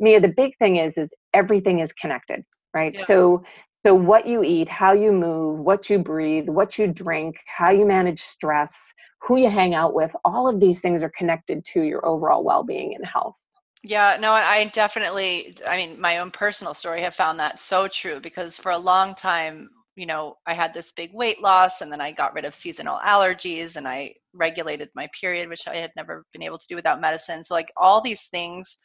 Mia, 0.00 0.20
the 0.20 0.28
big 0.28 0.56
thing 0.58 0.76
is 0.76 0.96
is 0.96 1.08
everything 1.32 1.80
is 1.80 1.92
connected, 1.92 2.42
right? 2.72 2.94
Yeah. 2.94 3.04
So 3.04 3.44
so, 3.86 3.94
what 3.94 4.26
you 4.26 4.42
eat, 4.42 4.68
how 4.68 4.94
you 4.94 5.12
move, 5.12 5.60
what 5.60 5.90
you 5.90 5.98
breathe, 5.98 6.48
what 6.48 6.78
you 6.78 6.86
drink, 6.86 7.36
how 7.46 7.70
you 7.70 7.84
manage 7.84 8.22
stress, 8.22 8.74
who 9.20 9.36
you 9.36 9.50
hang 9.50 9.74
out 9.74 9.92
with, 9.92 10.14
all 10.24 10.48
of 10.48 10.58
these 10.58 10.80
things 10.80 11.02
are 11.02 11.12
connected 11.16 11.64
to 11.66 11.82
your 11.82 12.04
overall 12.06 12.42
well 12.42 12.62
being 12.62 12.94
and 12.94 13.04
health. 13.04 13.36
Yeah, 13.82 14.16
no, 14.18 14.32
I 14.32 14.64
definitely, 14.72 15.58
I 15.68 15.76
mean, 15.76 16.00
my 16.00 16.18
own 16.18 16.30
personal 16.30 16.72
story 16.72 17.02
have 17.02 17.14
found 17.14 17.38
that 17.40 17.60
so 17.60 17.86
true 17.86 18.20
because 18.20 18.56
for 18.56 18.72
a 18.72 18.78
long 18.78 19.14
time, 19.14 19.68
you 19.96 20.06
know, 20.06 20.36
I 20.46 20.54
had 20.54 20.72
this 20.72 20.92
big 20.92 21.12
weight 21.12 21.42
loss 21.42 21.82
and 21.82 21.92
then 21.92 22.00
I 22.00 22.10
got 22.10 22.32
rid 22.32 22.46
of 22.46 22.54
seasonal 22.54 22.98
allergies 23.04 23.76
and 23.76 23.86
I 23.86 24.14
regulated 24.32 24.88
my 24.94 25.08
period, 25.20 25.50
which 25.50 25.68
I 25.68 25.76
had 25.76 25.90
never 25.96 26.24
been 26.32 26.42
able 26.42 26.58
to 26.58 26.66
do 26.66 26.74
without 26.74 27.02
medicine. 27.02 27.44
So, 27.44 27.52
like, 27.52 27.70
all 27.76 28.00
these 28.00 28.22
things 28.30 28.78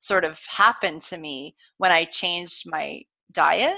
sort 0.00 0.24
of 0.24 0.40
happened 0.48 1.02
to 1.02 1.18
me 1.18 1.54
when 1.78 1.92
I 1.92 2.04
changed 2.06 2.64
my 2.66 3.02
diet 3.30 3.76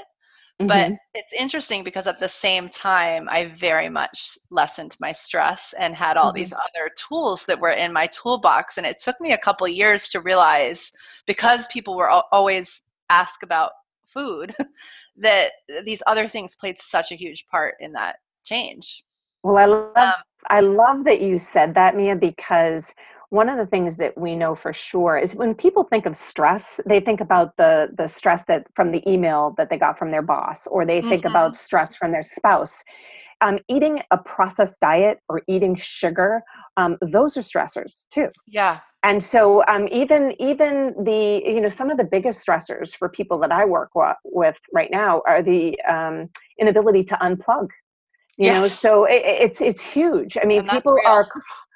Mm-hmm. 0.60 0.68
But 0.68 0.92
it's 1.14 1.32
interesting 1.32 1.82
because 1.82 2.06
at 2.06 2.20
the 2.20 2.28
same 2.28 2.68
time, 2.68 3.28
I 3.28 3.52
very 3.56 3.88
much 3.88 4.38
lessened 4.50 4.96
my 5.00 5.10
stress 5.10 5.74
and 5.78 5.94
had 5.96 6.16
all 6.16 6.30
mm-hmm. 6.30 6.36
these 6.36 6.52
other 6.52 6.90
tools 6.96 7.44
that 7.46 7.58
were 7.58 7.72
in 7.72 7.92
my 7.92 8.06
toolbox. 8.06 8.76
And 8.76 8.86
it 8.86 9.00
took 9.02 9.20
me 9.20 9.32
a 9.32 9.38
couple 9.38 9.66
years 9.66 10.08
to 10.10 10.20
realize 10.20 10.92
because 11.26 11.66
people 11.68 11.96
were 11.96 12.08
always 12.08 12.82
ask 13.10 13.42
about 13.42 13.72
food 14.12 14.54
that 15.16 15.52
these 15.84 16.02
other 16.06 16.28
things 16.28 16.54
played 16.54 16.78
such 16.80 17.10
a 17.10 17.16
huge 17.16 17.46
part 17.50 17.74
in 17.80 17.92
that 17.92 18.16
change. 18.44 19.02
Well, 19.42 19.58
I 19.58 19.66
love 19.66 19.96
um, 19.96 20.12
I 20.50 20.60
love 20.60 21.04
that 21.04 21.20
you 21.20 21.38
said 21.38 21.74
that, 21.74 21.96
Mia, 21.96 22.16
because 22.16 22.94
one 23.30 23.48
of 23.48 23.58
the 23.58 23.66
things 23.66 23.96
that 23.96 24.16
we 24.16 24.34
know 24.34 24.54
for 24.54 24.72
sure 24.72 25.18
is 25.18 25.34
when 25.34 25.54
people 25.54 25.84
think 25.84 26.06
of 26.06 26.16
stress 26.16 26.80
they 26.86 27.00
think 27.00 27.20
about 27.20 27.56
the 27.56 27.88
the 27.96 28.06
stress 28.06 28.44
that 28.44 28.66
from 28.74 28.92
the 28.92 29.08
email 29.10 29.54
that 29.56 29.70
they 29.70 29.78
got 29.78 29.98
from 29.98 30.10
their 30.10 30.22
boss 30.22 30.66
or 30.66 30.84
they 30.84 31.00
think 31.02 31.22
mm-hmm. 31.22 31.28
about 31.28 31.54
stress 31.54 31.96
from 31.96 32.12
their 32.12 32.22
spouse. 32.22 32.82
Um, 33.40 33.58
eating 33.68 34.00
a 34.10 34.16
processed 34.16 34.80
diet 34.80 35.18
or 35.28 35.42
eating 35.48 35.74
sugar 35.76 36.42
um, 36.76 36.96
those 37.00 37.36
are 37.36 37.42
stressors 37.42 38.06
too. 38.10 38.28
Yeah. 38.46 38.80
And 39.02 39.22
so 39.22 39.62
um, 39.68 39.86
even 39.92 40.34
even 40.40 40.94
the 41.04 41.42
you 41.44 41.60
know 41.60 41.68
some 41.68 41.90
of 41.90 41.98
the 41.98 42.04
biggest 42.04 42.44
stressors 42.44 42.96
for 42.96 43.08
people 43.08 43.38
that 43.40 43.52
i 43.52 43.64
work 43.64 43.90
with 44.24 44.56
right 44.72 44.90
now 44.90 45.22
are 45.26 45.42
the 45.42 45.78
um, 45.82 46.30
inability 46.58 47.04
to 47.04 47.14
unplug. 47.16 47.68
You 48.38 48.46
yes. 48.46 48.60
know 48.60 48.68
so 48.68 49.04
it, 49.04 49.22
it's 49.24 49.60
it's 49.60 49.82
huge. 49.82 50.38
I 50.40 50.46
mean 50.46 50.66
people 50.68 50.96
are 51.04 51.28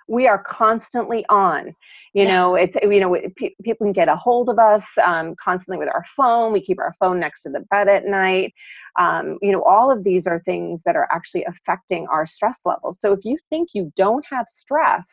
we 0.08 0.26
are 0.26 0.42
constantly 0.42 1.24
on. 1.28 1.74
You 2.14 2.24
know 2.24 2.54
it's 2.56 2.76
you 2.82 3.00
know 3.00 3.16
people 3.62 3.86
can 3.86 3.92
get 3.92 4.08
a 4.08 4.16
hold 4.16 4.48
of 4.48 4.58
us 4.58 4.84
um, 5.04 5.36
constantly 5.42 5.78
with 5.78 5.94
our 5.94 6.04
phone 6.16 6.52
we 6.52 6.60
keep 6.60 6.80
our 6.80 6.94
phone 6.98 7.20
next 7.20 7.42
to 7.42 7.50
the 7.50 7.60
bed 7.70 7.86
at 7.86 8.06
night. 8.06 8.54
Um, 8.98 9.38
you 9.42 9.52
know 9.52 9.62
all 9.62 9.90
of 9.90 10.02
these 10.02 10.26
are 10.26 10.42
things 10.44 10.82
that 10.84 10.96
are 10.96 11.08
actually 11.12 11.44
affecting 11.44 12.06
our 12.08 12.26
stress 12.26 12.60
levels. 12.64 12.98
So 13.00 13.12
if 13.12 13.24
you 13.24 13.38
think 13.50 13.70
you 13.74 13.92
don't 13.94 14.24
have 14.30 14.46
stress 14.48 15.06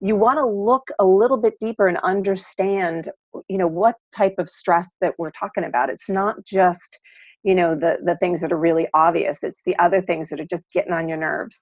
you 0.00 0.14
want 0.14 0.38
to 0.38 0.46
look 0.46 0.88
a 0.98 1.04
little 1.06 1.38
bit 1.38 1.54
deeper 1.58 1.88
and 1.88 1.96
understand 1.98 3.10
you 3.48 3.56
know 3.56 3.66
what 3.66 3.96
type 4.14 4.34
of 4.38 4.50
stress 4.50 4.90
that 5.00 5.14
we're 5.18 5.30
talking 5.30 5.64
about. 5.64 5.90
It's 5.90 6.08
not 6.08 6.44
just 6.44 7.00
you 7.44 7.54
know 7.54 7.74
the 7.74 7.98
the 8.04 8.16
things 8.16 8.40
that 8.40 8.52
are 8.52 8.58
really 8.58 8.88
obvious. 8.92 9.42
It's 9.42 9.62
the 9.64 9.78
other 9.78 10.02
things 10.02 10.28
that 10.28 10.40
are 10.40 10.46
just 10.46 10.64
getting 10.72 10.92
on 10.92 11.08
your 11.08 11.18
nerves 11.18 11.60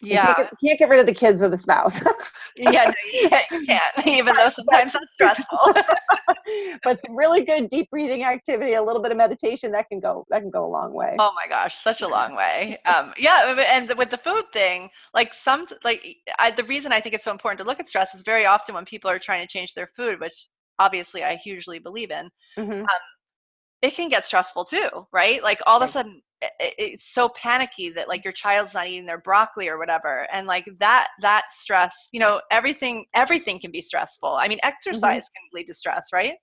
yeah. 0.00 0.28
You 0.28 0.34
can't, 0.34 0.36
get, 0.36 0.52
you 0.60 0.68
can't, 0.68 0.78
get, 0.78 0.88
rid 0.88 1.00
of 1.00 1.06
the 1.06 1.14
kids 1.14 1.42
or 1.42 1.48
the 1.48 1.58
spouse. 1.58 2.00
yeah, 2.56 2.84
no, 2.84 2.92
you 3.12 3.28
can't, 3.30 3.50
you 3.50 3.66
can't, 3.66 4.06
even 4.06 4.34
though 4.34 4.50
sometimes 4.50 4.92
that's 4.92 5.04
stressful. 5.14 5.74
but 6.82 7.00
some 7.04 7.16
really 7.16 7.44
good 7.44 7.70
deep 7.70 7.90
breathing 7.90 8.24
activity, 8.24 8.74
a 8.74 8.82
little 8.82 9.02
bit 9.02 9.12
of 9.12 9.16
meditation, 9.16 9.72
that 9.72 9.88
can 9.88 10.00
go 10.00 10.26
that 10.30 10.40
can 10.40 10.50
go 10.50 10.64
a 10.64 10.68
long 10.68 10.92
way. 10.92 11.16
Oh 11.18 11.32
my 11.34 11.48
gosh, 11.48 11.76
such 11.76 12.02
a 12.02 12.08
long 12.08 12.34
way. 12.34 12.78
Um, 12.84 13.12
yeah, 13.16 13.54
and 13.68 13.92
with 13.96 14.10
the 14.10 14.18
food 14.18 14.44
thing, 14.52 14.90
like 15.12 15.32
some 15.34 15.66
like 15.84 16.04
I, 16.38 16.50
the 16.50 16.64
reason 16.64 16.92
I 16.92 17.00
think 17.00 17.14
it's 17.14 17.24
so 17.24 17.32
important 17.32 17.58
to 17.60 17.66
look 17.66 17.80
at 17.80 17.88
stress 17.88 18.14
is 18.14 18.22
very 18.22 18.46
often 18.46 18.74
when 18.74 18.84
people 18.84 19.10
are 19.10 19.18
trying 19.18 19.46
to 19.46 19.50
change 19.50 19.74
their 19.74 19.90
food, 19.96 20.20
which 20.20 20.48
obviously 20.78 21.22
I 21.22 21.36
hugely 21.36 21.78
believe 21.78 22.10
in. 22.10 22.30
Mm-hmm. 22.58 22.72
Um, 22.72 22.88
it 23.82 23.94
can 23.94 24.08
get 24.08 24.26
stressful 24.26 24.64
too, 24.64 24.88
right? 25.12 25.42
Like 25.42 25.60
all 25.66 25.82
of 25.82 25.88
a 25.88 25.92
sudden 25.92 26.22
it's 26.60 27.12
so 27.12 27.28
panicky 27.30 27.90
that 27.90 28.08
like 28.08 28.24
your 28.24 28.32
child's 28.32 28.74
not 28.74 28.86
eating 28.86 29.06
their 29.06 29.18
broccoli 29.18 29.68
or 29.68 29.78
whatever 29.78 30.26
and 30.32 30.46
like 30.46 30.66
that 30.78 31.08
that 31.20 31.44
stress 31.50 31.94
you 32.12 32.20
know 32.20 32.40
everything 32.50 33.04
everything 33.14 33.60
can 33.60 33.70
be 33.70 33.82
stressful 33.82 34.28
i 34.28 34.48
mean 34.48 34.58
mm-hmm. 34.58 34.68
exercise 34.68 35.24
mm-hmm. 35.24 35.34
can 35.34 35.60
lead 35.60 35.66
to 35.66 35.74
stress 35.74 36.08
right 36.12 36.34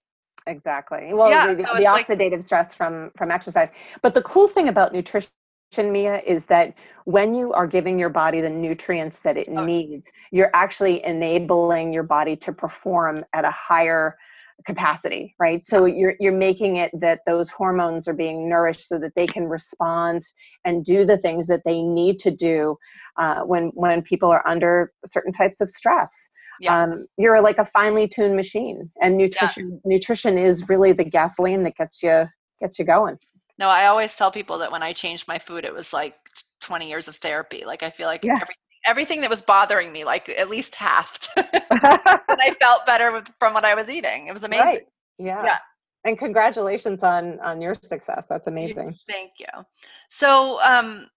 exactly 0.47 1.13
well 1.13 1.29
yeah, 1.29 1.53
the, 1.53 1.65
so 1.65 1.77
the 1.77 1.85
oxidative 1.85 2.31
like, 2.31 2.43
stress 2.43 2.73
from 2.73 3.11
from 3.17 3.31
exercise 3.31 3.71
but 4.01 4.13
the 4.13 4.21
cool 4.23 4.47
thing 4.47 4.69
about 4.69 4.93
nutrition 4.93 5.29
Mia, 5.77 6.21
is 6.27 6.43
that 6.45 6.73
when 7.05 7.33
you 7.33 7.53
are 7.53 7.65
giving 7.65 7.97
your 7.97 8.09
body 8.09 8.41
the 8.41 8.49
nutrients 8.49 9.19
that 9.19 9.37
it 9.37 9.47
oh. 9.49 9.63
needs, 9.63 10.05
you're 10.31 10.49
actually 10.53 11.01
enabling 11.05 11.93
your 11.93 12.03
body 12.03 12.35
to 12.35 12.51
perform 12.51 13.23
at 13.33 13.45
a 13.45 13.51
higher 13.51 14.17
capacity 14.65 15.35
right 15.39 15.65
so 15.65 15.85
you're 15.85 16.15
you're 16.19 16.31
making 16.31 16.77
it 16.77 16.91
that 16.99 17.19
those 17.25 17.49
hormones 17.49 18.07
are 18.07 18.13
being 18.13 18.49
nourished 18.49 18.87
so 18.87 18.97
that 18.97 19.11
they 19.15 19.27
can 19.27 19.45
respond 19.45 20.23
and 20.65 20.85
do 20.85 21.05
the 21.05 21.17
things 21.17 21.47
that 21.47 21.61
they 21.65 21.81
need 21.81 22.19
to 22.19 22.31
do 22.31 22.75
uh, 23.17 23.41
when 23.41 23.71
when 23.73 24.01
people 24.01 24.29
are 24.29 24.45
under 24.47 24.91
certain 25.05 25.31
types 25.31 25.61
of 25.61 25.69
stress 25.69 26.11
yeah. 26.59 26.83
Um, 26.83 27.07
you're 27.17 27.41
like 27.41 27.57
a 27.57 27.65
finely 27.65 28.07
tuned 28.07 28.35
machine 28.35 28.91
and 29.01 29.17
nutrition 29.17 29.71
yeah. 29.83 29.95
nutrition 29.95 30.37
is 30.37 30.69
really 30.69 30.93
the 30.93 31.03
gasoline 31.03 31.63
that 31.63 31.75
gets 31.75 32.03
you 32.03 32.25
gets 32.59 32.77
you 32.77 32.85
going 32.85 33.17
no 33.57 33.67
i 33.67 33.87
always 33.87 34.13
tell 34.15 34.31
people 34.31 34.59
that 34.59 34.71
when 34.71 34.83
i 34.83 34.93
changed 34.93 35.27
my 35.27 35.39
food 35.39 35.65
it 35.65 35.73
was 35.73 35.91
like 35.91 36.15
20 36.59 36.87
years 36.87 37.07
of 37.07 37.15
therapy 37.15 37.63
like 37.65 37.81
i 37.81 37.89
feel 37.89 38.05
like 38.05 38.23
yeah. 38.23 38.35
every 38.39 38.55
everything 38.85 39.21
that 39.21 39.29
was 39.29 39.41
bothering 39.41 39.91
me 39.91 40.03
like 40.03 40.29
at 40.29 40.49
least 40.49 40.75
halved 40.75 41.29
and 41.35 41.47
i 41.71 42.55
felt 42.61 42.85
better 42.85 43.11
with, 43.11 43.27
from 43.39 43.53
what 43.53 43.65
i 43.65 43.75
was 43.75 43.89
eating 43.89 44.27
it 44.27 44.33
was 44.33 44.43
amazing 44.43 44.65
right. 44.65 44.87
yeah 45.17 45.43
yeah 45.43 45.57
and 46.03 46.17
congratulations 46.17 47.03
on 47.03 47.39
on 47.41 47.61
your 47.61 47.75
success 47.83 48.25
that's 48.27 48.47
amazing 48.47 48.95
thank 49.07 49.31
you 49.39 49.63
so 50.09 50.59
um 50.61 51.07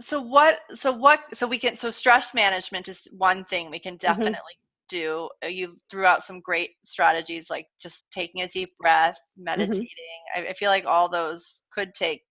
so 0.00 0.20
what 0.20 0.60
so 0.74 0.92
what 0.92 1.20
so 1.34 1.46
we 1.46 1.58
can 1.58 1.76
so 1.76 1.90
stress 1.90 2.34
management 2.34 2.88
is 2.88 3.00
one 3.12 3.44
thing 3.44 3.70
we 3.70 3.78
can 3.78 3.94
mm-hmm. 3.94 4.06
definitely 4.06 4.32
mm-hmm. 4.34 4.88
do 4.88 5.28
uh, 5.44 5.48
you 5.48 5.76
threw 5.90 6.04
out 6.04 6.24
some 6.24 6.40
great 6.40 6.70
strategies 6.84 7.50
like 7.50 7.66
just 7.80 8.04
taking 8.10 8.42
a 8.42 8.48
deep 8.48 8.76
breath 8.78 9.16
mm-hmm. 9.38 9.44
meditating 9.44 9.86
mm-hmm. 9.86 10.46
I, 10.46 10.50
I 10.50 10.52
feel 10.54 10.70
like 10.70 10.86
all 10.86 11.08
those 11.08 11.62
could 11.72 11.94
take 11.94 12.22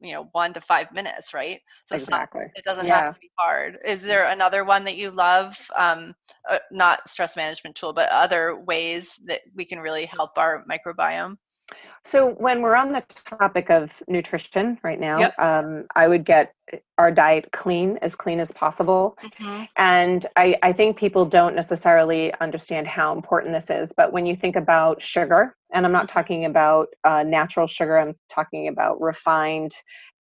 you 0.00 0.12
know 0.12 0.28
one 0.32 0.52
to 0.54 0.60
five 0.60 0.92
minutes 0.92 1.34
right 1.34 1.60
so 1.86 1.96
exactly. 1.96 2.42
Not, 2.42 2.50
it 2.54 2.64
doesn't 2.64 2.86
yeah. 2.86 3.02
have 3.02 3.14
to 3.14 3.20
be 3.20 3.30
hard 3.38 3.78
is 3.84 4.02
there 4.02 4.26
another 4.26 4.64
one 4.64 4.84
that 4.84 4.96
you 4.96 5.10
love 5.10 5.56
um, 5.76 6.14
uh, 6.48 6.58
not 6.70 7.08
stress 7.08 7.36
management 7.36 7.76
tool 7.76 7.92
but 7.92 8.08
other 8.08 8.60
ways 8.60 9.18
that 9.26 9.40
we 9.54 9.64
can 9.64 9.78
really 9.78 10.06
help 10.06 10.36
our 10.36 10.64
microbiome 10.70 11.36
so 12.04 12.30
when 12.38 12.62
we're 12.62 12.76
on 12.76 12.92
the 12.92 13.04
topic 13.28 13.70
of 13.70 13.90
nutrition 14.08 14.78
right 14.82 14.98
now, 14.98 15.18
yep. 15.18 15.38
um, 15.38 15.84
I 15.94 16.08
would 16.08 16.24
get 16.24 16.54
our 16.98 17.10
diet 17.10 17.50
clean, 17.52 17.98
as 18.02 18.14
clean 18.14 18.40
as 18.40 18.50
possible. 18.52 19.16
Mm-hmm. 19.24 19.64
And 19.76 20.26
I, 20.36 20.56
I 20.62 20.72
think 20.72 20.96
people 20.96 21.24
don't 21.24 21.54
necessarily 21.54 22.32
understand 22.40 22.86
how 22.86 23.14
important 23.14 23.54
this 23.54 23.70
is. 23.70 23.92
But 23.96 24.12
when 24.12 24.26
you 24.26 24.36
think 24.36 24.56
about 24.56 25.02
sugar, 25.02 25.56
and 25.72 25.86
I'm 25.86 25.92
not 25.92 26.06
mm-hmm. 26.06 26.18
talking 26.18 26.44
about 26.44 26.88
uh, 27.04 27.22
natural 27.22 27.66
sugar, 27.66 27.98
I'm 27.98 28.16
talking 28.30 28.68
about 28.68 29.00
refined 29.00 29.72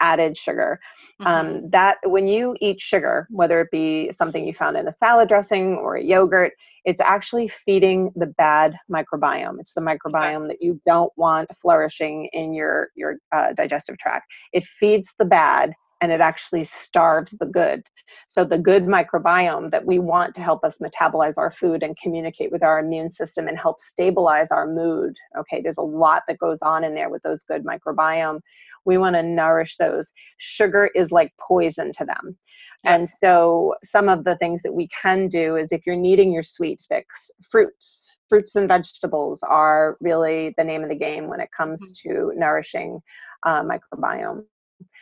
added 0.01 0.37
sugar. 0.37 0.79
Um, 1.21 1.27
mm-hmm. 1.27 1.57
Um, 1.57 1.71
that 1.71 1.97
when 2.05 2.29
you 2.29 2.57
eat 2.61 2.81
sugar, 2.81 3.27
whether 3.31 3.61
it 3.61 3.71
be 3.73 4.11
something 4.13 4.47
you 4.47 4.55
found 4.55 4.77
in 4.77 4.87
a 4.87 4.93
salad 4.93 5.29
dressing 5.29 5.75
or 5.75 5.97
a 5.97 6.03
yogurt, 6.03 6.53
it's 6.85 7.01
actually 7.01 7.49
feeding 7.49 8.11
the 8.17 8.27
bad 8.27 8.77
microbiome. 8.91 9.61
It's 9.61 9.75
the 9.75 9.81
microbiome 9.81 10.49
that 10.49 10.63
you 10.63 10.81
don't 10.87 11.13
want 11.17 11.51
flourishing 11.57 12.29
in 12.33 12.55
your 12.55 12.89
your 12.95 13.17
uh, 13.33 13.53
digestive 13.53 13.99
tract. 13.99 14.27
It 14.53 14.65
feeds 14.65 15.13
the 15.19 15.25
bad 15.25 15.75
and 16.01 16.13
it 16.13 16.21
actually 16.21 16.65
starves 16.65 17.33
the 17.33 17.47
good. 17.47 17.83
So, 18.27 18.45
the 18.45 18.59
good 18.59 18.85
microbiome 18.85 19.71
that 19.71 19.85
we 19.85 19.99
want 19.99 20.35
to 20.35 20.43
help 20.43 20.65
us 20.65 20.79
metabolize 20.79 21.39
our 21.39 21.51
food 21.51 21.83
and 21.83 21.97
communicate 21.97 22.53
with 22.53 22.63
our 22.63 22.79
immune 22.79 23.11
system 23.11 23.49
and 23.49 23.59
help 23.59 23.81
stabilize 23.81 24.51
our 24.51 24.67
mood. 24.67 25.17
Okay, 25.39 25.61
there's 25.63 25.79
a 25.79 25.83
lot 25.83 26.23
that 26.29 26.39
goes 26.39 26.59
on 26.63 26.85
in 26.85 26.95
there 26.95 27.11
with 27.11 27.23
those 27.23 27.43
good 27.43 27.65
microbiome. 27.65 28.41
We 28.85 28.99
want 28.99 29.17
to 29.17 29.23
nourish 29.23 29.77
those. 29.77 30.13
Sugar 30.39 30.91
is 30.95 31.11
like 31.11 31.33
poison 31.39 31.93
to 31.99 32.05
them. 32.05 32.37
And 32.85 33.09
so, 33.09 33.75
some 33.85 34.09
of 34.09 34.25
the 34.25 34.37
things 34.37 34.63
that 34.63 34.75
we 34.75 34.89
can 34.89 35.29
do 35.29 35.57
is 35.57 35.73
if 35.73 35.87
you're 35.87 35.97
needing 35.97 36.33
your 36.33 36.43
sweet 36.43 36.81
fix, 36.89 37.31
fruits, 37.51 38.11
fruits 38.29 38.57
and 38.57 38.69
vegetables 38.69 39.43
are 39.43 39.97
really 40.01 40.55
the 40.57 40.65
name 40.65 40.83
of 40.83 40.89
the 40.89 40.95
game 40.95 41.29
when 41.29 41.41
it 41.41 41.51
comes 41.57 41.81
mm-hmm. 41.81 42.11
to 42.11 42.39
nourishing 42.39 43.01
uh, 43.45 43.63
microbiome. 43.63 44.45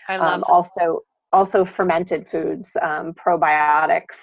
I 0.08 0.16
love 0.16 0.34
um, 0.34 0.44
also 0.46 1.00
also 1.32 1.64
fermented 1.64 2.26
foods, 2.28 2.76
um, 2.82 3.12
probiotics. 3.14 4.16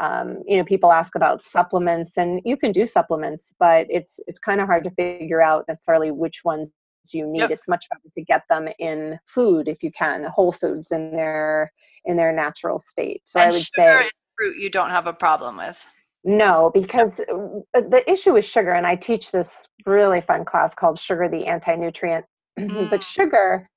Um, 0.00 0.42
you 0.46 0.56
know, 0.56 0.64
people 0.64 0.92
ask 0.92 1.14
about 1.14 1.42
supplements, 1.42 2.16
and 2.16 2.40
you 2.44 2.56
can 2.56 2.72
do 2.72 2.86
supplements, 2.86 3.52
but 3.58 3.86
it's 3.90 4.20
it's 4.26 4.38
kind 4.38 4.60
of 4.60 4.66
hard 4.66 4.84
to 4.84 4.90
figure 4.90 5.42
out 5.42 5.64
necessarily 5.68 6.10
which 6.10 6.42
ones 6.44 6.68
you 7.12 7.26
need. 7.26 7.40
Yep. 7.40 7.50
It's 7.50 7.68
much 7.68 7.86
better 7.90 8.12
to 8.14 8.22
get 8.22 8.42
them 8.48 8.68
in 8.78 9.18
food 9.26 9.68
if 9.68 9.82
you 9.82 9.90
can, 9.90 10.24
whole 10.24 10.52
foods 10.52 10.92
in 10.92 11.10
their 11.12 11.72
in 12.04 12.16
their 12.16 12.32
natural 12.32 12.78
state. 12.78 13.22
So 13.24 13.40
and 13.40 13.50
I 13.50 13.52
would 13.52 13.66
say 13.74 14.10
fruit 14.36 14.56
you 14.56 14.70
don't 14.70 14.90
have 14.90 15.06
a 15.06 15.12
problem 15.12 15.56
with. 15.56 15.78
No, 16.22 16.70
because 16.74 17.20
uh, 17.20 17.80
the 17.80 18.02
issue 18.06 18.34
with 18.34 18.44
sugar, 18.44 18.72
and 18.72 18.86
I 18.86 18.94
teach 18.94 19.30
this 19.30 19.66
really 19.86 20.20
fun 20.20 20.44
class 20.44 20.74
called 20.74 20.98
Sugar 20.98 21.28
the 21.28 21.46
Anti 21.46 21.74
Nutrient. 21.76 22.24
Mm. 22.58 22.90
but 22.90 23.02
sugar 23.02 23.70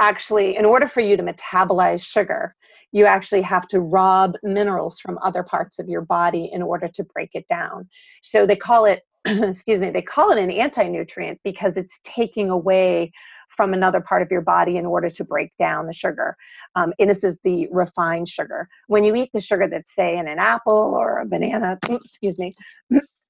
actually, 0.00 0.56
in 0.56 0.64
order 0.64 0.88
for 0.88 1.00
you 1.00 1.16
to 1.16 1.22
metabolize 1.22 2.04
sugar, 2.04 2.56
you 2.92 3.06
actually 3.06 3.42
have 3.42 3.68
to 3.68 3.80
rob 3.80 4.34
minerals 4.42 4.98
from 4.98 5.18
other 5.22 5.42
parts 5.42 5.78
of 5.78 5.88
your 5.88 6.02
body 6.02 6.50
in 6.52 6.62
order 6.62 6.88
to 6.88 7.04
break 7.04 7.30
it 7.34 7.46
down. 7.48 7.88
So 8.22 8.46
they 8.46 8.56
call 8.56 8.86
it, 8.86 9.02
excuse 9.24 9.80
me, 9.80 9.90
they 9.90 10.02
call 10.02 10.32
it 10.32 10.38
an 10.38 10.50
anti 10.50 10.88
nutrient 10.88 11.38
because 11.44 11.76
it's 11.76 12.00
taking 12.02 12.50
away 12.50 13.12
from 13.56 13.74
another 13.74 14.00
part 14.00 14.22
of 14.22 14.30
your 14.30 14.40
body 14.40 14.76
in 14.76 14.86
order 14.86 15.10
to 15.10 15.24
break 15.24 15.52
down 15.58 15.86
the 15.86 15.92
sugar. 15.92 16.36
Um, 16.76 16.92
and 16.98 17.10
this 17.10 17.22
is 17.22 17.38
the 17.44 17.68
refined 17.70 18.28
sugar. 18.28 18.68
When 18.86 19.04
you 19.04 19.14
eat 19.14 19.30
the 19.34 19.40
sugar 19.40 19.68
that's, 19.68 19.94
say, 19.94 20.16
in 20.16 20.26
an 20.28 20.38
apple 20.38 20.94
or 20.96 21.18
a 21.18 21.26
banana, 21.26 21.78
excuse 21.88 22.38
me, 22.38 22.54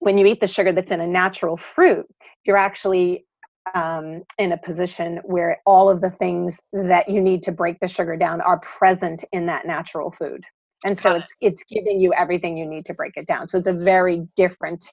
when 0.00 0.18
you 0.18 0.26
eat 0.26 0.40
the 0.40 0.46
sugar 0.46 0.72
that's 0.72 0.90
in 0.90 1.00
a 1.00 1.06
natural 1.06 1.56
fruit, 1.56 2.06
you're 2.44 2.56
actually 2.56 3.26
um, 3.74 4.22
in 4.38 4.52
a 4.52 4.58
position 4.58 5.20
where 5.24 5.60
all 5.66 5.88
of 5.88 6.00
the 6.00 6.10
things 6.10 6.60
that 6.72 7.08
you 7.08 7.20
need 7.20 7.42
to 7.44 7.52
break 7.52 7.80
the 7.80 7.88
sugar 7.88 8.16
down 8.16 8.40
are 8.40 8.60
present 8.60 9.24
in 9.32 9.46
that 9.46 9.66
natural 9.66 10.10
food. 10.18 10.44
And 10.84 10.98
so 10.98 11.14
it's 11.14 11.32
it's 11.40 11.62
giving 11.68 11.98
you 11.98 12.12
everything 12.12 12.58
you 12.58 12.66
need 12.66 12.84
to 12.86 12.94
break 12.94 13.16
it 13.16 13.26
down. 13.26 13.48
So 13.48 13.56
it's 13.56 13.66
a 13.66 13.72
very 13.72 14.28
different 14.36 14.84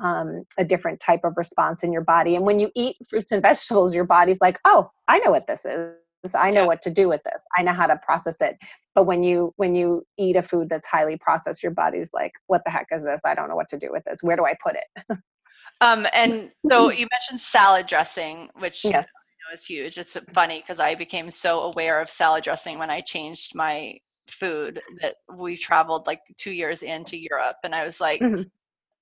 um, 0.00 0.42
a 0.58 0.64
different 0.64 1.00
type 1.00 1.20
of 1.24 1.34
response 1.36 1.82
in 1.82 1.92
your 1.92 2.02
body. 2.02 2.34
And 2.34 2.44
when 2.44 2.58
you 2.58 2.70
eat 2.74 2.96
fruits 3.08 3.32
and 3.32 3.40
vegetables 3.40 3.94
your 3.94 4.04
body's 4.04 4.40
like 4.40 4.58
oh 4.64 4.90
i 5.08 5.18
know 5.20 5.30
what 5.30 5.46
this 5.46 5.64
is. 5.64 5.94
I 6.34 6.50
know 6.50 6.62
yeah. 6.62 6.66
what 6.66 6.82
to 6.82 6.90
do 6.90 7.08
with 7.08 7.22
this. 7.22 7.40
I 7.56 7.62
know 7.62 7.72
how 7.72 7.86
to 7.86 8.00
process 8.04 8.34
it. 8.40 8.56
But 8.96 9.04
when 9.04 9.22
you 9.22 9.54
when 9.56 9.76
you 9.76 10.04
eat 10.18 10.34
a 10.34 10.42
food 10.42 10.68
that's 10.68 10.86
highly 10.86 11.16
processed 11.16 11.62
your 11.62 11.72
body's 11.72 12.10
like 12.12 12.32
what 12.48 12.62
the 12.64 12.72
heck 12.72 12.88
is 12.90 13.04
this? 13.04 13.20
I 13.24 13.36
don't 13.36 13.48
know 13.48 13.54
what 13.54 13.68
to 13.68 13.78
do 13.78 13.90
with 13.92 14.02
this. 14.04 14.18
Where 14.22 14.36
do 14.36 14.44
i 14.44 14.54
put 14.62 14.74
it 14.74 15.18
Um, 15.80 16.06
and 16.12 16.50
so 16.68 16.90
you 16.90 17.06
mentioned 17.10 17.40
salad 17.40 17.86
dressing, 17.86 18.48
which 18.58 18.84
yes. 18.84 18.92
know, 19.04 19.54
is 19.54 19.64
huge. 19.64 19.98
It's 19.98 20.16
funny 20.34 20.60
because 20.60 20.80
I 20.80 20.94
became 20.94 21.30
so 21.30 21.60
aware 21.60 22.00
of 22.00 22.10
salad 22.10 22.44
dressing 22.44 22.78
when 22.78 22.90
I 22.90 23.00
changed 23.00 23.54
my 23.54 23.98
food 24.28 24.80
that 25.00 25.16
we 25.36 25.56
traveled 25.56 26.06
like 26.06 26.20
two 26.36 26.50
years 26.50 26.82
into 26.82 27.16
Europe, 27.16 27.56
and 27.64 27.74
I 27.74 27.84
was 27.84 28.00
like. 28.00 28.20
Mm-hmm. 28.20 28.42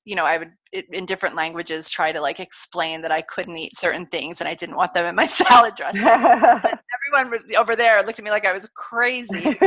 You 0.06 0.16
know, 0.16 0.26
I 0.26 0.36
would 0.36 0.52
in 0.92 1.06
different 1.06 1.34
languages 1.34 1.88
try 1.88 2.12
to 2.12 2.20
like 2.20 2.38
explain 2.38 3.00
that 3.00 3.10
I 3.10 3.22
couldn't 3.22 3.56
eat 3.56 3.74
certain 3.74 4.04
things 4.04 4.42
and 4.42 4.46
I 4.46 4.52
didn't 4.52 4.76
want 4.76 4.92
them 4.92 5.06
in 5.06 5.14
my 5.14 5.26
salad 5.48 5.76
dressing. 5.76 6.02
everyone 6.04 7.40
over 7.56 7.74
there 7.74 8.02
looked 8.02 8.18
at 8.18 8.24
me 8.26 8.30
like 8.30 8.44
I 8.44 8.52
was 8.52 8.68
crazy. 8.76 9.58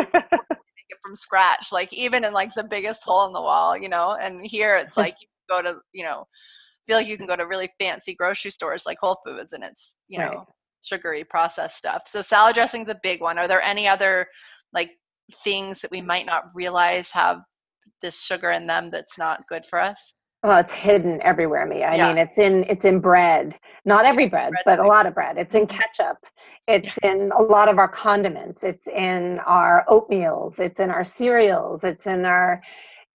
from 1.07 1.15
scratch, 1.15 1.71
like 1.71 1.91
even 1.93 2.23
in 2.23 2.33
like 2.33 2.51
the 2.55 2.63
biggest 2.63 3.03
hole 3.03 3.25
in 3.25 3.33
the 3.33 3.41
wall, 3.41 3.77
you 3.77 3.89
know. 3.89 4.17
And 4.21 4.45
here 4.45 4.77
it's 4.77 4.97
like 4.97 5.15
you 5.21 5.27
go 5.49 5.61
to, 5.61 5.79
you 5.93 6.03
know, 6.03 6.27
feel 6.87 6.97
like 6.97 7.07
you 7.07 7.17
can 7.17 7.27
go 7.27 7.35
to 7.35 7.45
really 7.45 7.69
fancy 7.79 8.15
grocery 8.15 8.51
stores 8.51 8.83
like 8.85 8.97
Whole 8.99 9.19
Foods 9.25 9.53
and 9.53 9.63
it's, 9.63 9.95
you 10.07 10.17
know, 10.17 10.29
right. 10.29 10.47
sugary 10.81 11.23
processed 11.23 11.77
stuff. 11.77 12.03
So 12.07 12.21
salad 12.21 12.55
dressing 12.55 12.83
is 12.83 12.89
a 12.89 12.99
big 13.03 13.21
one. 13.21 13.37
Are 13.37 13.47
there 13.47 13.61
any 13.61 13.87
other 13.87 14.27
like 14.73 14.91
things 15.43 15.81
that 15.81 15.91
we 15.91 16.01
might 16.01 16.25
not 16.25 16.45
realize 16.55 17.09
have 17.11 17.41
this 18.01 18.19
sugar 18.19 18.51
in 18.51 18.67
them 18.67 18.89
that's 18.91 19.17
not 19.17 19.47
good 19.49 19.65
for 19.69 19.79
us? 19.79 20.13
Well, 20.43 20.59
it's 20.59 20.73
hidden 20.73 21.19
everywhere, 21.23 21.65
Mia. 21.65 21.87
I 21.87 21.95
yeah. 21.95 22.07
mean, 22.07 22.17
it's 22.17 22.37
in 22.37 22.63
it's 22.69 22.85
in 22.85 22.99
bread. 22.99 23.55
Not 23.85 24.05
every 24.05 24.29
bread, 24.29 24.51
bread 24.51 24.63
but 24.65 24.79
a 24.79 24.87
lot 24.87 25.05
of 25.05 25.13
bread. 25.13 25.37
It's 25.37 25.55
in 25.55 25.65
mm-hmm. 25.65 25.77
ketchup. 25.77 26.17
It's 26.67 26.95
in 27.03 27.31
a 27.37 27.41
lot 27.41 27.69
of 27.69 27.79
our 27.79 27.87
condiments. 27.87 28.63
It's 28.63 28.87
in 28.87 29.39
our 29.45 29.83
oatmeals. 29.89 30.59
It's 30.59 30.79
in 30.79 30.89
our 30.89 31.03
cereals. 31.03 31.83
It's 31.83 32.05
in 32.07 32.23
our 32.23 32.61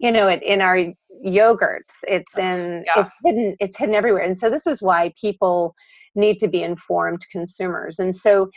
you 0.03 0.13
know 0.13 0.29
it 0.29 0.43
in 0.43 0.61
our 0.61 0.77
yogurts 1.25 1.95
it's 2.03 2.37
in 2.37 2.85
yeah. 2.87 3.03
it's 3.03 3.15
hidden 3.25 3.57
it's 3.61 3.79
hidden 3.79 3.95
everywhere 3.95 4.25
and 4.25 4.37
so 4.37 4.51
this 4.51 4.67
is 4.67 4.83
why 4.83 5.13
people 5.19 5.75
need 6.15 6.39
to 6.39 6.49
be 6.49 6.63
informed 6.63 7.25
consumers 7.31 7.99
and 7.99 8.15
so 8.15 8.51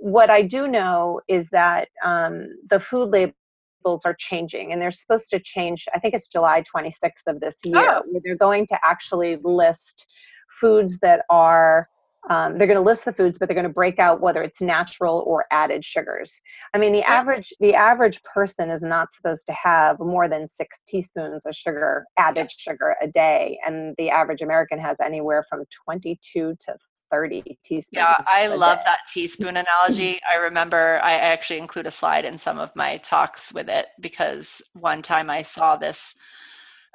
what 0.00 0.28
i 0.28 0.42
do 0.42 0.68
know 0.68 1.20
is 1.28 1.48
that 1.50 1.88
um, 2.04 2.48
the 2.68 2.80
food 2.80 3.10
labels 3.10 4.02
are 4.04 4.16
changing 4.18 4.72
and 4.72 4.82
they're 4.82 4.90
supposed 4.90 5.30
to 5.30 5.38
change 5.38 5.86
i 5.94 5.98
think 5.98 6.12
it's 6.12 6.28
july 6.28 6.62
26th 6.76 7.26
of 7.28 7.40
this 7.40 7.56
year 7.64 7.98
oh. 7.98 8.02
where 8.10 8.20
they're 8.24 8.36
going 8.36 8.66
to 8.66 8.78
actually 8.84 9.38
list 9.42 10.12
foods 10.60 10.98
that 10.98 11.24
are 11.30 11.88
um, 12.28 12.58
they're 12.58 12.66
going 12.66 12.78
to 12.78 12.82
list 12.82 13.04
the 13.04 13.12
foods 13.12 13.38
but 13.38 13.48
they're 13.48 13.54
going 13.54 13.66
to 13.66 13.72
break 13.72 13.98
out 13.98 14.20
whether 14.20 14.42
it's 14.42 14.60
natural 14.60 15.24
or 15.26 15.46
added 15.50 15.84
sugars 15.84 16.40
i 16.74 16.78
mean 16.78 16.92
the 16.92 17.02
average 17.02 17.52
the 17.60 17.74
average 17.74 18.22
person 18.22 18.70
is 18.70 18.82
not 18.82 19.12
supposed 19.12 19.46
to 19.46 19.52
have 19.52 19.98
more 19.98 20.28
than 20.28 20.46
six 20.46 20.80
teaspoons 20.86 21.44
of 21.46 21.54
sugar 21.54 22.06
added 22.18 22.50
sugar 22.50 22.96
a 23.02 23.08
day 23.08 23.58
and 23.66 23.94
the 23.98 24.10
average 24.10 24.42
american 24.42 24.78
has 24.78 24.96
anywhere 25.00 25.44
from 25.48 25.64
22 25.84 26.54
to 26.60 26.74
30 27.10 27.58
teaspoons. 27.64 27.88
Yeah, 27.92 28.16
I 28.26 28.48
love 28.48 28.78
day. 28.78 28.82
that 28.86 28.98
teaspoon 29.12 29.56
analogy. 29.56 30.20
I 30.30 30.36
remember 30.36 31.00
I 31.02 31.12
actually 31.12 31.58
include 31.58 31.86
a 31.86 31.90
slide 31.90 32.24
in 32.24 32.38
some 32.38 32.58
of 32.58 32.74
my 32.76 32.98
talks 32.98 33.52
with 33.52 33.68
it 33.68 33.86
because 34.00 34.62
one 34.74 35.02
time 35.02 35.30
I 35.30 35.42
saw 35.42 35.76
this 35.76 36.14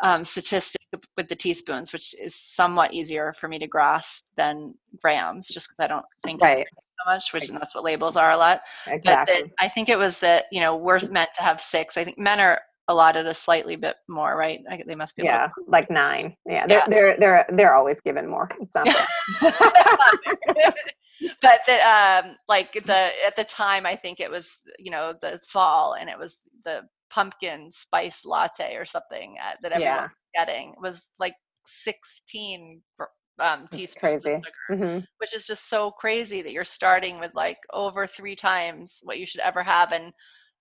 um, 0.04 0.26
statistic 0.26 0.82
with 1.18 1.30
the 1.30 1.36
teaspoons, 1.36 1.92
which 1.94 2.13
is 2.20 2.36
somewhat 2.36 2.94
easier 2.94 3.34
for 3.34 3.48
me 3.48 3.58
to 3.58 3.68
grasp 3.68 4.26
than 4.36 4.76
grams, 5.02 5.48
just 5.48 5.68
because 5.68 5.84
I 5.84 5.88
don't 5.88 6.06
think 6.26 6.42
right. 6.42 6.68
so 6.70 7.12
much, 7.12 7.34
which 7.34 7.50
and 7.50 7.58
that's 7.58 7.74
what 7.74 7.86
labels 7.86 8.18
are 8.18 8.32
a 8.32 8.38
lot. 8.38 8.62
Exactly. 8.86 9.44
But 9.44 9.52
I 9.60 9.70
think 9.70 9.89
it 9.89 9.98
was 9.98 10.20
that 10.20 10.46
you 10.52 10.60
know 10.60 10.76
we're 10.76 11.00
meant 11.10 11.30
to 11.38 11.42
have 11.42 11.62
six. 11.62 11.98
I 11.98 12.04
think 12.04 12.20
men 12.20 12.39
are 12.42 12.60
allotted 12.89 13.26
a 13.28 13.34
slightly 13.34 13.78
bit 13.78 13.96
more, 14.10 14.36
right? 14.36 14.60
I, 14.70 14.84
they 14.86 14.96
must 14.96 15.16
be. 15.16 15.24
Yeah, 15.24 15.50
like 15.68 15.89
nine. 15.89 16.36
Yeah, 16.46 16.68
they're 16.68 16.80
yeah. 16.80 16.88
they're 16.89 17.18
they're 17.18 17.46
they're 17.54 17.76
always 17.76 18.02
given 18.02 18.28
more. 18.28 18.50
but 21.42 21.62
that 21.66 22.24
um 22.26 22.36
like 22.50 22.74
the 22.74 23.10
at 23.26 23.38
the 23.38 23.46
time 23.46 23.86
I 23.86 23.96
think 23.96 24.20
it 24.20 24.30
was 24.30 24.60
you 24.78 24.92
know 24.92 25.13
the 25.22 25.39
fall 25.48 25.94
and 25.94 26.10
it 26.10 26.20
was 26.20 26.39
the 26.66 26.82
pumpkin 27.13 27.71
spice 27.71 28.21
latte 28.26 28.76
or 28.76 28.86
something 28.86 29.36
uh, 29.41 29.54
that 29.62 29.71
everyone 29.71 29.95
yeah. 29.95 30.02
was 30.04 30.12
getting 30.36 30.73
was 30.82 31.02
like 31.19 31.36
16 31.67 32.82
um, 33.39 33.67
teaspoons 33.71 33.99
crazy. 33.99 34.41
Sugar, 34.69 34.84
mm-hmm. 34.84 34.99
which 35.17 35.36
is 35.36 35.45
just 35.45 35.69
so 35.69 35.91
crazy 35.91 36.41
that 36.41 36.52
you're 36.52 36.65
starting 36.65 37.19
with 37.19 37.32
like 37.36 37.58
over 37.71 38.08
three 38.08 38.36
times 38.36 38.97
what 39.04 39.19
you 39.19 39.26
should 39.26 39.41
ever 39.41 39.63
have. 39.63 39.91
And 39.91 40.12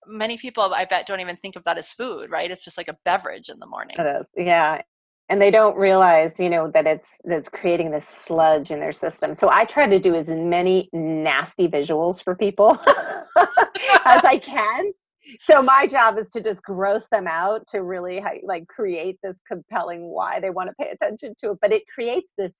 many 0.07 0.38
people, 0.38 0.73
I 0.75 0.85
bet, 0.85 1.07
don't 1.07 1.21
even 1.21 1.37
think 1.37 1.57
of 1.57 1.65
that 1.65 1.79
as 1.79 1.91
food, 1.91 2.31
right? 2.31 2.51
It's 2.51 2.65
just 2.65 2.79
like 2.79 2.88
a 2.88 2.97
beverage 3.05 3.49
in 3.49 3.59
the 3.59 3.67
morning. 3.67 3.97
It 3.99 4.07
is, 4.21 4.27
yeah. 4.37 4.81
And 5.29 5.41
they 5.41 5.51
don't 5.51 5.77
realize, 5.77 6.38
you 6.38 6.51
know, 6.51 6.71
that 6.75 6.87
it's 6.87 7.11
that's 7.25 7.49
creating 7.49 7.91
this 7.91 8.07
sludge 8.07 8.71
in 8.71 8.81
their 8.81 8.93
system. 8.93 9.33
So 9.33 9.49
I 9.51 9.65
try 9.65 9.87
to 9.87 9.99
do 9.99 10.15
as 10.15 10.29
many 10.29 10.91
nasty 10.93 11.69
visuals 11.69 12.23
for 12.23 12.35
people 12.35 12.79
as 13.37 14.25
I 14.25 14.41
can 14.43 14.93
so 15.40 15.62
my 15.62 15.87
job 15.87 16.18
is 16.18 16.31
to 16.31 16.40
just 16.40 16.62
gross 16.62 17.07
them 17.11 17.27
out 17.27 17.66
to 17.68 17.83
really 17.83 18.23
like 18.42 18.66
create 18.66 19.18
this 19.23 19.40
compelling 19.47 20.03
why 20.03 20.40
they 20.40 20.51
want 20.51 20.68
to 20.68 20.75
pay 20.81 20.90
attention 20.90 21.35
to 21.38 21.51
it 21.51 21.59
but 21.61 21.73
it 21.73 21.83
creates 21.92 22.33
this 22.37 22.53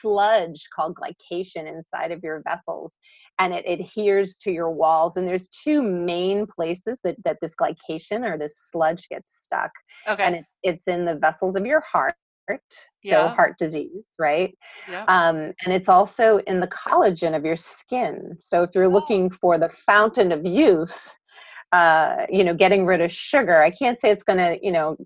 sludge 0.00 0.68
called 0.74 0.96
glycation 0.96 1.66
inside 1.66 2.12
of 2.12 2.22
your 2.22 2.42
vessels 2.46 2.92
and 3.38 3.52
it 3.52 3.64
adheres 3.66 4.38
to 4.38 4.52
your 4.52 4.70
walls 4.70 5.16
and 5.16 5.26
there's 5.26 5.48
two 5.48 5.82
main 5.82 6.46
places 6.46 7.00
that, 7.02 7.16
that 7.24 7.38
this 7.40 7.54
glycation 7.60 8.24
or 8.24 8.38
this 8.38 8.54
sludge 8.70 9.08
gets 9.08 9.40
stuck 9.42 9.70
okay 10.08 10.22
and 10.22 10.36
it, 10.36 10.44
it's 10.62 10.86
in 10.86 11.04
the 11.04 11.16
vessels 11.16 11.56
of 11.56 11.66
your 11.66 11.82
heart 11.90 12.14
so 13.04 13.28
heart 13.28 13.58
disease, 13.58 14.04
right? 14.18 14.56
Yeah. 14.88 15.04
Um, 15.08 15.52
and 15.64 15.72
it's 15.72 15.88
also 15.88 16.38
in 16.46 16.60
the 16.60 16.68
collagen 16.68 17.36
of 17.36 17.44
your 17.44 17.56
skin. 17.56 18.36
So 18.38 18.62
if 18.62 18.70
you're 18.74 18.84
oh. 18.84 18.88
looking 18.88 19.30
for 19.30 19.58
the 19.58 19.70
fountain 19.86 20.32
of 20.32 20.44
youth, 20.44 20.96
uh, 21.72 22.26
you 22.30 22.44
know, 22.44 22.54
getting 22.54 22.86
rid 22.86 23.00
of 23.00 23.10
sugar, 23.10 23.62
I 23.62 23.70
can't 23.70 24.00
say 24.00 24.10
it's 24.10 24.24
going 24.24 24.38
to, 24.38 24.58
you 24.62 24.72
know, 24.72 24.96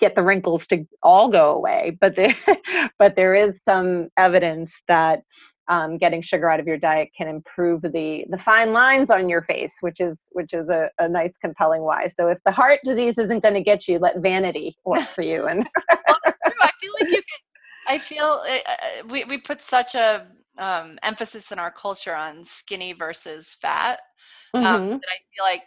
get 0.00 0.16
the 0.16 0.22
wrinkles 0.22 0.66
to 0.68 0.84
all 1.02 1.28
go 1.28 1.54
away, 1.54 1.96
but 2.00 2.16
there, 2.16 2.36
but 2.98 3.16
there 3.16 3.34
is 3.34 3.58
some 3.64 4.08
evidence 4.18 4.74
that 4.88 5.20
um, 5.68 5.98
getting 5.98 6.22
sugar 6.22 6.48
out 6.48 6.60
of 6.60 6.66
your 6.66 6.76
diet 6.76 7.08
can 7.16 7.28
improve 7.28 7.82
the 7.82 8.24
the 8.30 8.38
fine 8.38 8.72
lines 8.72 9.10
on 9.10 9.28
your 9.28 9.42
face, 9.42 9.74
which 9.80 10.00
is 10.00 10.18
which 10.30 10.52
is 10.52 10.68
a, 10.68 10.88
a 10.98 11.08
nice 11.08 11.36
compelling 11.38 11.82
why. 11.82 12.06
So 12.06 12.28
if 12.28 12.38
the 12.44 12.52
heart 12.52 12.80
disease 12.84 13.18
isn't 13.18 13.42
going 13.42 13.54
to 13.54 13.62
get 13.62 13.88
you, 13.88 13.98
let 13.98 14.18
vanity 14.18 14.76
work 14.84 15.08
for 15.14 15.22
you. 15.22 15.46
And 15.46 15.58
well, 16.08 16.18
I 16.24 16.70
feel 16.80 16.92
like 17.00 17.10
you 17.10 17.16
can. 17.16 17.22
I 17.88 17.98
feel 17.98 18.44
uh, 18.48 19.06
we 19.08 19.24
we 19.24 19.38
put 19.38 19.62
such 19.62 19.94
a 19.94 20.26
um, 20.58 20.98
emphasis 21.02 21.52
in 21.52 21.58
our 21.58 21.70
culture 21.70 22.14
on 22.14 22.44
skinny 22.44 22.92
versus 22.92 23.56
fat 23.60 24.00
um, 24.54 24.62
mm-hmm. 24.62 24.90
that 24.90 25.08
I 25.08 25.18
feel 25.34 25.44
like 25.44 25.62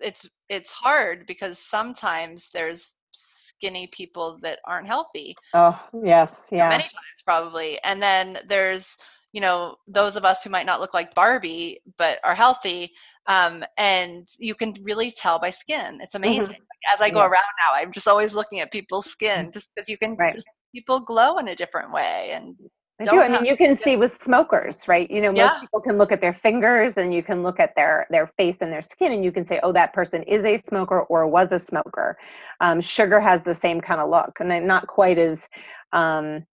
it's 0.00 0.28
it's 0.48 0.70
hard 0.70 1.26
because 1.26 1.58
sometimes 1.58 2.48
there's 2.52 2.92
skinny 3.12 3.88
people 3.92 4.38
that 4.42 4.58
aren't 4.64 4.86
healthy. 4.86 5.34
Oh 5.54 5.80
yes, 6.02 6.48
yeah. 6.52 6.68
Many 6.68 6.84
times 6.84 7.22
probably, 7.24 7.78
and 7.82 8.02
then 8.02 8.38
there's 8.48 8.96
you 9.32 9.40
know 9.40 9.76
those 9.86 10.16
of 10.16 10.24
us 10.24 10.42
who 10.42 10.50
might 10.50 10.66
not 10.66 10.80
look 10.80 10.94
like 10.94 11.14
barbie 11.14 11.80
but 11.98 12.18
are 12.24 12.34
healthy 12.34 12.90
um, 13.26 13.62
and 13.76 14.26
you 14.38 14.54
can 14.54 14.74
really 14.82 15.10
tell 15.10 15.38
by 15.38 15.50
skin 15.50 15.98
it's 16.00 16.14
amazing 16.14 16.44
mm-hmm. 16.44 16.94
as 16.94 17.00
i 17.00 17.10
go 17.10 17.18
yeah. 17.18 17.26
around 17.26 17.44
now 17.68 17.74
i'm 17.74 17.92
just 17.92 18.08
always 18.08 18.34
looking 18.34 18.60
at 18.60 18.72
people's 18.72 19.06
skin 19.06 19.48
mm. 19.48 19.52
just 19.52 19.68
because 19.74 19.88
you 19.88 19.98
can 19.98 20.16
right. 20.16 20.34
just, 20.34 20.46
people 20.74 21.00
glow 21.00 21.38
in 21.38 21.48
a 21.48 21.56
different 21.56 21.92
way 21.92 22.30
and 22.32 22.56
I 23.00 23.04
do. 23.04 23.20
I 23.20 23.28
mean, 23.28 23.44
you 23.44 23.56
can 23.56 23.76
see 23.76 23.96
with 23.96 24.20
smokers, 24.22 24.88
right? 24.88 25.08
You 25.08 25.22
know, 25.22 25.30
most 25.30 25.38
yeah. 25.38 25.60
people 25.60 25.80
can 25.80 25.98
look 25.98 26.10
at 26.10 26.20
their 26.20 26.34
fingers 26.34 26.94
and 26.96 27.14
you 27.14 27.22
can 27.22 27.44
look 27.44 27.60
at 27.60 27.74
their 27.76 28.06
their 28.10 28.26
face 28.36 28.56
and 28.60 28.72
their 28.72 28.82
skin, 28.82 29.12
and 29.12 29.24
you 29.24 29.30
can 29.30 29.46
say, 29.46 29.60
"Oh, 29.62 29.72
that 29.72 29.92
person 29.92 30.22
is 30.24 30.44
a 30.44 30.58
smoker 30.68 31.02
or 31.02 31.26
was 31.26 31.52
a 31.52 31.58
smoker." 31.58 32.18
Um, 32.60 32.80
sugar 32.80 33.20
has 33.20 33.42
the 33.44 33.54
same 33.54 33.80
kind 33.80 34.00
of 34.00 34.10
look, 34.10 34.40
and 34.40 34.66
not 34.66 34.88
quite 34.88 35.16
as 35.16 35.48
um, 35.92 36.44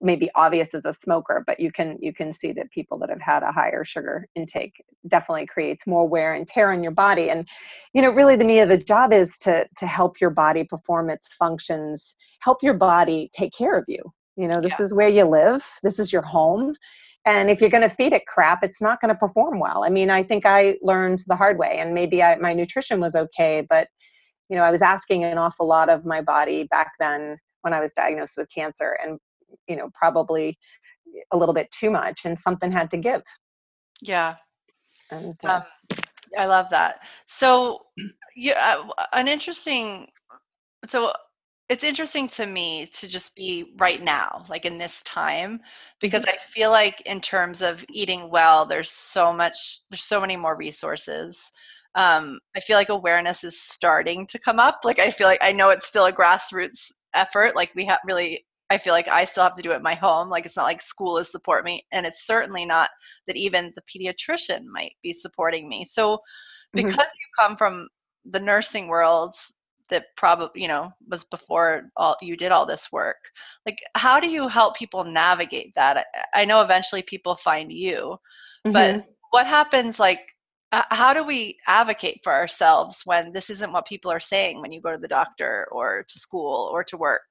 maybe 0.00 0.30
obvious 0.34 0.74
as 0.74 0.84
a 0.84 0.92
smoker 0.92 1.42
but 1.46 1.58
you 1.58 1.72
can 1.72 1.96
you 2.00 2.12
can 2.12 2.32
see 2.32 2.52
that 2.52 2.70
people 2.70 2.98
that 2.98 3.08
have 3.08 3.20
had 3.20 3.42
a 3.42 3.50
higher 3.50 3.84
sugar 3.84 4.28
intake 4.34 4.74
definitely 5.08 5.46
creates 5.46 5.86
more 5.86 6.06
wear 6.06 6.34
and 6.34 6.46
tear 6.46 6.72
on 6.72 6.82
your 6.82 6.92
body 6.92 7.30
and 7.30 7.48
you 7.94 8.02
know 8.02 8.10
really 8.10 8.36
the 8.36 8.44
me 8.44 8.60
of 8.60 8.68
the 8.68 8.76
job 8.76 9.12
is 9.12 9.38
to 9.38 9.64
to 9.76 9.86
help 9.86 10.20
your 10.20 10.30
body 10.30 10.64
perform 10.64 11.10
its 11.10 11.32
functions 11.34 12.14
help 12.40 12.62
your 12.62 12.74
body 12.74 13.30
take 13.32 13.52
care 13.56 13.76
of 13.76 13.84
you 13.88 14.02
you 14.36 14.48
know 14.48 14.60
this 14.60 14.74
yeah. 14.78 14.84
is 14.84 14.94
where 14.94 15.08
you 15.08 15.24
live 15.24 15.64
this 15.82 15.98
is 15.98 16.12
your 16.12 16.22
home 16.22 16.74
and 17.26 17.50
if 17.50 17.60
you're 17.60 17.70
going 17.70 17.88
to 17.88 17.94
feed 17.94 18.12
it 18.12 18.26
crap 18.26 18.62
it's 18.62 18.82
not 18.82 19.00
going 19.00 19.08
to 19.08 19.18
perform 19.18 19.58
well. 19.58 19.84
I 19.84 19.88
mean 19.88 20.10
i 20.10 20.22
think 20.22 20.46
i 20.46 20.76
learned 20.82 21.24
the 21.26 21.36
hard 21.36 21.58
way 21.58 21.78
and 21.78 21.94
maybe 21.94 22.22
I, 22.22 22.36
my 22.36 22.52
nutrition 22.52 23.00
was 23.00 23.14
okay 23.14 23.66
but 23.68 23.88
you 24.48 24.56
know 24.56 24.62
i 24.62 24.70
was 24.70 24.82
asking 24.82 25.24
an 25.24 25.38
awful 25.38 25.66
lot 25.66 25.88
of 25.88 26.04
my 26.04 26.20
body 26.20 26.64
back 26.70 26.92
then 26.98 27.38
when 27.62 27.72
i 27.72 27.80
was 27.80 27.92
diagnosed 27.92 28.34
with 28.36 28.48
cancer 28.54 28.98
and 29.02 29.18
you 29.68 29.76
know 29.76 29.90
probably 29.94 30.58
a 31.32 31.36
little 31.36 31.54
bit 31.54 31.70
too 31.70 31.90
much 31.90 32.22
and 32.24 32.38
something 32.38 32.72
had 32.72 32.90
to 32.90 32.96
give. 32.96 33.22
Yeah. 34.00 34.36
And 35.10 35.36
uh, 35.44 35.60
um, 35.90 35.98
i 36.38 36.46
love 36.46 36.66
that. 36.70 37.00
So 37.26 37.82
yeah 38.36 38.82
uh, 38.98 39.06
an 39.12 39.28
interesting 39.28 40.08
so 40.86 41.12
it's 41.68 41.84
interesting 41.84 42.28
to 42.28 42.46
me 42.46 42.90
to 42.92 43.08
just 43.08 43.34
be 43.34 43.72
right 43.78 44.02
now 44.02 44.44
like 44.48 44.64
in 44.64 44.78
this 44.78 45.02
time 45.02 45.60
because 46.00 46.22
mm-hmm. 46.22 46.36
i 46.36 46.52
feel 46.52 46.70
like 46.70 47.00
in 47.06 47.20
terms 47.20 47.62
of 47.62 47.84
eating 47.90 48.30
well 48.30 48.66
there's 48.66 48.90
so 48.90 49.32
much 49.32 49.80
there's 49.90 50.04
so 50.04 50.20
many 50.20 50.36
more 50.36 50.56
resources 50.56 51.52
um, 51.96 52.40
i 52.56 52.60
feel 52.60 52.76
like 52.76 52.88
awareness 52.88 53.44
is 53.44 53.60
starting 53.60 54.26
to 54.26 54.38
come 54.38 54.58
up 54.58 54.80
like 54.84 54.98
i 54.98 55.10
feel 55.10 55.26
like 55.26 55.42
i 55.42 55.52
know 55.52 55.70
it's 55.70 55.86
still 55.86 56.06
a 56.06 56.12
grassroots 56.12 56.90
effort 57.14 57.54
like 57.54 57.70
we 57.74 57.84
have 57.84 57.98
really 58.04 58.44
I 58.70 58.78
feel 58.78 58.94
like 58.94 59.08
I 59.08 59.26
still 59.26 59.42
have 59.42 59.54
to 59.56 59.62
do 59.62 59.72
it 59.72 59.76
at 59.76 59.82
my 59.82 59.94
home. 59.94 60.30
Like 60.30 60.46
it's 60.46 60.56
not 60.56 60.64
like 60.64 60.80
school 60.80 61.18
is 61.18 61.30
support 61.30 61.64
me, 61.64 61.86
and 61.92 62.06
it's 62.06 62.26
certainly 62.26 62.64
not 62.64 62.90
that 63.26 63.36
even 63.36 63.74
the 63.76 63.82
pediatrician 63.82 64.64
might 64.64 64.94
be 65.02 65.12
supporting 65.12 65.68
me. 65.68 65.84
So, 65.84 66.14
mm-hmm. 66.14 66.76
because 66.76 66.92
mm-hmm. 66.92 67.00
you 67.02 67.26
come 67.38 67.56
from 67.56 67.88
the 68.24 68.40
nursing 68.40 68.88
world, 68.88 69.34
that 69.90 70.06
probably 70.16 70.62
you 70.62 70.68
know 70.68 70.92
was 71.08 71.24
before 71.24 71.90
all 71.96 72.16
you 72.20 72.36
did 72.36 72.52
all 72.52 72.66
this 72.66 72.90
work. 72.92 73.16
Like, 73.66 73.78
how 73.94 74.20
do 74.20 74.28
you 74.28 74.48
help 74.48 74.76
people 74.76 75.04
navigate 75.04 75.74
that? 75.74 76.06
I 76.34 76.44
know 76.44 76.62
eventually 76.62 77.02
people 77.02 77.36
find 77.36 77.72
you, 77.72 78.18
mm-hmm. 78.66 78.72
but 78.72 79.06
what 79.30 79.46
happens? 79.46 79.98
Like, 79.98 80.20
how 80.72 81.12
do 81.12 81.24
we 81.24 81.58
advocate 81.66 82.20
for 82.22 82.32
ourselves 82.32 83.02
when 83.04 83.32
this 83.32 83.50
isn't 83.50 83.72
what 83.72 83.86
people 83.86 84.10
are 84.10 84.20
saying 84.20 84.60
when 84.60 84.72
you 84.72 84.80
go 84.80 84.92
to 84.92 84.98
the 84.98 85.08
doctor 85.08 85.68
or 85.70 86.04
to 86.08 86.18
school 86.18 86.70
or 86.72 86.84
to 86.84 86.96
work? 86.96 87.22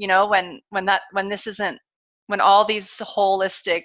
you 0.00 0.06
know 0.06 0.26
when 0.26 0.60
when 0.70 0.86
that 0.86 1.02
when 1.12 1.28
this 1.28 1.46
isn't 1.46 1.78
when 2.26 2.40
all 2.40 2.64
these 2.64 2.90
holistic 3.00 3.84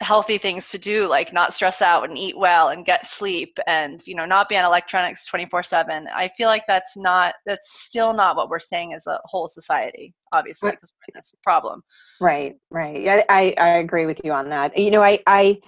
healthy 0.00 0.38
things 0.38 0.70
to 0.70 0.78
do 0.78 1.06
like 1.06 1.32
not 1.32 1.52
stress 1.52 1.82
out 1.82 2.08
and 2.08 2.16
eat 2.16 2.36
well 2.36 2.70
and 2.70 2.86
get 2.86 3.06
sleep 3.06 3.58
and 3.66 4.06
you 4.06 4.14
know 4.14 4.24
not 4.24 4.48
be 4.48 4.56
on 4.56 4.64
electronics 4.64 5.26
24 5.26 5.62
7 5.62 6.08
i 6.14 6.28
feel 6.38 6.46
like 6.46 6.62
that's 6.66 6.96
not 6.96 7.34
that's 7.44 7.82
still 7.82 8.14
not 8.14 8.34
what 8.34 8.48
we're 8.48 8.58
saying 8.58 8.94
as 8.94 9.06
a 9.06 9.20
whole 9.24 9.48
society 9.48 10.14
obviously 10.32 10.70
because 10.70 10.90
we're 10.92 11.12
in 11.12 11.18
this 11.18 11.34
problem 11.42 11.82
right 12.18 12.54
right 12.70 13.02
yeah 13.02 13.22
I, 13.28 13.54
I 13.58 13.68
agree 13.78 14.06
with 14.06 14.20
you 14.24 14.32
on 14.32 14.48
that 14.48 14.76
you 14.76 14.90
know 14.90 15.02
i 15.02 15.18
i 15.26 15.58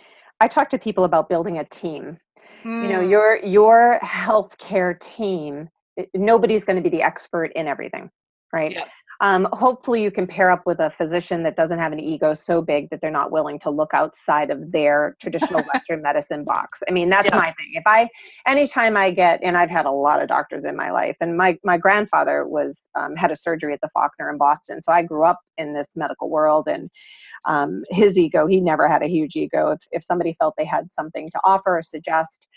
i 0.40 0.48
talk 0.48 0.70
to 0.70 0.78
people 0.78 1.04
about 1.04 1.28
building 1.28 1.58
a 1.58 1.64
team 1.64 2.16
mm. 2.64 2.82
you 2.82 2.88
know 2.88 3.02
hmm. 3.02 3.10
your 3.10 3.36
your 3.44 3.98
healthcare 4.02 4.98
team 4.98 5.68
nobody's 6.14 6.64
going 6.64 6.82
to 6.82 6.82
be 6.82 6.96
the 6.96 7.02
expert 7.02 7.52
in 7.54 7.68
everything 7.68 8.10
right? 8.52 8.72
Yeah. 8.72 8.84
Um, 9.22 9.46
hopefully, 9.52 10.02
you 10.02 10.10
can 10.10 10.26
pair 10.26 10.50
up 10.50 10.66
with 10.66 10.80
a 10.80 10.90
physician 10.90 11.44
that 11.44 11.54
doesn't 11.54 11.78
have 11.78 11.92
an 11.92 12.00
ego 12.00 12.34
so 12.34 12.60
big 12.60 12.90
that 12.90 13.00
they're 13.00 13.08
not 13.08 13.30
willing 13.30 13.56
to 13.60 13.70
look 13.70 13.94
outside 13.94 14.50
of 14.50 14.72
their 14.72 15.16
traditional 15.20 15.62
Western 15.72 16.02
medicine 16.02 16.42
box. 16.42 16.82
I 16.88 16.92
mean, 16.92 17.08
that's 17.08 17.28
yeah. 17.30 17.36
my 17.36 17.44
thing. 17.44 17.70
If 17.74 17.84
I, 17.86 18.08
anytime 18.48 18.96
I 18.96 19.12
get, 19.12 19.38
and 19.40 19.56
I've 19.56 19.70
had 19.70 19.86
a 19.86 19.92
lot 19.92 20.20
of 20.20 20.26
doctors 20.26 20.66
in 20.66 20.74
my 20.74 20.90
life, 20.90 21.16
and 21.20 21.36
my 21.36 21.56
my 21.62 21.78
grandfather 21.78 22.48
was 22.48 22.90
um, 22.98 23.14
had 23.14 23.30
a 23.30 23.36
surgery 23.36 23.72
at 23.72 23.80
the 23.80 23.88
Faulkner 23.94 24.28
in 24.28 24.38
Boston, 24.38 24.82
so 24.82 24.90
I 24.90 25.02
grew 25.02 25.24
up 25.24 25.38
in 25.56 25.72
this 25.72 25.92
medical 25.94 26.28
world, 26.28 26.66
and 26.66 26.90
um, 27.44 27.84
his 27.90 28.18
ego, 28.18 28.48
he 28.48 28.60
never 28.60 28.88
had 28.88 29.04
a 29.04 29.08
huge 29.08 29.36
ego. 29.36 29.70
If 29.70 29.82
if 29.92 30.04
somebody 30.04 30.34
felt 30.40 30.54
they 30.58 30.64
had 30.64 30.92
something 30.92 31.30
to 31.30 31.40
offer 31.44 31.78
or 31.78 31.82
suggest, 31.82 32.48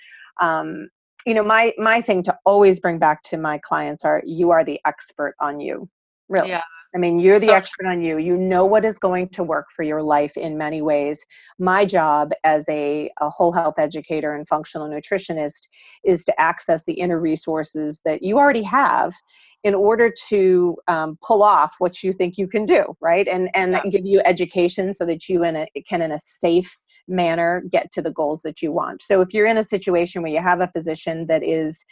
um, 0.42 0.90
you 1.28 1.36
know 1.36 1.44
my 1.44 1.74
my 1.78 2.02
thing 2.02 2.24
to 2.24 2.36
always 2.44 2.80
bring 2.80 2.98
back 2.98 3.22
to 3.24 3.38
my 3.38 3.60
clients 3.60 4.04
are 4.04 4.24
you 4.26 4.50
are 4.50 4.64
the 4.64 4.80
expert 4.86 5.36
on 5.40 5.60
you 5.60 5.88
really 6.30 6.50
yeah. 6.50 6.62
i 6.96 6.98
mean 6.98 7.20
you're 7.20 7.40
the 7.40 7.48
so, 7.48 7.54
expert 7.54 7.86
on 7.86 8.02
you 8.02 8.18
you 8.18 8.38
know 8.38 8.66
what 8.66 8.86
is 8.86 8.98
going 9.00 9.28
to 9.30 9.44
work 9.44 9.68
for 9.76 9.84
your 9.84 10.02
life 10.02 10.36
in 10.38 10.58
many 10.58 10.82
ways 10.82 11.26
my 11.60 11.86
job 11.86 12.32
as 12.44 12.68
a, 12.70 13.10
a 13.22 13.30
whole 13.30 13.52
health 13.52 13.76
educator 13.78 14.36
and 14.36 14.48
functional 14.48 14.90
nutritionist 14.90 15.68
is 16.04 16.24
to 16.26 16.40
access 16.40 16.84
the 16.86 16.94
inner 16.94 17.20
resources 17.20 18.02
that 18.06 18.22
you 18.22 18.38
already 18.38 18.64
have 18.64 19.14
in 19.64 19.74
order 19.74 20.14
to 20.30 20.78
um, 20.88 21.18
pull 21.24 21.42
off 21.42 21.74
what 21.80 22.04
you 22.04 22.14
think 22.14 22.38
you 22.38 22.48
can 22.48 22.66
do 22.66 22.84
right 23.02 23.28
and 23.28 23.50
and 23.56 23.74
yeah. 23.74 23.82
give 23.90 24.06
you 24.06 24.22
education 24.26 24.94
so 24.94 25.06
that 25.06 25.28
you 25.28 25.44
in 25.44 25.56
a, 25.56 25.68
can 25.88 26.02
in 26.02 26.12
a 26.12 26.20
safe 26.20 26.76
manner 27.08 27.64
get 27.72 27.92
to 27.92 28.02
the 28.02 28.12
goals 28.12 28.42
that 28.42 28.62
you 28.62 28.72
want. 28.72 29.02
So 29.02 29.22
if 29.22 29.34
you're 29.34 29.48
in 29.48 29.58
a 29.58 29.64
situation 29.64 30.22
where 30.22 30.32
you 30.32 30.42
have 30.42 30.62
a 30.62 30.68
physician 30.68 31.28
that 31.28 31.44
is, 31.44 31.86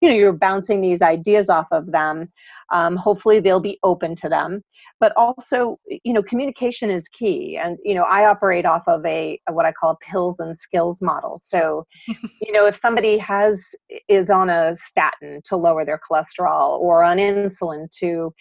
you 0.00 0.08
know, 0.08 0.14
you're 0.14 0.32
bouncing 0.32 0.80
these 0.80 1.02
ideas 1.02 1.48
off 1.48 1.66
of 1.70 1.92
them, 1.92 2.32
um, 2.72 2.96
hopefully 2.96 3.40
they'll 3.40 3.60
be 3.60 3.78
open 3.82 4.16
to 4.16 4.28
them. 4.28 4.62
But 5.00 5.12
also, 5.16 5.78
you 6.04 6.12
know, 6.12 6.22
communication 6.22 6.90
is 6.90 7.08
key. 7.08 7.58
And, 7.62 7.78
you 7.84 7.94
know, 7.94 8.04
I 8.04 8.26
operate 8.26 8.64
off 8.64 8.82
of 8.86 9.04
a, 9.04 9.40
what 9.50 9.66
I 9.66 9.72
call 9.72 9.90
a 9.90 9.96
pills 9.96 10.40
and 10.40 10.56
skills 10.56 11.02
model. 11.02 11.40
So, 11.42 11.86
you 12.06 12.52
know, 12.52 12.66
if 12.66 12.76
somebody 12.76 13.18
has 13.18 13.62
is 14.08 14.30
on 14.30 14.50
a 14.50 14.76
statin 14.76 15.40
to 15.46 15.56
lower 15.56 15.84
their 15.84 16.00
cholesterol 16.10 16.78
or 16.78 17.02
on 17.02 17.18
insulin 17.18 17.90
to 17.98 18.32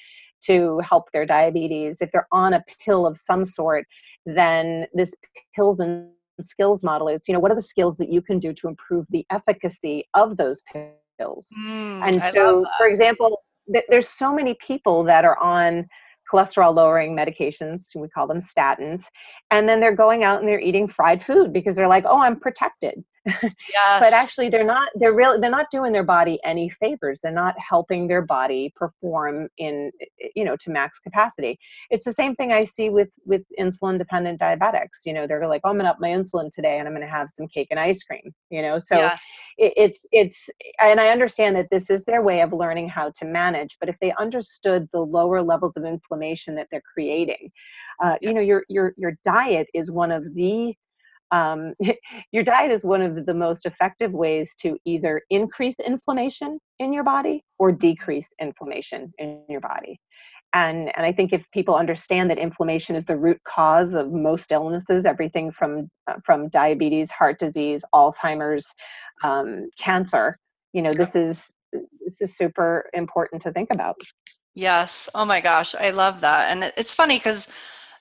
to 0.45 0.79
help 0.79 1.05
their 1.13 1.25
diabetes, 1.25 2.01
if 2.01 2.11
they're 2.11 2.27
on 2.33 2.53
a 2.53 2.63
pill 2.83 3.07
of 3.07 3.17
some 3.17 3.45
sort, 3.45 3.85
then 4.25 4.85
this 4.93 5.13
pills 5.55 5.79
and 5.79 6.09
skills 6.41 6.83
model 6.83 7.07
is 7.07 7.21
you 7.27 7.33
know 7.33 7.39
what 7.39 7.51
are 7.51 7.55
the 7.55 7.61
skills 7.61 7.95
that 7.97 8.11
you 8.11 8.21
can 8.21 8.39
do 8.39 8.53
to 8.53 8.67
improve 8.67 9.05
the 9.09 9.25
efficacy 9.29 10.03
of 10.13 10.35
those 10.37 10.63
pills 11.19 11.47
mm, 11.59 12.01
and 12.07 12.23
so 12.33 12.65
for 12.77 12.87
example 12.87 13.43
there's 13.89 14.09
so 14.09 14.33
many 14.33 14.55
people 14.65 15.03
that 15.03 15.25
are 15.25 15.37
on 15.39 15.87
cholesterol 16.31 16.73
lowering 16.73 17.15
medications 17.15 17.87
we 17.95 18.07
call 18.09 18.27
them 18.27 18.39
statins 18.39 19.05
and 19.51 19.67
then 19.67 19.79
they're 19.79 19.95
going 19.95 20.23
out 20.23 20.39
and 20.39 20.47
they're 20.47 20.59
eating 20.59 20.87
fried 20.87 21.23
food 21.23 21.51
because 21.53 21.75
they're 21.75 21.87
like 21.87 22.05
oh 22.07 22.19
i'm 22.19 22.39
protected 22.39 23.03
yes. 23.41 23.51
but 23.99 24.13
actually 24.13 24.49
they're 24.49 24.65
not 24.65 24.89
they're 24.95 25.13
really 25.13 25.39
they're 25.39 25.49
not 25.49 25.71
doing 25.71 25.91
their 25.91 26.03
body 26.03 26.39
any 26.43 26.69
favors. 26.69 27.21
They're 27.21 27.31
not 27.31 27.55
helping 27.57 28.07
their 28.07 28.21
body 28.21 28.73
perform 28.75 29.47
in 29.57 29.91
you 30.35 30.43
know 30.43 30.55
to 30.57 30.69
max 30.69 30.99
capacity. 30.99 31.57
It's 31.89 32.05
the 32.05 32.13
same 32.13 32.35
thing 32.35 32.51
i 32.51 32.63
see 32.63 32.89
with 32.89 33.09
with 33.25 33.43
insulin 33.59 33.97
dependent 33.97 34.39
diabetics. 34.39 35.05
You 35.05 35.13
know 35.13 35.27
they're 35.27 35.47
like 35.47 35.61
oh, 35.63 35.69
i'm 35.69 35.77
gonna 35.77 35.89
up 35.89 35.99
my 35.99 36.09
insulin 36.09 36.51
today 36.51 36.79
and 36.79 36.87
i'm 36.87 36.93
gonna 36.93 37.07
have 37.07 37.29
some 37.33 37.47
cake 37.47 37.67
and 37.71 37.79
ice 37.79 38.03
cream 38.03 38.33
you 38.49 38.61
know? 38.61 38.77
So 38.77 38.97
yeah. 38.97 39.17
it, 39.57 39.73
it's 39.75 40.05
it's 40.11 40.49
and 40.79 40.99
i 40.99 41.09
understand 41.09 41.55
that 41.55 41.69
this 41.71 41.89
is 41.89 42.03
their 42.03 42.21
way 42.21 42.41
of 42.41 42.53
learning 42.53 42.89
how 42.89 43.11
to 43.17 43.25
manage 43.25 43.77
but 43.79 43.89
if 43.89 43.95
they 44.01 44.13
understood 44.19 44.87
the 44.91 44.99
lower 44.99 45.41
levels 45.41 45.77
of 45.77 45.85
inflammation 45.85 46.55
that 46.55 46.67
they're 46.71 46.83
creating 46.93 47.51
uh, 48.03 48.15
you 48.21 48.33
know 48.33 48.41
your 48.41 48.63
your 48.69 48.93
your 48.97 49.17
diet 49.23 49.67
is 49.73 49.91
one 49.91 50.11
of 50.11 50.23
the 50.35 50.75
um, 51.31 51.73
your 52.31 52.43
diet 52.43 52.71
is 52.71 52.83
one 52.83 53.01
of 53.01 53.25
the 53.25 53.33
most 53.33 53.65
effective 53.65 54.11
ways 54.11 54.49
to 54.61 54.77
either 54.85 55.21
increase 55.29 55.75
inflammation 55.85 56.59
in 56.79 56.93
your 56.93 57.03
body 57.03 57.43
or 57.59 57.71
decrease 57.71 58.29
inflammation 58.41 59.11
in 59.17 59.43
your 59.49 59.61
body. 59.61 59.99
And 60.55 60.95
and 60.95 61.03
i 61.03 61.11
think 61.11 61.33
if 61.33 61.49
people 61.49 61.73
understand 61.73 62.29
that 62.29 62.37
inflammation 62.37 62.95
is 62.95 63.05
the 63.05 63.17
root 63.17 63.41
cause 63.47 63.95
of 63.95 64.11
most 64.11 64.51
illnesses 64.51 65.03
everything 65.03 65.51
from 65.51 65.89
uh, 66.05 66.17
from 66.23 66.47
diabetes 66.49 67.09
heart 67.09 67.39
disease 67.39 67.83
alzheimer's 67.95 68.67
um, 69.23 69.67
cancer 69.79 70.37
you 70.73 70.83
know 70.83 70.93
this 70.93 71.15
is 71.15 71.49
this 72.03 72.21
is 72.21 72.35
super 72.35 72.89
important 72.93 73.41
to 73.43 73.51
think 73.51 73.69
about. 73.71 73.95
Yes. 74.55 75.09
Oh 75.15 75.25
my 75.25 75.41
gosh. 75.41 75.73
I 75.75 75.89
love 75.91 76.21
that. 76.21 76.51
And 76.51 76.71
it's 76.77 76.93
funny 76.93 77.17
because 77.17 77.47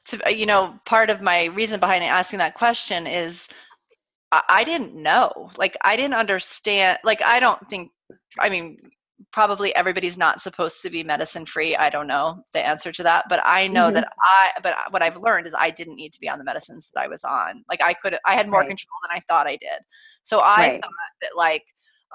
to 0.06 0.26
uh, 0.26 0.30
you 0.30 0.46
know 0.46 0.74
part 0.84 1.10
of 1.10 1.20
my 1.20 1.44
reason 1.46 1.80
behind 1.80 2.04
asking 2.04 2.38
that 2.38 2.54
question 2.54 3.06
is 3.06 3.48
I, 4.30 4.42
I 4.48 4.64
didn't 4.64 4.94
know 4.94 5.50
like 5.56 5.76
i 5.82 5.96
didn't 5.96 6.14
understand 6.14 6.98
like 7.04 7.22
i 7.22 7.40
don't 7.40 7.68
think 7.68 7.90
i 8.38 8.48
mean 8.48 8.78
probably 9.32 9.74
everybody's 9.74 10.18
not 10.18 10.40
supposed 10.40 10.82
to 10.82 10.90
be 10.90 11.04
medicine 11.04 11.46
free 11.46 11.76
i 11.76 11.88
don't 11.88 12.06
know 12.06 12.42
the 12.52 12.66
answer 12.66 12.90
to 12.92 13.02
that 13.02 13.24
but 13.28 13.40
i 13.44 13.66
know 13.68 13.86
mm-hmm. 13.86 13.94
that 13.94 14.08
i 14.20 14.50
but 14.62 14.74
what 14.90 15.02
i've 15.02 15.16
learned 15.16 15.46
is 15.46 15.54
i 15.56 15.70
didn't 15.70 15.96
need 15.96 16.12
to 16.12 16.20
be 16.20 16.28
on 16.28 16.38
the 16.38 16.44
medicines 16.44 16.90
that 16.92 17.00
i 17.00 17.06
was 17.06 17.22
on 17.24 17.64
like 17.68 17.80
i 17.82 17.94
could 17.94 18.16
i 18.26 18.34
had 18.34 18.48
more 18.48 18.60
right. 18.60 18.68
control 18.68 18.96
than 19.02 19.16
i 19.16 19.22
thought 19.28 19.46
i 19.46 19.56
did 19.56 19.80
so 20.24 20.38
i 20.40 20.56
right. 20.56 20.80
thought 20.80 20.90
that 21.20 21.30
like 21.36 21.64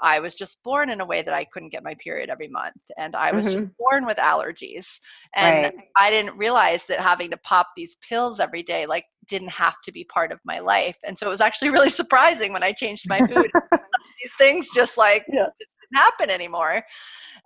I 0.02 0.20
was 0.20 0.34
just 0.34 0.62
born 0.62 0.90
in 0.90 1.00
a 1.00 1.06
way 1.06 1.22
that 1.22 1.34
I 1.34 1.44
couldn't 1.44 1.70
get 1.70 1.82
my 1.82 1.94
period 2.02 2.30
every 2.30 2.48
month. 2.48 2.76
And 2.96 3.16
I 3.16 3.32
was 3.32 3.54
mm-hmm. 3.54 3.66
born 3.78 4.06
with 4.06 4.16
allergies. 4.18 4.86
And 5.34 5.64
right. 5.64 5.74
I 5.96 6.10
didn't 6.10 6.36
realize 6.36 6.84
that 6.88 7.00
having 7.00 7.30
to 7.30 7.36
pop 7.38 7.68
these 7.76 7.96
pills 8.08 8.40
every 8.40 8.62
day, 8.62 8.86
like, 8.86 9.04
didn't 9.28 9.48
have 9.48 9.74
to 9.84 9.92
be 9.92 10.04
part 10.04 10.32
of 10.32 10.40
my 10.44 10.58
life. 10.58 10.96
And 11.04 11.16
so 11.16 11.26
it 11.26 11.30
was 11.30 11.40
actually 11.40 11.70
really 11.70 11.90
surprising 11.90 12.52
when 12.52 12.62
I 12.62 12.72
changed 12.72 13.04
my 13.08 13.18
food. 13.18 13.50
these 14.22 14.32
things 14.36 14.66
just 14.74 14.96
like 14.96 15.24
yeah. 15.28 15.46
didn't 15.58 15.94
happen 15.94 16.30
anymore. 16.30 16.82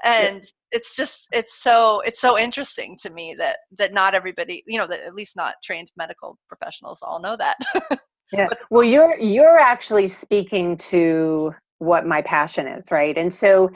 And 0.04 0.42
yeah. 0.42 0.48
it's 0.72 0.96
just 0.96 1.28
it's 1.32 1.62
so 1.62 2.00
it's 2.00 2.20
so 2.20 2.38
interesting 2.38 2.96
to 3.02 3.10
me 3.10 3.34
that 3.38 3.58
that 3.78 3.92
not 3.92 4.14
everybody, 4.14 4.62
you 4.66 4.78
know, 4.78 4.86
that 4.86 5.00
at 5.00 5.14
least 5.14 5.36
not 5.36 5.54
trained 5.62 5.90
medical 5.96 6.38
professionals 6.48 7.00
all 7.02 7.20
know 7.20 7.36
that. 7.36 7.56
yeah. 8.32 8.48
Well, 8.70 8.84
you're 8.84 9.16
you're 9.18 9.58
actually 9.58 10.08
speaking 10.08 10.76
to 10.78 11.54
what 11.82 12.06
my 12.06 12.22
passion 12.22 12.68
is 12.68 12.92
right 12.92 13.18
and 13.18 13.34
so 13.34 13.68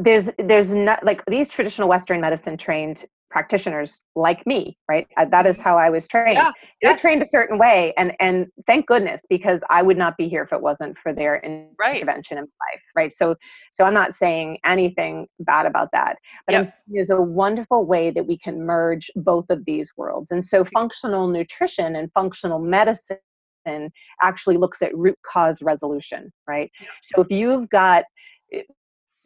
there's 0.00 0.28
there's 0.38 0.74
not 0.74 1.04
like 1.04 1.24
these 1.26 1.50
traditional 1.50 1.88
western 1.88 2.20
medicine 2.20 2.56
trained 2.56 3.04
practitioners 3.30 4.00
like 4.16 4.44
me 4.44 4.76
right 4.88 5.06
uh, 5.16 5.24
that 5.24 5.46
is 5.46 5.56
mm-hmm. 5.56 5.64
how 5.64 5.78
i 5.78 5.88
was 5.88 6.08
trained 6.08 6.34
yeah, 6.34 6.50
they're 6.82 6.92
yes. 6.92 7.00
trained 7.00 7.22
a 7.22 7.26
certain 7.26 7.56
way 7.56 7.94
and 7.96 8.12
and 8.18 8.46
thank 8.66 8.86
goodness 8.86 9.20
because 9.28 9.60
i 9.70 9.82
would 9.82 9.96
not 9.96 10.16
be 10.16 10.28
here 10.28 10.42
if 10.42 10.52
it 10.52 10.60
wasn't 10.60 10.96
for 10.98 11.12
their 11.12 11.36
intervention 11.78 12.38
right. 12.38 12.42
in 12.42 12.48
life 12.72 12.82
right 12.96 13.12
so 13.12 13.36
so 13.72 13.84
i'm 13.84 13.94
not 13.94 14.14
saying 14.14 14.58
anything 14.64 15.24
bad 15.40 15.64
about 15.64 15.88
that 15.92 16.16
but 16.48 16.54
yep. 16.54 16.74
there's 16.88 17.10
a 17.10 17.20
wonderful 17.20 17.86
way 17.86 18.10
that 18.10 18.26
we 18.26 18.36
can 18.36 18.66
merge 18.66 19.10
both 19.14 19.48
of 19.48 19.64
these 19.64 19.92
worlds 19.96 20.32
and 20.32 20.44
so 20.44 20.64
functional 20.64 21.28
nutrition 21.28 21.94
and 21.94 22.10
functional 22.12 22.58
medicine 22.58 23.16
actually 24.22 24.56
looks 24.56 24.82
at 24.82 24.96
root 24.96 25.18
cause 25.24 25.62
resolution, 25.62 26.32
right? 26.46 26.70
So 27.02 27.22
if 27.22 27.30
you've 27.30 27.68
got, 27.70 28.04
eh, 28.52 28.62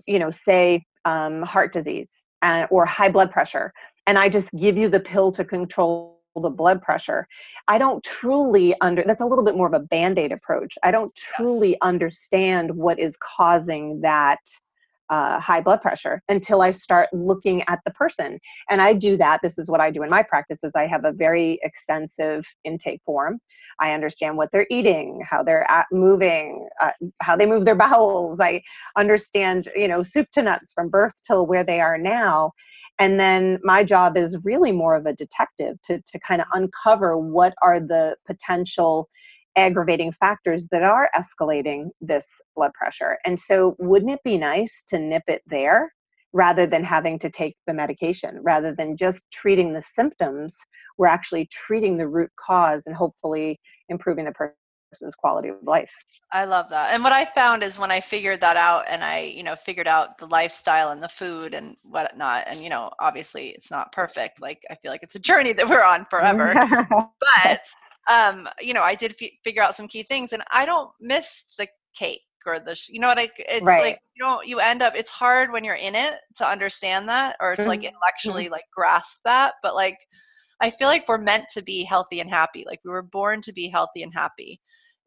you 0.07 0.19
know, 0.19 0.31
say 0.31 0.85
um, 1.05 1.43
heart 1.43 1.73
disease 1.73 2.11
and, 2.43 2.67
or 2.71 2.87
high 2.87 3.09
blood 3.09 3.31
pressure, 3.31 3.73
and 4.07 4.19
I 4.19 4.29
just 4.29 4.51
give 4.53 4.77
you 4.77 4.89
the 4.89 5.01
pill 5.01 5.33
to 5.33 5.45
control 5.45 6.19
the 6.41 6.51
blood 6.51 6.81
pressure 6.81 7.27
i 7.67 7.79
don't 7.79 8.05
truly 8.05 8.75
under 8.81 9.03
that's 9.05 9.21
a 9.21 9.27
little 9.27 9.45
bit 9.45 9.57
more 9.57 9.67
of 9.67 9.73
a 9.73 9.81
band-aid 9.81 10.31
approach. 10.31 10.75
I 10.85 10.91
don't 10.91 11.13
truly 11.17 11.77
understand 11.83 12.71
what 12.71 12.99
is 13.01 13.17
causing 13.17 14.01
that 14.03 14.39
uh, 15.11 15.41
high 15.41 15.61
blood 15.61 15.81
pressure 15.81 16.23
until 16.29 16.61
I 16.61 16.71
start 16.71 17.09
looking 17.13 17.63
at 17.69 17.81
the 17.85 17.93
person. 17.93 18.39
And 18.71 18.83
I 18.83 18.93
do 18.93 19.17
that. 19.17 19.41
This 19.43 19.59
is 19.59 19.69
what 19.69 19.81
I 19.81 19.91
do 19.91 20.03
in 20.03 20.11
my 20.11 20.23
practice 20.23 20.59
is 20.63 20.73
I 20.77 20.87
have 20.87 21.05
a 21.05 21.13
very 21.13 21.59
extensive 21.63 22.45
intake 22.65 23.01
form. 23.05 23.39
I 23.81 23.93
understand 23.93 24.37
what 24.37 24.51
they're 24.53 24.67
eating, 24.71 25.23
how 25.29 25.43
they're 25.43 25.67
moving, 25.93 26.69
uh, 26.83 26.91
how 27.23 27.37
they 27.37 27.47
move 27.47 27.65
their 27.65 27.75
bowels. 27.87 28.41
I 28.41 28.63
understand, 28.97 29.69
you 29.75 29.89
know, 29.89 30.03
soup 30.03 30.29
to 30.35 30.43
nuts 30.43 30.73
from 30.73 30.89
birth 30.89 31.15
till 31.27 31.47
where 31.47 31.65
they 31.65 31.81
are 31.81 31.99
now. 31.99 32.53
And 32.99 33.19
then 33.19 33.59
my 33.63 33.85
job 33.85 34.17
is 34.17 34.45
really 34.45 34.73
more 34.73 34.97
of 34.97 35.07
a 35.07 35.13
detective 35.13 35.77
to, 35.85 36.03
to 36.05 36.19
kind 36.19 36.41
of 36.41 36.49
uncover 36.53 37.17
what 37.17 37.55
are 37.63 37.79
the 37.79 38.17
potential 38.27 39.09
aggravating 39.59 40.13
factors 40.13 40.67
that 40.71 40.83
are 40.83 41.11
escalating 41.17 41.89
this 42.01 42.29
blood 42.57 42.73
pressure. 42.75 43.19
And 43.27 43.39
so, 43.39 43.75
wouldn't 43.79 44.13
it 44.13 44.21
be 44.25 44.39
nice 44.39 44.85
to 44.89 44.99
nip 44.99 45.25
it 45.27 45.43
there 45.47 45.93
rather 46.33 46.67
than 46.67 46.85
having 46.85 47.19
to 47.19 47.31
take 47.31 47.57
the 47.67 47.75
medication, 47.75 48.39
rather 48.43 48.75
than 48.75 48.97
just 48.97 49.25
treating 49.33 49.73
the 49.73 49.83
symptoms? 49.83 50.57
We're 50.97 51.09
actually 51.09 51.49
treating 51.51 51.97
the 51.97 52.09
root 52.09 52.31
cause 52.39 52.85
and 52.87 52.95
hopefully 52.95 53.59
improving 53.89 54.25
the 54.27 54.33
person's 54.93 55.15
quality 55.15 55.49
of 55.49 55.57
life. 55.63 55.91
I 56.33 56.45
love 56.45 56.69
that. 56.69 56.93
And 56.93 57.03
what 57.03 57.13
I 57.13 57.25
found 57.25 57.63
is 57.63 57.79
when 57.79 57.91
I 57.91 58.01
figured 58.01 58.41
that 58.43 58.57
out 58.57 58.85
and 58.89 59.03
I, 59.03 59.21
you 59.21 59.43
know, 59.43 59.57
figured 59.57 59.89
out 59.89 60.19
the 60.19 60.27
lifestyle 60.27 60.91
and 60.91 61.03
the 61.03 61.09
food 61.09 61.55
and 61.55 61.77
whatnot, 61.83 62.45
and, 62.47 62.63
you 62.63 62.69
know, 62.69 62.91
obviously 63.01 63.49
it's 63.49 63.71
not 63.71 63.93
perfect. 63.93 64.41
Like, 64.41 64.63
I 64.71 64.75
feel 64.77 64.91
like 64.91 65.03
it's 65.03 65.15
a 65.15 65.21
journey 65.21 65.55
that 65.55 65.69
we're 65.69 65.85
on 65.85 66.07
forever. 66.11 66.55
but 66.91 67.61
um, 68.09 68.49
you 68.61 68.75
know, 68.75 68.83
I 68.83 68.95
did 68.95 69.15
f- 69.21 69.31
figure 69.45 69.63
out 69.63 69.77
some 69.77 69.89
key 69.89 70.03
things, 70.03 70.33
and 70.33 70.43
I 70.51 70.67
don't 70.67 70.91
miss 71.01 71.45
the 71.59 71.69
cake 71.97 72.23
or 72.47 72.61
the, 72.61 72.75
sh- 72.75 72.89
you 72.89 73.01
know 73.01 73.09
what 73.09 73.19
I, 73.19 73.29
it's 73.37 73.65
right. 73.65 73.83
like 73.83 74.01
you 74.15 74.25
know, 74.25 74.41
you 74.43 74.61
end 74.61 74.83
up. 74.83 74.95
It's 74.97 75.11
hard 75.11 75.53
when 75.53 75.65
you're 75.65 75.75
in 75.75 75.95
it 75.95 76.15
to 76.37 76.49
understand 76.49 77.09
that, 77.09 77.37
or 77.41 77.57
to 77.57 77.63
mm-hmm. 77.63 77.69
like 77.69 77.85
intellectually 77.85 78.45
mm-hmm. 78.45 78.53
like 78.53 78.65
grasp 78.75 79.19
that. 79.25 79.55
But 79.63 79.75
like, 79.75 79.99
I 80.61 80.71
feel 80.71 80.89
like 80.89 81.09
we're 81.09 81.19
meant 81.19 81.45
to 81.55 81.63
be 81.63 81.85
healthy 81.85 82.21
and 82.21 82.31
happy. 82.31 82.65
Like 82.67 82.81
we 82.85 82.91
were 82.91 83.03
born 83.03 83.43
to 83.43 83.53
be 83.53 83.69
healthy 83.69 84.03
and 84.03 84.13
happy, 84.15 84.61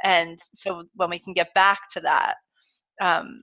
and 0.04 0.40
so 0.54 0.84
when 0.96 1.10
we 1.10 1.20
can 1.20 1.34
get 1.34 1.54
back 1.54 1.80
to 1.94 2.02
that, 2.02 2.36
um, 3.02 3.42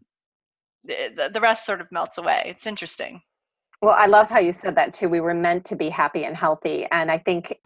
the, 0.84 1.30
the 1.32 1.40
rest 1.40 1.66
sort 1.66 1.80
of 1.80 1.88
melts 1.90 2.18
away. 2.18 2.44
It's 2.46 2.66
interesting. 2.66 3.20
Well, 3.80 3.94
I 3.96 4.06
love 4.06 4.28
how 4.28 4.40
you 4.40 4.52
said 4.52 4.74
that 4.74 4.92
too. 4.92 5.08
We 5.08 5.20
were 5.20 5.34
meant 5.34 5.64
to 5.66 5.76
be 5.76 5.88
happy 5.88 6.24
and 6.24 6.36
healthy. 6.36 6.86
And 6.90 7.10
I 7.10 7.18
think, 7.18 7.56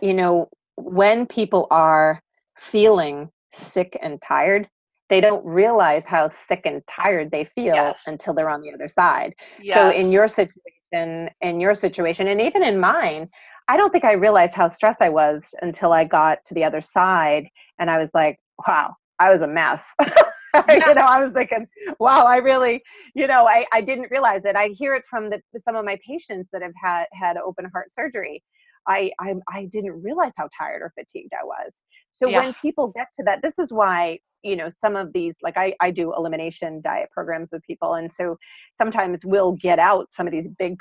you 0.00 0.14
know, 0.14 0.48
when 0.84 1.26
people 1.26 1.66
are 1.70 2.20
feeling 2.58 3.30
sick 3.52 3.98
and 4.02 4.20
tired, 4.20 4.68
they 5.08 5.20
don't 5.20 5.44
realize 5.44 6.06
how 6.06 6.28
sick 6.28 6.62
and 6.64 6.82
tired 6.88 7.30
they 7.30 7.44
feel 7.44 7.74
yes. 7.74 8.00
until 8.06 8.32
they're 8.32 8.48
on 8.48 8.62
the 8.62 8.72
other 8.72 8.88
side. 8.88 9.34
Yes. 9.60 9.76
So 9.76 9.90
in 9.90 10.12
your 10.12 10.28
situation, 10.28 11.30
in 11.40 11.60
your 11.60 11.74
situation, 11.74 12.28
and 12.28 12.40
even 12.40 12.62
in 12.62 12.78
mine, 12.78 13.28
I 13.68 13.76
don't 13.76 13.90
think 13.90 14.04
I 14.04 14.12
realized 14.12 14.54
how 14.54 14.68
stressed 14.68 15.02
I 15.02 15.08
was 15.08 15.54
until 15.62 15.92
I 15.92 16.04
got 16.04 16.44
to 16.46 16.54
the 16.54 16.64
other 16.64 16.80
side 16.80 17.46
and 17.78 17.90
I 17.90 17.98
was 17.98 18.10
like, 18.14 18.38
wow, 18.66 18.94
I 19.18 19.30
was 19.30 19.42
a 19.42 19.48
mess. 19.48 19.84
Yeah. 20.00 20.12
you 20.68 20.94
know, 20.94 21.02
I 21.02 21.22
was 21.22 21.32
thinking, 21.32 21.68
wow, 22.00 22.24
I 22.24 22.38
really, 22.38 22.82
you 23.14 23.28
know, 23.28 23.46
I, 23.46 23.66
I 23.72 23.80
didn't 23.80 24.10
realize 24.10 24.44
it. 24.44 24.56
I 24.56 24.68
hear 24.76 24.94
it 24.94 25.04
from 25.08 25.30
the, 25.30 25.40
some 25.60 25.76
of 25.76 25.84
my 25.84 25.96
patients 26.04 26.48
that 26.52 26.60
have 26.60 26.72
had, 26.82 27.04
had 27.12 27.36
open 27.36 27.66
heart 27.72 27.92
surgery 27.92 28.42
I, 28.88 29.10
I 29.20 29.34
I 29.48 29.64
didn't 29.66 30.02
realize 30.02 30.32
how 30.36 30.48
tired 30.56 30.82
or 30.82 30.92
fatigued 30.98 31.32
I 31.32 31.44
was. 31.44 31.72
So 32.10 32.28
yeah. 32.28 32.40
when 32.40 32.54
people 32.54 32.88
get 32.88 33.06
to 33.18 33.24
that, 33.24 33.40
this 33.42 33.58
is 33.58 33.72
why 33.72 34.18
you 34.42 34.56
know 34.56 34.68
some 34.80 34.96
of 34.96 35.12
these 35.12 35.34
like 35.42 35.56
I, 35.56 35.74
I 35.80 35.90
do 35.90 36.14
elimination 36.16 36.80
diet 36.82 37.10
programs 37.12 37.50
with 37.52 37.62
people 37.62 37.94
and 37.94 38.10
so 38.10 38.36
sometimes 38.72 39.20
we'll 39.24 39.52
get 39.52 39.78
out 39.78 40.06
some 40.12 40.26
of 40.26 40.32
these 40.32 40.46
big 40.58 40.78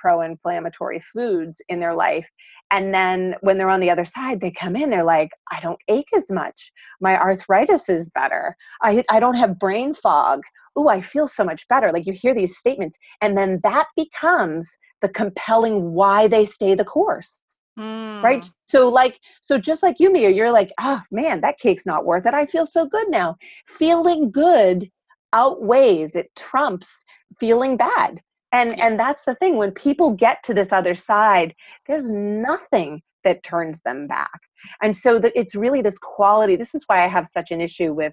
pro-inflammatory 0.00 1.02
foods 1.12 1.60
in 1.68 1.80
their 1.80 1.94
life 1.94 2.26
and 2.70 2.94
then 2.94 3.34
when 3.40 3.58
they're 3.58 3.70
on 3.70 3.80
the 3.80 3.90
other 3.90 4.04
side 4.04 4.40
they 4.40 4.50
come 4.50 4.76
in 4.76 4.90
they're 4.90 5.04
like 5.04 5.30
i 5.50 5.60
don't 5.60 5.78
ache 5.88 6.08
as 6.16 6.30
much. 6.30 6.72
My 7.00 7.18
arthritis 7.18 7.88
is 7.88 8.10
better. 8.10 8.56
I, 8.82 9.04
I 9.10 9.20
don't 9.20 9.34
have 9.34 9.58
brain 9.58 9.94
fog. 9.94 10.42
Oh 10.76 10.88
i 10.88 11.00
feel 11.00 11.26
so 11.26 11.44
much 11.44 11.66
better. 11.68 11.92
Like 11.92 12.06
you 12.06 12.12
hear 12.12 12.34
these 12.34 12.56
statements 12.56 12.98
and 13.20 13.36
then 13.36 13.60
that 13.62 13.86
becomes 13.96 14.68
the 15.02 15.08
compelling 15.08 15.92
why 15.92 16.28
they 16.28 16.44
stay 16.44 16.74
the 16.74 16.84
course 16.84 17.40
mm. 17.78 18.22
right 18.22 18.44
so 18.66 18.88
like 18.88 19.18
so 19.40 19.56
just 19.56 19.82
like 19.82 19.96
you 19.98 20.12
mia 20.12 20.30
you're 20.30 20.52
like 20.52 20.70
oh 20.80 21.00
man 21.10 21.40
that 21.40 21.58
cake's 21.58 21.86
not 21.86 22.04
worth 22.04 22.26
it. 22.26 22.34
I 22.34 22.46
feel 22.46 22.66
so 22.66 22.86
good 22.86 23.10
now. 23.10 23.36
Feeling 23.78 24.30
good 24.30 24.88
outweighs 25.32 26.16
it 26.16 26.30
trumps 26.36 26.88
feeling 27.38 27.76
bad 27.76 28.20
and 28.52 28.76
yeah. 28.76 28.86
and 28.86 28.98
that's 28.98 29.24
the 29.24 29.34
thing 29.36 29.56
when 29.56 29.70
people 29.70 30.10
get 30.10 30.42
to 30.44 30.54
this 30.54 30.72
other 30.72 30.94
side 30.94 31.54
there's 31.86 32.10
nothing 32.10 33.02
that 33.24 33.42
turns 33.42 33.80
them 33.80 34.06
back 34.06 34.40
and 34.82 34.96
so 34.96 35.18
that 35.18 35.32
it's 35.34 35.54
really 35.54 35.82
this 35.82 35.98
quality 35.98 36.56
this 36.56 36.74
is 36.74 36.84
why 36.86 37.04
i 37.04 37.08
have 37.08 37.28
such 37.32 37.50
an 37.50 37.60
issue 37.60 37.92
with 37.92 38.12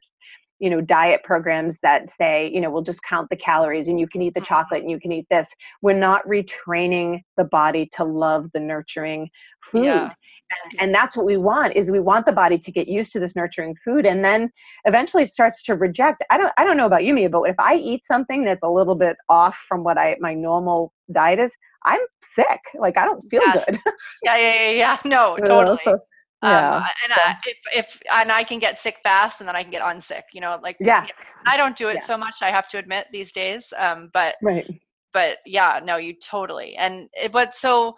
you 0.60 0.70
know 0.70 0.82
diet 0.82 1.22
programs 1.24 1.76
that 1.84 2.10
say 2.12 2.50
you 2.54 2.60
know 2.60 2.70
we'll 2.70 2.82
just 2.82 3.02
count 3.04 3.30
the 3.30 3.36
calories 3.36 3.88
and 3.88 4.00
you 4.00 4.08
can 4.08 4.22
eat 4.22 4.34
the 4.34 4.40
mm-hmm. 4.40 4.48
chocolate 4.48 4.82
and 4.82 4.92
you 4.92 5.00
can 5.00 5.12
eat 5.12 5.26
this 5.30 5.50
we're 5.82 5.94
not 5.94 6.26
retraining 6.28 7.22
the 7.38 7.44
body 7.44 7.90
to 7.94 8.04
love 8.04 8.50
the 8.54 8.60
nurturing 8.60 9.30
food 9.64 9.86
yeah. 9.86 10.14
And, 10.52 10.82
and 10.82 10.96
that's 10.96 11.16
what 11.16 11.26
we 11.26 11.38
want 11.38 11.76
is 11.76 11.92
we 11.92 12.00
want 12.00 12.26
the 12.26 12.32
body 12.32 12.58
to 12.58 12.72
get 12.72 12.88
used 12.88 13.12
to 13.12 13.20
this 13.20 13.36
nurturing 13.36 13.76
food 13.84 14.06
and 14.06 14.24
then 14.24 14.50
eventually 14.86 15.24
it 15.24 15.30
starts 15.30 15.62
to 15.64 15.76
reject 15.76 16.24
i 16.30 16.38
don't 16.38 16.54
i 16.58 16.64
don't 16.64 16.78
know 16.78 16.86
about 16.86 17.04
you 17.04 17.14
mia 17.14 17.30
but 17.30 17.44
if 17.44 17.56
i 17.60 17.76
eat 17.76 18.06
something 18.06 18.44
that's 18.44 18.64
a 18.64 18.70
little 18.70 18.96
bit 18.96 19.18
off 19.30 19.58
from 19.68 19.84
what 19.84 19.98
i 19.98 20.16
my 20.20 20.34
normal 20.34 20.94
diet 21.12 21.40
is 21.40 21.52
i'm 21.86 22.00
sick 22.24 22.60
like 22.80 22.98
i 22.98 23.06
don't 23.06 23.28
feel 23.30 23.42
yeah. 23.46 23.64
good 23.66 23.80
yeah 24.24 24.38
yeah 24.38 24.54
yeah 24.54 24.70
yeah 24.72 24.98
no 25.06 25.38
totally 25.38 25.80
um, 25.88 26.00
yeah. 26.44 26.76
Um, 26.78 26.84
and 27.04 27.14
I, 27.14 27.36
if, 27.46 27.58
if 27.74 28.02
and 28.14 28.32
I 28.32 28.44
can 28.44 28.60
get 28.60 28.78
sick 28.78 28.98
fast, 29.02 29.40
and 29.40 29.50
then 29.50 29.56
I 29.56 29.64
can 29.64 29.72
get 29.72 29.82
unsick. 29.82 30.22
You 30.34 30.42
know, 30.42 30.60
like 30.62 30.78
yeah. 30.80 31.08
I 31.48 31.58
don't 31.58 31.76
do 31.76 31.88
it 31.88 31.96
yeah. 31.96 32.04
so 32.04 32.16
much. 32.16 32.36
I 32.42 32.52
have 32.52 32.68
to 32.70 32.78
admit 32.78 33.08
these 33.12 33.32
days. 33.32 33.74
Um, 33.76 34.12
but 34.14 34.36
right. 34.44 34.70
But 35.14 35.40
yeah, 35.48 35.80
no, 35.84 35.98
you 35.98 36.14
totally. 36.14 36.76
And 36.76 37.10
it, 37.14 37.32
but 37.32 37.56
so 37.56 37.96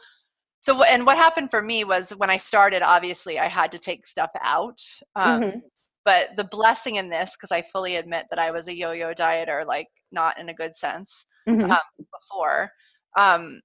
so 0.62 0.84
and 0.84 1.06
what 1.06 1.18
happened 1.18 1.52
for 1.52 1.62
me 1.62 1.84
was 1.84 2.12
when 2.12 2.30
I 2.30 2.38
started. 2.38 2.82
Obviously, 2.82 3.40
I 3.40 3.48
had 3.48 3.72
to 3.72 3.80
take 3.80 4.06
stuff 4.06 4.32
out. 4.42 4.82
Um, 5.16 5.42
mm-hmm. 5.42 5.60
But 6.06 6.30
the 6.38 6.46
blessing 6.46 6.96
in 6.96 7.10
this, 7.10 7.32
because 7.34 7.52
I 7.52 7.62
fully 7.62 7.98
admit 7.98 8.26
that 8.30 8.40
I 8.40 8.52
was 8.52 8.68
a 8.68 8.76
yo-yo 8.76 9.14
dieter, 9.14 9.66
like 9.66 9.88
not 10.12 10.40
in 10.40 10.50
a 10.50 10.54
good 10.54 10.76
sense 10.76 11.26
mm-hmm. 11.48 11.70
um, 11.70 11.80
before. 11.98 12.72
Um, 13.18 13.62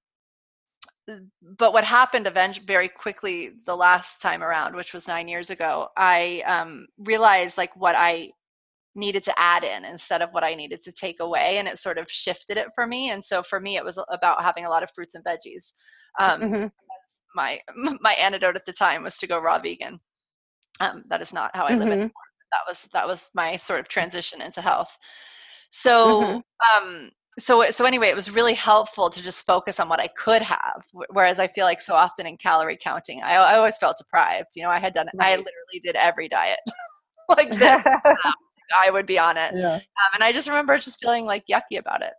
but 1.57 1.73
what 1.73 1.83
happened 1.83 2.27
eventually 2.27 2.65
very 2.65 2.89
quickly 2.89 3.51
the 3.65 3.75
last 3.75 4.21
time 4.21 4.41
around 4.41 4.75
which 4.75 4.93
was 4.93 5.07
nine 5.07 5.27
years 5.27 5.49
ago 5.49 5.87
i 5.97 6.41
um, 6.47 6.87
realized 6.97 7.57
like 7.57 7.75
what 7.75 7.95
i 7.95 8.29
needed 8.95 9.23
to 9.23 9.39
add 9.39 9.63
in 9.63 9.85
instead 9.85 10.21
of 10.21 10.29
what 10.31 10.43
i 10.43 10.55
needed 10.55 10.81
to 10.81 10.91
take 10.91 11.19
away 11.19 11.57
and 11.57 11.67
it 11.67 11.77
sort 11.77 11.97
of 11.97 12.09
shifted 12.09 12.57
it 12.57 12.67
for 12.73 12.87
me 12.87 13.11
and 13.11 13.23
so 13.23 13.43
for 13.43 13.59
me 13.59 13.77
it 13.77 13.83
was 13.83 13.99
about 14.09 14.41
having 14.41 14.65
a 14.65 14.69
lot 14.69 14.83
of 14.83 14.89
fruits 14.95 15.15
and 15.15 15.23
veggies 15.23 15.73
um, 16.19 16.41
mm-hmm. 16.41 16.67
My 17.35 17.59
my 18.01 18.13
antidote 18.13 18.55
at 18.55 18.65
the 18.65 18.73
time 18.73 19.03
was 19.03 19.17
to 19.17 19.27
go 19.27 19.39
raw 19.39 19.59
vegan 19.59 19.99
um, 20.79 21.03
that 21.09 21.21
is 21.21 21.33
not 21.33 21.55
how 21.55 21.65
i 21.65 21.73
live 21.73 21.83
mm-hmm. 21.83 21.91
anymore 21.91 22.11
that 22.51 22.61
was 22.67 22.87
that 22.93 23.07
was 23.07 23.29
my 23.33 23.57
sort 23.57 23.79
of 23.79 23.87
transition 23.87 24.41
into 24.41 24.61
health 24.61 24.97
so 25.71 26.21
mm-hmm. 26.21 26.85
um 26.85 27.11
so 27.37 27.69
so 27.69 27.85
anyway 27.85 28.07
it 28.07 28.15
was 28.15 28.31
really 28.31 28.53
helpful 28.53 29.09
to 29.09 29.21
just 29.21 29.45
focus 29.45 29.79
on 29.79 29.89
what 29.89 29.99
i 29.99 30.07
could 30.17 30.41
have 30.41 30.83
whereas 31.09 31.37
i 31.37 31.47
feel 31.47 31.65
like 31.65 31.81
so 31.81 31.93
often 31.93 32.25
in 32.25 32.37
calorie 32.37 32.77
counting 32.81 33.21
i, 33.23 33.35
I 33.35 33.57
always 33.57 33.77
felt 33.77 33.97
deprived 33.97 34.47
you 34.55 34.63
know 34.63 34.69
i 34.69 34.79
had 34.79 34.93
done 34.93 35.07
right. 35.15 35.27
i 35.27 35.31
literally 35.31 35.81
did 35.83 35.95
every 35.95 36.29
diet 36.29 36.59
like 37.29 37.49
this 37.49 37.83
i 38.81 38.89
would 38.89 39.05
be 39.05 39.19
on 39.19 39.37
it 39.37 39.53
yeah. 39.55 39.75
um, 39.75 39.81
and 40.13 40.23
i 40.23 40.31
just 40.31 40.47
remember 40.47 40.77
just 40.77 40.99
feeling 41.01 41.25
like 41.25 41.43
yucky 41.51 41.77
about 41.77 42.01
it 42.01 42.13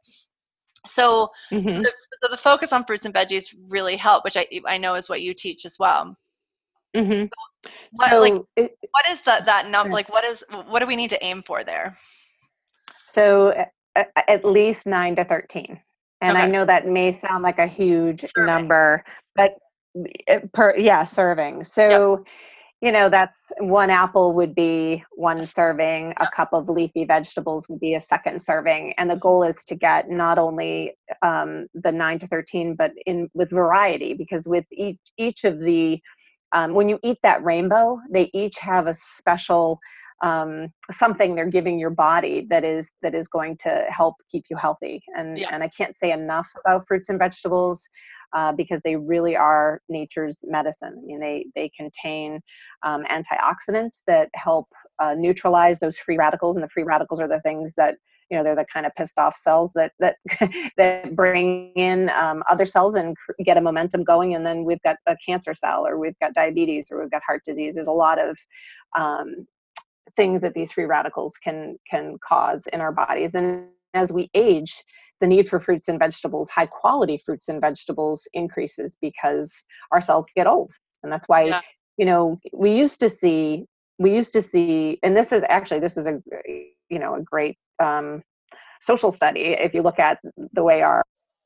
so, 0.89 1.31
mm-hmm. 1.51 1.69
so, 1.69 1.75
the, 1.75 1.93
so, 2.23 2.29
the, 2.31 2.37
focus 2.37 2.73
on 2.73 2.85
fruits 2.85 3.05
and 3.05 3.15
veggies 3.15 3.55
really 3.69 3.97
helped 3.97 4.25
which 4.25 4.37
i 4.37 4.47
i 4.67 4.79
know 4.79 4.95
is 4.95 5.09
what 5.09 5.23
you 5.23 5.35
teach 5.35 5.65
as 5.65 5.79
well 5.79 6.17
mm-hmm. 6.95 7.25
so 7.25 7.71
what, 7.93 8.11
so 8.11 8.21
like, 8.21 8.35
it, 8.57 8.77
what 8.91 9.05
is 9.11 9.19
that 9.27 9.47
that 9.47 9.69
number 9.69 9.93
like 9.93 10.09
what 10.09 10.25
is 10.25 10.43
what 10.69 10.81
do 10.81 10.87
we 10.87 10.97
need 10.97 11.11
to 11.11 11.25
aim 11.25 11.43
for 11.47 11.65
there 11.65 11.97
so 13.07 13.55
at 14.29 14.45
least 14.45 14.87
9 14.87 15.17
to 15.17 15.25
13 15.25 15.81
and 16.21 16.37
okay. 16.37 16.47
i 16.47 16.49
know 16.49 16.65
that 16.65 16.87
may 16.87 17.13
sound 17.13 17.43
like 17.43 17.59
a 17.59 17.67
huge 17.67 18.25
serving. 18.35 18.47
number 18.47 19.05
but 19.35 19.55
eh, 20.29 20.41
per 20.53 20.77
yeah 20.77 21.05
serving 21.05 21.65
so 21.65 22.19
yep. 22.19 22.27
You 22.83 22.93
know 22.93 23.09
that's 23.09 23.41
one 23.59 23.91
apple 23.91 24.35
would 24.35 24.55
be 24.55 25.03
one 25.13 25.45
serving 25.45 26.13
a 26.19 26.29
cup 26.35 26.51
of 26.53 26.69
leafy 26.69 27.05
vegetables 27.05 27.69
would 27.69 27.81
be 27.81 27.95
a 27.95 28.01
second 28.01 28.41
serving 28.41 28.93
and 28.99 29.11
the 29.11 29.17
goal 29.17 29.43
is 29.43 29.57
to 29.65 29.75
get 29.75 30.11
not 30.11 30.39
only 30.39 30.93
um, 31.23 31.67
the 31.75 31.93
9 31.93 32.19
to 32.19 32.27
13 32.27 32.75
but 32.77 32.93
in 33.07 33.29
with 33.35 33.51
variety 33.51 34.13
because 34.15 34.47
with 34.47 34.65
each 34.73 34.99
each 35.17 35.45
of 35.45 35.61
the 35.61 36.01
um, 36.53 36.75
when 36.75 36.89
you 36.89 36.99
eat 37.03 37.19
that 37.23 37.43
rainbow 37.45 37.99
they 38.11 38.31
each 38.35 38.59
have 38.59 38.87
a 38.87 38.95
special 38.95 39.79
um, 40.23 40.69
something 40.91 41.35
they're 41.35 41.45
giving 41.47 41.79
your 41.79 41.91
body 41.91 42.47
that 42.49 42.65
is 42.65 42.91
that 43.03 43.15
is 43.15 43.29
going 43.29 43.57
to 43.59 43.85
help 43.89 44.15
keep 44.31 44.45
you 44.51 44.57
healthy 44.57 45.03
and 45.17 45.39
yeah. 45.39 45.49
and 45.53 45.63
i 45.63 45.69
can't 45.69 45.97
say 45.97 46.13
enough 46.13 46.49
about 46.65 46.87
fruits 46.87 47.09
and 47.09 47.19
vegetables 47.19 47.87
uh, 48.35 48.53
because 48.53 48.81
they 48.85 48.97
really 48.97 49.37
are 49.37 49.81
nature's 49.89 50.39
medicine. 50.45 50.95
I 50.97 51.07
mean, 51.07 51.21
they 51.21 51.47
they 51.55 51.71
contain 51.77 52.41
um, 52.83 53.05
antioxidants 53.05 54.03
that 54.07 54.31
help 54.35 54.69
uh, 54.99 55.15
neutralize 55.17 55.79
those 55.79 55.99
free 55.99 56.19
radicals 56.19 56.57
and 56.57 56.65
the 56.65 56.69
free 56.69 56.85
radicals 56.85 57.21
are 57.21 57.29
the 57.29 57.41
things 57.41 57.75
that 57.77 57.97
you 58.31 58.37
know 58.37 58.43
they're 58.43 58.57
the 58.57 58.67
kind 58.73 58.87
of 58.87 58.95
pissed 58.95 59.19
off 59.19 59.37
cells 59.37 59.73
that 59.75 59.93
that 59.99 60.17
that 60.77 61.15
bring 61.15 61.73
in 61.77 62.11
um, 62.11 62.43
other 62.49 62.67
cells 62.67 62.95
and 62.95 63.17
get 63.45 63.57
a 63.57 63.61
momentum 63.61 64.03
going 64.05 64.35
and 64.35 64.45
then 64.45 64.65
we've 64.65 64.83
got 64.83 64.97
a 65.07 65.17
cancer 65.25 65.55
cell 65.55 65.87
or 65.87 65.99
we've 65.99 66.19
got 66.21 66.35
diabetes 66.35 66.89
or 66.91 67.01
we've 67.01 67.11
got 67.11 67.23
heart 67.27 67.43
disease. 67.45 67.75
There's 67.75 67.87
a 67.87 67.93
lot 67.93 68.19
of 68.19 68.37
um, 68.97 69.47
things 70.17 70.41
that 70.41 70.55
these 70.55 70.73
free 70.73 70.85
radicals 70.85 71.37
can 71.43 71.77
can 71.89 72.17
cause 72.27 72.67
in 72.73 72.81
our 72.81 72.93
bodies. 72.93 73.35
And 73.35 73.69
as 73.95 74.13
we 74.13 74.31
age 74.35 74.85
the 75.21 75.27
need 75.27 75.49
for 75.49 75.61
fruits 75.61 75.89
and 75.89 75.99
vegetables 75.99 76.51
high 76.51 76.67
quality 76.67 77.21
fruits 77.25 77.49
and 77.49 77.61
vegetables 77.61 78.27
increases 78.33 78.97
because 79.01 79.65
our 79.93 80.01
cells 80.01 80.27
get 80.35 80.47
old 80.47 80.73
and 81.03 81.13
that's 81.13 81.29
why 81.29 81.45
yeah. 81.45 81.61
you 81.97 82.07
know 82.07 82.39
we 82.53 82.73
used 82.75 83.01
to 83.01 83.09
see 83.09 83.65
we 83.99 84.13
used 84.15 84.33
to 84.33 84.43
see 84.43 84.99
and 85.03 85.17
this 85.17 85.33
is 85.33 85.43
actually 85.49 85.81
this 85.81 85.97
is 85.97 86.07
a 86.07 86.19
you 86.89 86.99
know 86.99 87.15
a 87.15 87.23
great 87.23 87.57
um, 87.83 88.23
social 88.81 89.11
study 89.11 89.57
if 89.59 89.75
you 89.75 89.83
look 89.83 89.99
at 89.99 90.19
the 90.53 90.63
way 90.63 90.83
our 90.83 91.03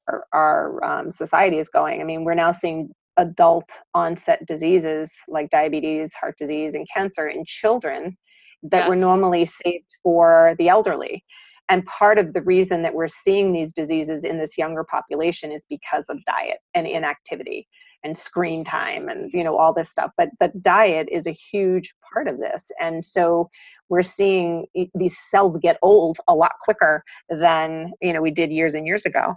our, 0.08 0.26
our 0.32 0.84
um, 0.84 1.10
society 1.10 1.58
is 1.58 1.68
going 1.68 2.00
i 2.00 2.04
mean 2.04 2.24
we're 2.24 2.34
now 2.34 2.52
seeing 2.52 2.90
adult 3.16 3.70
onset 3.94 4.44
diseases 4.46 5.12
like 5.28 5.50
diabetes 5.50 6.12
heart 6.14 6.34
disease 6.38 6.74
and 6.74 6.86
cancer 6.92 7.28
in 7.28 7.44
children 7.44 8.16
that 8.62 8.80
yeah. 8.80 8.88
were 8.88 8.96
normally 8.96 9.44
saved 9.44 9.86
for 10.02 10.54
the 10.58 10.68
elderly. 10.68 11.24
And 11.70 11.86
part 11.86 12.18
of 12.18 12.32
the 12.32 12.42
reason 12.42 12.82
that 12.82 12.94
we're 12.94 13.08
seeing 13.08 13.52
these 13.52 13.72
diseases 13.72 14.24
in 14.24 14.38
this 14.38 14.58
younger 14.58 14.84
population 14.84 15.52
is 15.52 15.62
because 15.70 16.04
of 16.08 16.18
diet 16.24 16.58
and 16.74 16.86
inactivity 16.86 17.68
and 18.02 18.16
screen 18.16 18.64
time 18.64 19.08
and 19.08 19.30
you 19.32 19.44
know 19.44 19.56
all 19.56 19.72
this 19.72 19.90
stuff. 19.90 20.10
But 20.16 20.30
but 20.38 20.60
diet 20.62 21.08
is 21.10 21.26
a 21.26 21.32
huge 21.32 21.94
part 22.12 22.28
of 22.28 22.38
this. 22.38 22.70
And 22.80 23.04
so 23.04 23.50
we're 23.88 24.02
seeing 24.02 24.66
these 24.94 25.16
cells 25.30 25.58
get 25.58 25.78
old 25.82 26.18
a 26.28 26.34
lot 26.34 26.52
quicker 26.62 27.04
than 27.28 27.92
you 28.02 28.12
know 28.12 28.20
we 28.20 28.30
did 28.30 28.50
years 28.50 28.74
and 28.74 28.86
years 28.86 29.06
ago. 29.06 29.36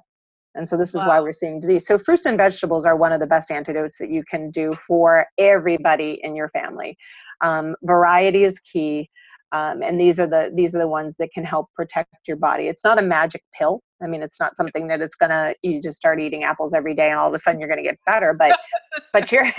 And 0.55 0.69
so 0.69 0.77
this 0.77 0.89
is 0.89 0.95
wow. 0.95 1.07
why 1.07 1.19
we're 1.19 1.33
seeing 1.33 1.59
disease. 1.59 1.85
So 1.87 1.97
fruits 1.97 2.25
and 2.25 2.37
vegetables 2.37 2.85
are 2.85 2.95
one 2.95 3.11
of 3.11 3.19
the 3.19 3.25
best 3.25 3.49
antidotes 3.49 3.97
that 3.97 4.11
you 4.11 4.23
can 4.29 4.51
do 4.51 4.75
for 4.87 5.25
everybody 5.39 6.19
in 6.21 6.35
your 6.35 6.49
family. 6.49 6.95
Um, 7.41 7.75
variety 7.83 8.43
is 8.43 8.59
key. 8.59 9.09
Um, 9.53 9.83
and 9.83 10.01
these 10.01 10.19
are 10.19 10.25
the 10.25 10.51
these 10.53 10.73
are 10.73 10.79
the 10.79 10.87
ones 10.87 11.15
that 11.19 11.31
can 11.31 11.45
help 11.45 11.67
protect 11.75 12.09
your 12.27 12.37
body. 12.37 12.67
It's 12.67 12.83
not 12.83 12.97
a 12.97 13.03
magic 13.03 13.43
pill. 13.57 13.81
I 14.01 14.07
mean, 14.07 14.23
it's 14.23 14.39
not 14.39 14.57
something 14.57 14.87
that 14.87 14.99
it's 14.99 15.15
gonna 15.15 15.53
you 15.61 15.79
just 15.79 15.95
start 15.95 16.19
eating 16.19 16.43
apples 16.43 16.73
every 16.73 16.95
day 16.95 17.11
and 17.11 17.19
all 17.19 17.27
of 17.27 17.35
a 17.35 17.37
sudden 17.39 17.59
you're 17.59 17.69
gonna 17.69 17.83
get 17.83 17.99
better. 18.07 18.33
But 18.33 18.59
but 19.13 19.31
you're 19.31 19.51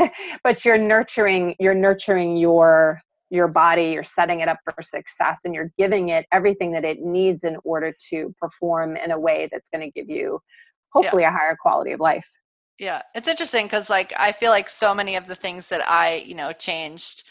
but 0.42 0.64
you're 0.64 0.78
nurturing 0.78 1.54
you're 1.60 1.74
nurturing 1.74 2.36
your 2.36 3.00
your 3.30 3.46
body. 3.46 3.90
You're 3.92 4.04
setting 4.04 4.40
it 4.40 4.48
up 4.48 4.58
for 4.64 4.82
success, 4.82 5.40
and 5.44 5.54
you're 5.54 5.70
giving 5.78 6.08
it 6.08 6.26
everything 6.32 6.72
that 6.72 6.84
it 6.84 7.00
needs 7.00 7.44
in 7.44 7.56
order 7.64 7.94
to 8.10 8.34
perform 8.40 8.96
in 8.96 9.12
a 9.12 9.18
way 9.18 9.48
that's 9.52 9.68
going 9.68 9.80
to 9.80 9.90
give 9.90 10.08
you 10.08 10.40
hopefully 10.92 11.22
yeah. 11.22 11.28
a 11.28 11.32
higher 11.32 11.56
quality 11.60 11.92
of 11.92 12.00
life. 12.00 12.26
Yeah, 12.78 13.02
it's 13.14 13.28
interesting 13.28 13.66
because 13.66 13.88
like 13.88 14.12
I 14.16 14.32
feel 14.32 14.50
like 14.50 14.68
so 14.68 14.94
many 14.94 15.14
of 15.14 15.28
the 15.28 15.36
things 15.36 15.68
that 15.68 15.88
I 15.88 16.16
you 16.16 16.34
know 16.34 16.52
changed 16.52 17.22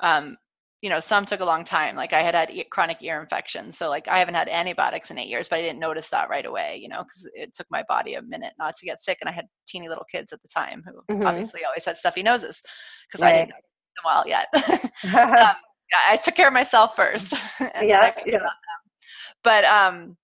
um, 0.00 0.36
you 0.80 0.90
know, 0.90 1.00
some 1.00 1.26
took 1.26 1.40
a 1.40 1.44
long 1.44 1.64
time. 1.64 1.96
Like 1.96 2.12
I 2.12 2.22
had 2.22 2.34
had 2.34 2.50
chronic 2.70 2.98
ear 3.00 3.20
infections, 3.20 3.76
so 3.76 3.88
like 3.88 4.06
I 4.06 4.18
haven't 4.18 4.34
had 4.34 4.48
antibiotics 4.48 5.10
in 5.10 5.18
eight 5.18 5.28
years, 5.28 5.48
but 5.48 5.58
I 5.58 5.62
didn't 5.62 5.80
notice 5.80 6.08
that 6.10 6.30
right 6.30 6.46
away. 6.46 6.78
You 6.80 6.88
know, 6.88 7.02
because 7.02 7.28
it 7.34 7.54
took 7.54 7.66
my 7.70 7.82
body 7.88 8.14
a 8.14 8.22
minute 8.22 8.54
not 8.58 8.76
to 8.76 8.86
get 8.86 9.02
sick, 9.02 9.18
and 9.20 9.28
I 9.28 9.32
had 9.32 9.46
teeny 9.66 9.88
little 9.88 10.06
kids 10.10 10.32
at 10.32 10.40
the 10.42 10.48
time 10.48 10.84
who 10.86 11.14
mm-hmm. 11.14 11.26
obviously 11.26 11.64
always 11.64 11.84
had 11.84 11.96
stuffy 11.96 12.22
noses 12.22 12.62
because 13.10 13.22
right. 13.22 13.34
I 13.34 13.38
didn't 13.38 13.50
know 13.50 13.56
them 13.96 14.04
well 14.04 14.24
yet. 14.26 14.48
um, 15.48 15.56
I 16.06 16.16
took 16.16 16.34
care 16.34 16.48
of 16.48 16.52
myself 16.52 16.94
first. 16.94 17.32
yeah, 17.60 18.12
yeah. 18.26 18.38
But 19.42 19.64
um, 19.64 20.16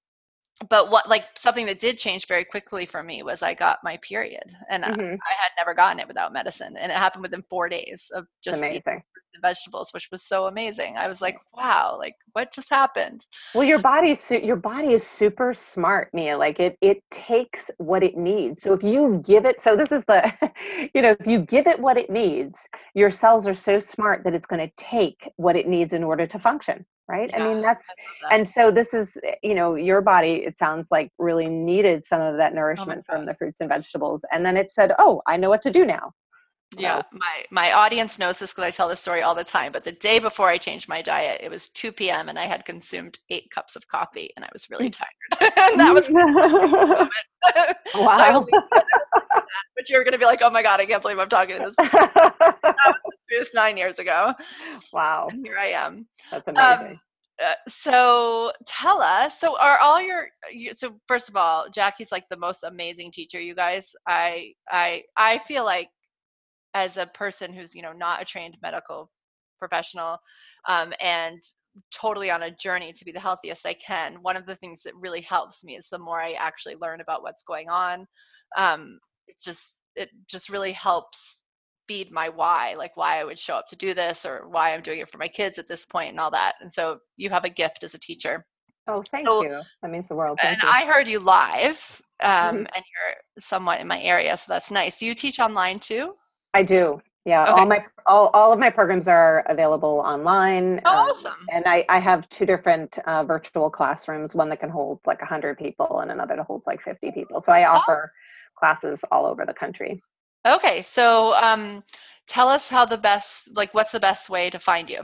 but 0.71 0.91
what 0.91 1.09
like 1.09 1.25
something 1.37 1.67
that 1.67 1.81
did 1.81 1.99
change 1.99 2.27
very 2.27 2.45
quickly 2.45 2.87
for 2.87 3.03
me 3.03 3.23
was 3.23 3.43
I 3.43 3.55
got 3.55 3.79
my 3.83 3.99
period, 3.99 4.55
and 4.71 4.85
mm-hmm. 4.85 5.01
I, 5.01 5.05
I, 5.05 5.35
had 5.43 5.51
never 5.59 5.75
gotten 5.75 5.99
it 5.99 6.09
without 6.09 6.33
medicine, 6.33 6.77
and 6.79 6.93
it 6.93 6.97
happened 6.97 7.23
within 7.23 7.43
four 7.49 7.69
days 7.69 8.11
of 8.15 8.27
just 8.43 8.59
amazing 8.59 9.03
vegetables, 9.41 9.93
which 9.93 10.09
was 10.11 10.23
so 10.23 10.47
amazing. 10.47 10.97
I 10.97 11.09
was 11.09 11.21
like, 11.21 11.37
wow, 11.57 11.97
like 11.99 12.15
what 12.33 12.53
just 12.53 12.69
happened? 12.71 13.27
Well, 13.55 13.65
your 13.65 13.79
body's 13.79 14.31
your 14.31 14.57
body 14.57 14.93
is 14.93 15.07
super 15.07 15.55
smart, 15.55 16.11
Mia. 16.13 16.37
Like 16.37 16.61
it 16.61 16.77
it 16.81 17.03
takes 17.11 17.71
what 17.79 18.03
it 18.03 18.17
needs. 18.17 18.63
So 18.63 18.73
if 18.73 18.83
you 18.83 19.23
give 19.25 19.45
it, 19.45 19.61
so 19.61 19.77
this 19.77 19.93
is 19.93 20.03
the, 20.07 20.33
you 20.95 21.03
know, 21.03 21.17
if 21.19 21.27
you 21.27 21.41
give 21.41 21.67
it 21.67 21.79
what 21.79 21.97
it 21.97 22.11
needs, 22.11 22.69
your 22.95 23.11
cells 23.11 23.47
are 23.47 23.55
so 23.55 23.79
smart 23.79 24.25
that 24.25 24.35
it's 24.35 24.47
going 24.47 24.67
to 24.67 24.75
take 24.77 25.31
what 25.37 25.57
it 25.57 25.67
needs 25.67 25.93
in 25.93 26.05
order 26.05 26.27
to 26.27 26.39
function 26.39 26.85
right 27.09 27.31
yeah, 27.31 27.45
i 27.45 27.49
mean 27.49 27.63
that's 27.63 27.85
I 27.89 27.95
that. 28.23 28.35
and 28.35 28.49
so 28.49 28.71
this 28.71 28.95
is 28.95 29.17
eh, 29.25 29.35
you 29.43 29.55
know 29.55 29.75
your 29.75 30.01
body 30.01 30.43
it 30.47 30.59
sounds 30.59 30.87
like 30.91 31.11
really 31.19 31.49
needed 31.49 32.05
some 32.05 32.21
of 32.21 32.37
that 32.37 32.53
oh 32.53 32.57
nourishment 32.57 33.05
oh 33.09 33.15
from 33.15 33.27
the 33.27 33.35
fruits 33.35 33.61
and 33.61 33.69
vegetables 33.69 34.25
and 34.33 34.45
then 34.45 34.57
it 34.57 34.71
said 34.71 34.93
oh 34.99 35.23
i 35.27 35.37
know 35.37 35.49
what 35.49 35.63
to 35.63 35.71
do 35.71 35.85
now 35.85 36.13
yeah 36.79 37.01
so. 37.01 37.07
my 37.13 37.45
my 37.51 37.73
audience 37.73 38.19
knows 38.19 38.39
this 38.39 38.51
because 38.51 38.65
i 38.65 38.71
tell 38.71 38.89
this 38.89 39.01
story 39.01 39.23
all 39.23 39.35
the 39.35 39.45
time 39.45 39.71
but 39.71 39.85
the 39.85 39.93
day 39.93 40.19
before 40.19 40.49
i 40.49 40.57
changed 40.57 40.89
my 40.89 41.03
diet 41.03 41.41
it 41.43 41.51
was 41.51 41.69
2 41.69 41.93
p.m 41.93 42.29
and 42.29 42.39
i 42.39 42.47
had 42.47 42.65
consumed 42.65 43.19
eight 43.31 43.51
cups 43.51 43.77
of 43.77 43.87
coffee 43.89 44.31
and 44.37 44.45
i 44.45 44.49
was 44.53 44.69
really 44.71 44.91
mm. 44.91 44.97
tired 44.97 45.53
and 45.73 45.81
that 45.81 45.95
was 45.95 46.09
wow 47.95 48.47
but 49.77 49.89
you're 49.89 50.05
going 50.05 50.13
to 50.13 50.19
be 50.19 50.25
like 50.25 50.41
oh 50.43 50.51
my 50.51 50.63
god 50.63 50.81
i 50.81 50.87
can't 50.87 51.03
believe 51.03 51.19
i'm 51.19 51.29
talking 51.29 51.59
to 51.59 51.71
this 51.77 51.77
nine 53.55 53.77
years 53.77 53.99
ago. 53.99 54.33
Wow. 54.93 55.29
And 55.31 55.45
here 55.45 55.57
I 55.59 55.69
am. 55.69 56.07
That's 56.31 56.47
um, 56.49 56.57
amazing. 56.57 56.93
Um, 56.93 57.01
uh, 57.43 57.55
so 57.69 58.53
tell 58.65 59.03
us 59.03 59.41
so 59.41 59.59
are 59.59 59.79
all 59.79 60.01
your 60.01 60.29
you, 60.53 60.73
so 60.77 60.95
first 61.09 61.29
of 61.29 61.35
all 61.35 61.67
jacqui's 61.69 62.13
like 62.13 62.29
the 62.29 62.37
most 62.37 62.63
amazing 62.63 63.11
teacher 63.11 63.41
you 63.41 63.57
guys 63.57 63.89
i 64.07 64.53
i 64.71 65.03
i 65.17 65.41
feel 65.49 65.65
like 65.65 65.89
as 66.75 66.97
a 66.97 67.07
person 67.07 67.53
who's 67.53 67.75
you 67.75 67.83
know 67.83 67.93
not 67.93 68.23
a 68.23 68.25
trained 68.25 68.57
medical 68.63 69.11
professional 69.59 70.19
um, 70.69 70.93
and 71.01 71.41
totally 71.93 72.31
on 72.31 72.45
a 72.45 72.57
journey 72.57 72.93
to 72.93 73.05
be 73.05 73.11
the 73.11 73.19
healthiest 73.19 73.67
i 73.67 73.75
can 73.75 74.17
one 74.23 74.37
of 74.37 74.47
the 74.47 74.57
things 74.57 74.83
that 74.85 74.95
really 74.95 75.23
helps 75.23 75.65
me 75.65 75.75
is 75.75 75.89
the 75.91 75.99
more 75.99 76.21
i 76.21 76.35
actually 76.35 76.77
learn 76.81 77.01
about 77.01 77.23
what's 77.23 77.43
going 77.43 77.69
on 77.69 78.07
um, 78.57 79.01
it 79.27 79.35
just 79.43 79.75
it 79.97 80.09
just 80.29 80.49
really 80.49 80.73
helps 80.73 81.41
feed 81.87 82.11
my 82.11 82.29
why, 82.29 82.75
like 82.77 82.97
why 82.97 83.21
I 83.21 83.25
would 83.25 83.39
show 83.39 83.55
up 83.55 83.69
to 83.69 83.77
do 83.77 83.95
this 83.95 84.25
or 84.25 84.49
why 84.49 84.75
I'm 84.75 84.83
doing 84.83 85.01
it 85.01 85.11
for 85.11 85.19
my 85.19 85.29
kids 85.29 85.59
at 85.59 85.69
this 85.69 85.85
point 85.87 86.11
and 86.11 86.21
all 86.21 86.31
that. 86.31 86.55
And 86.61 86.73
so 86.73 86.99
you 87.17 87.31
have 87.31 87.45
a 87.45 87.51
gift 87.51 87.85
as 87.85 87.95
a 87.95 87.99
teacher. 87.99 88.45
Oh, 88.87 89.03
thank 89.11 89.27
so, 89.27 89.43
you. 89.43 89.61
That 89.83 89.91
means 89.91 90.09
the 90.09 90.15
world. 90.15 90.39
Thank 90.41 90.55
and 90.55 90.63
you. 90.63 90.69
I 90.69 90.85
heard 90.85 91.09
you 91.09 91.19
live, 91.19 92.03
um, 92.21 92.31
mm-hmm. 92.31 92.57
and 92.57 92.69
you're 92.75 93.17
somewhat 93.39 93.81
in 93.81 93.87
my 93.87 94.01
area, 94.03 94.37
so 94.37 94.45
that's 94.49 94.71
nice. 94.71 94.99
Do 94.99 95.07
you 95.07 95.15
teach 95.15 95.41
online 95.41 95.81
too? 95.81 96.15
I 96.53 96.63
do. 96.63 97.01
Yeah, 97.25 97.45
okay. 97.45 97.53
all 97.53 97.67
my 97.67 97.85
all, 98.07 98.31
all 98.35 98.53
of 98.53 98.59
my 98.59 98.69
programs 98.69 99.09
are 99.09 99.45
available 99.49 100.03
online. 100.05 100.83
Oh, 100.85 100.91
um, 100.91 101.11
awesome! 101.11 101.33
And 101.51 101.65
I 101.67 101.87
I 101.89 101.99
have 101.99 102.29
two 102.29 102.45
different 102.45 102.99
uh, 103.07 103.25
virtual 103.25 103.71
classrooms. 103.71 104.35
One 104.35 104.51
that 104.51 104.61
can 104.61 104.69
hold 104.69 105.01
like 105.07 105.23
hundred 105.23 105.57
people, 105.57 106.01
and 106.01 106.11
another 106.11 106.37
that 106.37 106.45
holds 106.45 106.67
like 106.67 106.83
fifty 106.83 107.11
people. 107.11 107.41
So 107.41 107.51
I 107.53 107.65
oh. 107.65 107.77
offer 107.77 108.13
oh. 108.13 108.59
classes 108.59 109.03
all 109.11 109.25
over 109.25 109.47
the 109.47 109.55
country. 109.55 110.03
Okay, 110.47 110.83
so 110.83 111.33
um, 111.35 111.83
tell 112.27 112.49
us 112.49 112.69
how 112.69 112.85
the 112.85 112.99
best, 112.99 113.49
like, 113.55 113.73
what's 113.73 113.93
the 113.93 114.01
best 114.01 114.29
way 114.29 114.51
to 114.51 114.59
find 114.59 114.91
you? 114.91 115.03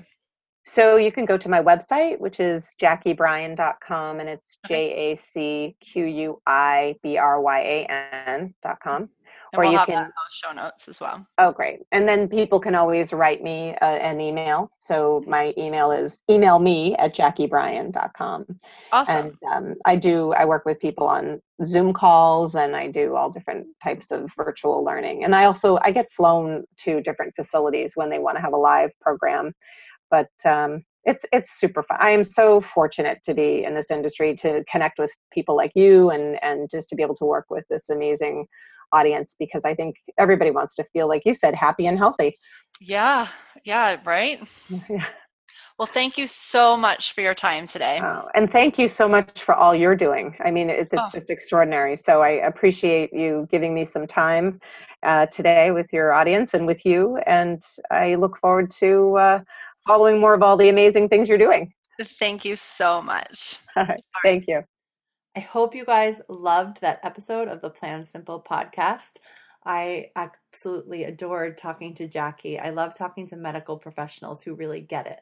So 0.64 0.96
you 0.96 1.10
can 1.10 1.24
go 1.24 1.38
to 1.38 1.48
my 1.48 1.62
website, 1.62 2.20
which 2.20 2.38
is 2.38 2.74
jacquibryan.com, 2.80 4.20
and 4.20 4.28
it's 4.28 4.58
J 4.66 5.12
A 5.12 5.16
C 5.16 5.74
Q 5.80 6.04
U 6.04 6.42
I 6.46 6.94
B 7.02 7.16
R 7.16 7.40
Y 7.40 7.60
A 7.60 7.86
N.com. 8.28 9.08
Or 9.56 9.64
we'll 9.64 9.72
you 9.72 9.78
can 9.86 10.12
show 10.32 10.52
notes 10.52 10.86
as 10.88 11.00
well. 11.00 11.26
Oh, 11.38 11.52
great! 11.52 11.80
And 11.90 12.08
then 12.08 12.28
people 12.28 12.60
can 12.60 12.74
always 12.74 13.12
write 13.12 13.42
me 13.42 13.74
uh, 13.82 13.86
an 13.86 14.20
email. 14.20 14.70
So 14.78 15.24
my 15.26 15.52
email 15.58 15.90
is 15.90 16.22
email 16.30 16.58
me 16.58 16.94
at 16.96 17.14
jacquibryan.com. 17.14 18.46
Awesome. 18.92 19.16
And 19.16 19.34
um, 19.52 19.74
I 19.84 19.96
do. 19.96 20.32
I 20.32 20.44
work 20.44 20.64
with 20.64 20.78
people 20.78 21.06
on 21.06 21.40
Zoom 21.64 21.92
calls, 21.92 22.54
and 22.54 22.76
I 22.76 22.88
do 22.88 23.16
all 23.16 23.30
different 23.30 23.66
types 23.82 24.10
of 24.10 24.30
virtual 24.36 24.84
learning. 24.84 25.24
And 25.24 25.34
I 25.34 25.46
also 25.46 25.78
I 25.82 25.90
get 25.90 26.12
flown 26.12 26.64
to 26.84 27.00
different 27.00 27.34
facilities 27.34 27.92
when 27.94 28.10
they 28.10 28.18
want 28.18 28.36
to 28.36 28.42
have 28.42 28.52
a 28.52 28.58
live 28.58 28.90
program. 29.00 29.52
But 30.10 30.30
um, 30.44 30.84
it's 31.04 31.24
it's 31.32 31.58
super 31.58 31.82
fun. 31.82 31.98
I 32.00 32.10
am 32.10 32.24
so 32.24 32.60
fortunate 32.60 33.18
to 33.24 33.34
be 33.34 33.64
in 33.64 33.74
this 33.74 33.90
industry 33.90 34.34
to 34.36 34.64
connect 34.70 34.98
with 34.98 35.12
people 35.32 35.56
like 35.56 35.72
you 35.74 36.10
and 36.10 36.38
and 36.42 36.68
just 36.70 36.88
to 36.90 36.96
be 36.96 37.02
able 37.02 37.16
to 37.16 37.24
work 37.24 37.46
with 37.50 37.64
this 37.70 37.88
amazing 37.88 38.46
audience 38.92 39.36
because 39.38 39.64
I 39.64 39.74
think 39.74 39.96
everybody 40.18 40.50
wants 40.50 40.74
to 40.76 40.84
feel 40.84 41.08
like 41.08 41.22
you 41.24 41.34
said 41.34 41.54
happy 41.54 41.86
and 41.86 41.98
healthy. 41.98 42.36
Yeah. 42.80 43.28
Yeah, 43.64 43.98
right? 44.04 44.40
Yeah. 44.88 45.06
Well, 45.78 45.86
thank 45.86 46.18
you 46.18 46.26
so 46.26 46.76
much 46.76 47.14
for 47.14 47.22
your 47.22 47.34
time 47.34 47.66
today. 47.66 48.00
Oh, 48.02 48.28
and 48.34 48.52
thank 48.52 48.78
you 48.78 48.86
so 48.86 49.08
much 49.08 49.42
for 49.42 49.54
all 49.54 49.74
you're 49.74 49.96
doing. 49.96 50.36
I 50.44 50.50
mean, 50.50 50.68
it's, 50.68 50.90
it's 50.92 51.02
oh. 51.06 51.10
just 51.10 51.30
extraordinary. 51.30 51.96
So 51.96 52.20
I 52.20 52.32
appreciate 52.46 53.14
you 53.14 53.48
giving 53.50 53.72
me 53.72 53.86
some 53.86 54.06
time 54.06 54.60
uh, 55.02 55.24
today 55.26 55.70
with 55.70 55.86
your 55.90 56.12
audience 56.12 56.52
and 56.52 56.66
with 56.66 56.84
you. 56.84 57.16
And 57.26 57.62
I 57.90 58.16
look 58.16 58.36
forward 58.36 58.68
to 58.72 59.16
uh, 59.16 59.40
following 59.86 60.20
more 60.20 60.34
of 60.34 60.42
all 60.42 60.58
the 60.58 60.68
amazing 60.68 61.08
things 61.08 61.30
you're 61.30 61.38
doing. 61.38 61.72
Thank 62.18 62.44
you 62.44 62.56
so 62.56 63.00
much. 63.00 63.58
All 63.76 63.86
right. 63.86 64.04
Thank 64.22 64.46
you. 64.48 64.62
I 65.36 65.40
hope 65.40 65.76
you 65.76 65.84
guys 65.84 66.20
loved 66.28 66.80
that 66.80 66.98
episode 67.04 67.46
of 67.46 67.60
the 67.60 67.70
Plan 67.70 68.04
Simple 68.04 68.42
podcast. 68.42 69.12
I 69.64 70.10
absolutely 70.16 71.04
adored 71.04 71.56
talking 71.56 71.94
to 71.94 72.08
Jacqui. 72.08 72.60
I 72.60 72.70
love 72.70 72.96
talking 72.96 73.28
to 73.28 73.36
medical 73.36 73.78
professionals 73.78 74.42
who 74.42 74.54
really 74.54 74.80
get 74.80 75.06
it. 75.06 75.20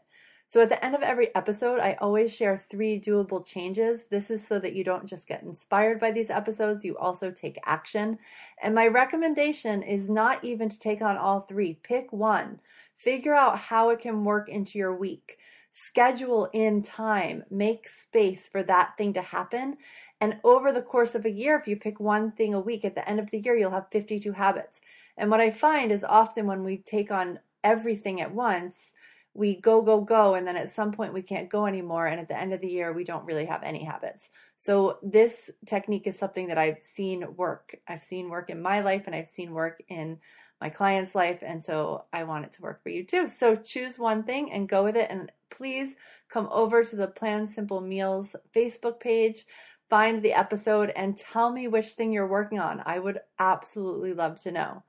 So, 0.49 0.63
at 0.63 0.71
the 0.71 0.83
end 0.83 0.95
of 0.95 1.03
every 1.03 1.35
episode, 1.35 1.79
I 1.79 1.99
always 2.01 2.35
share 2.35 2.57
three 2.57 2.99
doable 2.99 3.45
changes. 3.45 4.07
This 4.07 4.31
is 4.31 4.47
so 4.47 4.59
that 4.61 4.73
you 4.73 4.83
don't 4.83 5.05
just 5.05 5.27
get 5.27 5.43
inspired 5.43 6.01
by 6.01 6.11
these 6.11 6.31
episodes, 6.31 6.87
you 6.87 6.97
also 6.97 7.31
take 7.31 7.59
action. 7.67 8.19
And 8.63 8.75
my 8.75 8.87
recommendation 8.87 9.83
is 9.83 10.09
not 10.09 10.43
even 10.43 10.71
to 10.71 10.79
take 10.79 11.03
on 11.03 11.19
all 11.19 11.43
three, 11.43 11.75
pick 11.83 12.15
one. 12.15 12.61
Figure 12.97 13.35
out 13.35 13.59
how 13.59 13.91
it 13.91 14.01
can 14.01 14.25
work 14.25 14.49
into 14.49 14.79
your 14.79 14.97
week 14.97 15.37
schedule 15.85 16.49
in 16.53 16.83
time, 16.83 17.45
make 17.51 17.89
space 17.89 18.49
for 18.49 18.63
that 18.65 18.97
thing 18.99 19.15
to 19.15 19.23
happen. 19.23 19.77
And 20.21 20.37
over 20.43 20.73
the 20.73 20.83
course 20.83 21.15
of 21.15 21.25
a 21.25 21.31
year, 21.31 21.57
if 21.57 21.69
you 21.69 21.77
pick 21.77 22.01
one 22.01 22.33
thing 22.33 22.53
a 22.53 22.61
week, 22.61 22.85
at 22.85 22.97
the 22.97 23.09
end 23.09 23.21
of 23.21 23.31
the 23.31 23.39
year, 23.39 23.57
you'll 23.57 23.71
have 23.71 23.87
52 23.93 24.33
habits. 24.33 24.81
And 25.17 25.31
what 25.31 25.41
I 25.41 25.51
find 25.51 25.93
is 25.93 26.03
often 26.03 26.47
when 26.47 26.65
we 26.65 26.79
take 26.79 27.13
on 27.13 27.39
everything 27.63 28.21
at 28.21 28.35
once, 28.35 28.93
we 29.35 29.55
go, 29.55 29.81
go, 29.81 30.01
go, 30.01 30.35
and 30.35 30.45
then 30.45 30.57
at 30.57 30.71
some 30.71 30.91
point 30.91 31.15
we 31.15 31.23
can't 31.23 31.49
go 31.49 31.67
anymore. 31.67 32.09
And 32.09 32.19
at 32.19 32.27
the 32.27 32.37
end 32.37 32.53
of 32.53 32.61
the 32.61 32.67
year, 32.67 32.93
we 32.93 33.05
don't 33.05 33.25
really 33.25 33.45
have 33.45 33.63
any 33.63 33.85
habits. 33.85 34.31
So, 34.59 34.99
this 35.01 35.49
technique 35.65 36.09
is 36.09 36.19
something 36.19 36.49
that 36.49 36.59
I've 36.59 36.83
seen 36.83 37.37
work. 37.37 37.77
I've 37.87 38.03
seen 38.03 38.31
work 38.31 38.51
in 38.51 38.61
my 38.61 38.81
life 38.81 39.05
and 39.07 39.15
I've 39.15 39.31
seen 39.31 39.53
work 39.53 39.81
in 39.89 40.19
my 40.61 40.69
client's 40.69 41.15
life. 41.15 41.39
And 41.43 41.65
so 41.65 42.05
I 42.13 42.25
want 42.25 42.45
it 42.45 42.53
to 42.55 42.63
work 42.63 42.83
for 42.83 42.89
you 42.89 43.05
too. 43.05 43.29
So 43.29 43.57
choose 43.57 43.99
one 43.99 44.23
thing 44.25 44.53
and 44.53 44.69
go 44.69 44.85
with 44.85 44.97
it. 44.97 45.11
And 45.11 45.31
please 45.51 45.95
come 46.29 46.49
over 46.51 46.85
to 46.85 46.97
the 46.97 47.07
Plan 47.07 47.47
Simple 47.47 47.81
Meals 47.81 48.35
Facebook 48.55 49.01
page, 49.01 49.47
find 49.89 50.23
the 50.23 50.33
episode, 50.33 50.93
and 50.97 51.17
tell 51.17 51.51
me 51.51 51.69
which 51.69 51.89
thing 51.89 52.13
you're 52.13 52.27
working 52.27 52.59
on. 52.59 52.83
I 52.85 52.99
would 52.99 53.21
absolutely 53.39 54.13
love 54.13 54.41
to 54.43 54.53
know. 54.53 54.83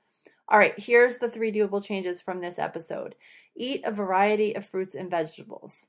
All 0.47 0.57
right, 0.57 0.77
here's 0.77 1.17
the 1.17 1.29
three 1.29 1.51
doable 1.51 1.83
changes 1.83 2.21
from 2.21 2.41
this 2.41 2.59
episode 2.59 3.15
eat 3.55 3.81
a 3.83 3.91
variety 3.91 4.55
of 4.55 4.65
fruits 4.65 4.95
and 4.95 5.11
vegetables. 5.11 5.87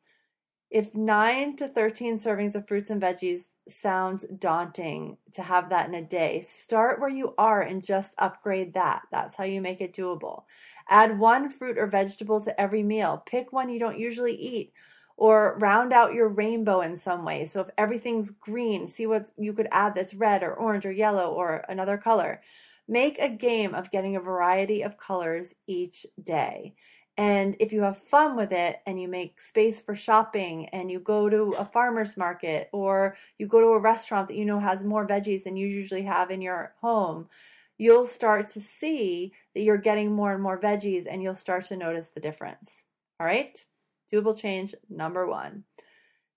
If 0.71 0.95
9 0.95 1.57
to 1.57 1.69
13 1.69 2.19
servings 2.19 2.55
of 2.55 2.67
fruits 2.67 2.91
and 2.91 3.01
veggies 3.01 3.49
sounds 3.73 4.25
daunting 4.39 5.17
to 5.35 5.43
have 5.43 5.69
that 5.71 5.89
in 5.89 5.95
a 5.95 6.03
day, 6.03 6.43
start 6.43 7.01
where 7.01 7.11
you 7.11 7.35
are 7.39 7.63
and 7.63 7.85
just 7.85 8.15
upgrade 8.19 8.75
that. 8.75 9.03
That's 9.11 9.37
how 9.37 9.45
you 9.45 9.61
make 9.61 9.81
it 9.81 9.95
doable. 9.95 10.45
Add 10.89 11.19
one 11.19 11.51
fruit 11.51 11.79
or 11.79 11.87
vegetable 11.87 12.41
to 12.43 12.61
every 12.61 12.83
meal. 12.83 13.23
Pick 13.27 13.53
one 13.53 13.69
you 13.69 13.79
don't 13.79 13.99
usually 13.99 14.35
eat 14.35 14.73
or 15.17 15.59
round 15.61 15.93
out 15.93 16.15
your 16.15 16.29
rainbow 16.29 16.81
in 16.81 16.97
some 16.97 17.25
way. 17.25 17.45
So 17.45 17.61
if 17.61 17.69
everything's 17.77 18.31
green, 18.31 18.89
see 18.89 19.07
what 19.07 19.31
you 19.37 19.53
could 19.53 19.69
add 19.71 19.95
that's 19.95 20.15
red 20.15 20.43
or 20.43 20.55
orange 20.55 20.87
or 20.87 20.93
yellow 20.93 21.33
or 21.33 21.65
another 21.69 21.99
color. 21.99 22.41
Make 22.89 23.19
a 23.19 23.29
game 23.29 23.75
of 23.75 23.91
getting 23.91 24.17
a 24.17 24.21
variety 24.21 24.83
of 24.83 24.97
colors 24.97 25.55
each 25.67 26.07
day. 26.25 26.75
And 27.21 27.55
if 27.61 27.71
you 27.71 27.83
have 27.83 27.99
fun 27.99 28.35
with 28.35 28.51
it 28.51 28.81
and 28.87 28.99
you 28.99 29.07
make 29.07 29.43
space 29.43 29.83
for 29.83 29.95
shopping 29.95 30.71
and 30.71 30.91
you 30.91 30.99
go 30.99 31.29
to 31.29 31.55
a 31.59 31.67
farmer's 31.67 32.17
market 32.17 32.71
or 32.73 33.15
you 33.37 33.47
go 33.47 33.61
to 33.61 33.67
a 33.67 33.79
restaurant 33.79 34.29
that 34.29 34.39
you 34.39 34.47
know 34.47 34.59
has 34.59 34.87
more 34.87 35.07
veggies 35.07 35.45
than 35.45 35.55
you 35.55 35.67
usually 35.67 36.05
have 36.05 36.31
in 36.31 36.41
your 36.41 36.73
home, 36.81 37.29
you'll 37.77 38.07
start 38.07 38.49
to 38.49 38.61
see 38.61 39.35
that 39.53 39.61
you're 39.61 39.77
getting 39.77 40.11
more 40.11 40.33
and 40.33 40.43
more 40.43 40.59
veggies 40.59 41.05
and 41.07 41.23
you'll 41.23 41.35
start 41.35 41.67
to 41.67 41.77
notice 41.77 42.09
the 42.09 42.21
difference. 42.21 42.85
All 43.21 43.27
right? 43.27 43.63
Doable 44.11 44.35
change 44.35 44.75
number 44.89 45.27
one. 45.27 45.65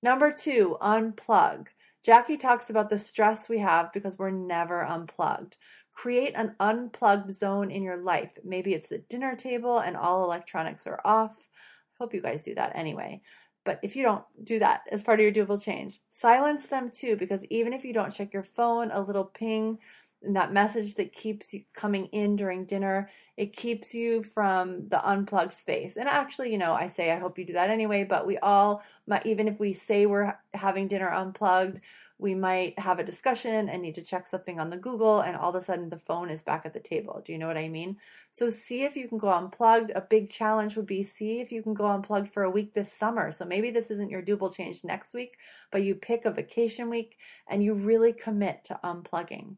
Number 0.01 0.33
two, 0.33 0.75
unplug. 0.81 1.67
Jacqui 2.05 2.37
talks 2.37 2.69
about 2.69 2.89
the 2.89 2.99
stress 2.99 3.47
we 3.47 3.59
have 3.59 3.93
because 3.93 4.19
we're 4.19 4.31
never 4.31 4.83
unplugged. 4.83 5.55
Create 5.93 6.33
an 6.35 6.55
unplugged 6.59 7.31
zone 7.33 7.71
in 7.71 7.83
your 7.83 7.97
life. 7.97 8.31
Maybe 8.43 8.73
it's 8.73 8.89
the 8.89 8.97
dinner 9.09 9.35
table 9.35 9.79
and 9.79 9.95
all 9.95 10.23
electronics 10.23 10.87
are 10.87 11.01
off. 11.05 11.31
I 11.37 12.03
hope 12.03 12.13
you 12.13 12.21
guys 12.21 12.43
do 12.43 12.55
that 12.55 12.75
anyway. 12.75 13.21
But 13.65 13.79
if 13.81 13.95
you 13.95 14.03
don't 14.03 14.25
do 14.43 14.59
that 14.59 14.81
as 14.91 15.03
part 15.03 15.19
of 15.19 15.23
your 15.23 15.31
doable 15.31 15.61
change, 15.61 16.01
silence 16.11 16.65
them 16.65 16.89
too, 16.89 17.15
because 17.15 17.45
even 17.45 17.71
if 17.71 17.85
you 17.85 17.93
don't 17.93 18.13
check 18.13 18.33
your 18.33 18.43
phone, 18.43 18.91
a 18.91 18.99
little 18.99 19.23
ping 19.23 19.79
and 20.21 20.35
that 20.35 20.51
message 20.51 20.95
that 20.95 21.13
keeps 21.13 21.53
you 21.53 21.63
coming 21.73 22.07
in 22.07 22.35
during 22.35 22.65
dinner, 22.65 23.09
it 23.37 23.55
keeps 23.55 23.93
you 23.93 24.23
from 24.23 24.87
the 24.89 25.05
unplugged 25.07 25.53
space. 25.53 25.95
And 25.97 26.09
actually, 26.09 26.51
you 26.51 26.57
know, 26.57 26.73
I 26.73 26.87
say 26.87 27.11
I 27.11 27.19
hope 27.19 27.37
you 27.37 27.45
do 27.45 27.53
that 27.53 27.69
anyway, 27.69 28.03
but 28.03 28.25
we 28.27 28.37
all, 28.39 28.81
even 29.25 29.47
if 29.47 29.59
we 29.59 29.73
say 29.73 30.05
we're 30.05 30.37
having 30.53 30.87
dinner 30.87 31.11
unplugged, 31.11 31.79
we 32.17 32.35
might 32.35 32.77
have 32.79 32.99
a 32.99 33.03
discussion 33.03 33.69
and 33.69 33.81
need 33.81 33.95
to 33.95 34.01
check 34.01 34.27
something 34.27 34.59
on 34.59 34.69
the 34.69 34.77
Google, 34.77 35.21
and 35.21 35.35
all 35.35 35.55
of 35.55 35.61
a 35.61 35.65
sudden 35.65 35.89
the 35.89 35.99
phone 35.99 36.29
is 36.29 36.43
back 36.43 36.65
at 36.65 36.73
the 36.73 36.79
table. 36.79 37.21
Do 37.25 37.31
you 37.31 37.37
know 37.37 37.47
what 37.47 37.57
I 37.57 37.67
mean? 37.67 37.97
So, 38.31 38.49
see 38.49 38.83
if 38.83 38.95
you 38.95 39.07
can 39.07 39.17
go 39.17 39.29
unplugged. 39.29 39.91
A 39.91 40.01
big 40.01 40.29
challenge 40.29 40.75
would 40.75 40.85
be 40.85 41.03
see 41.03 41.39
if 41.39 41.51
you 41.51 41.61
can 41.63 41.73
go 41.73 41.87
unplugged 41.87 42.33
for 42.33 42.43
a 42.43 42.49
week 42.49 42.73
this 42.73 42.93
summer. 42.93 43.31
So, 43.31 43.45
maybe 43.45 43.71
this 43.71 43.91
isn't 43.91 44.09
your 44.09 44.21
doable 44.21 44.53
change 44.53 44.83
next 44.83 45.13
week, 45.13 45.37
but 45.71 45.83
you 45.83 45.95
pick 45.95 46.25
a 46.25 46.31
vacation 46.31 46.89
week 46.89 47.17
and 47.47 47.63
you 47.63 47.73
really 47.73 48.13
commit 48.13 48.63
to 48.65 48.79
unplugging. 48.83 49.55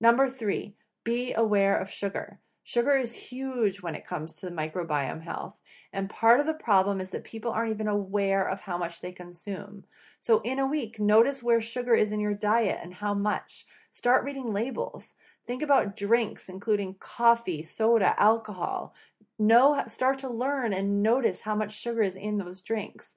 Number 0.00 0.30
three, 0.30 0.74
be 1.04 1.32
aware 1.34 1.78
of 1.78 1.90
sugar. 1.90 2.40
Sugar 2.64 2.96
is 2.96 3.12
huge 3.12 3.82
when 3.82 3.94
it 3.94 4.06
comes 4.06 4.34
to 4.34 4.50
microbiome 4.50 5.22
health. 5.22 5.54
And 5.92 6.08
part 6.08 6.40
of 6.40 6.46
the 6.46 6.54
problem 6.54 7.00
is 7.00 7.10
that 7.10 7.24
people 7.24 7.50
aren't 7.50 7.72
even 7.72 7.88
aware 7.88 8.48
of 8.48 8.60
how 8.60 8.78
much 8.78 9.00
they 9.00 9.12
consume. 9.12 9.84
So, 10.20 10.40
in 10.42 10.58
a 10.58 10.66
week, 10.66 11.00
notice 11.00 11.42
where 11.42 11.60
sugar 11.60 11.94
is 11.94 12.12
in 12.12 12.20
your 12.20 12.34
diet 12.34 12.78
and 12.82 12.94
how 12.94 13.14
much. 13.14 13.66
Start 13.94 14.24
reading 14.24 14.52
labels. 14.52 15.14
Think 15.46 15.62
about 15.62 15.96
drinks, 15.96 16.48
including 16.48 16.94
coffee, 17.00 17.62
soda, 17.62 18.14
alcohol. 18.18 18.94
Know, 19.38 19.82
start 19.88 20.18
to 20.20 20.28
learn 20.28 20.72
and 20.72 21.02
notice 21.02 21.40
how 21.40 21.56
much 21.56 21.80
sugar 21.80 22.02
is 22.02 22.14
in 22.14 22.38
those 22.38 22.62
drinks. 22.62 23.14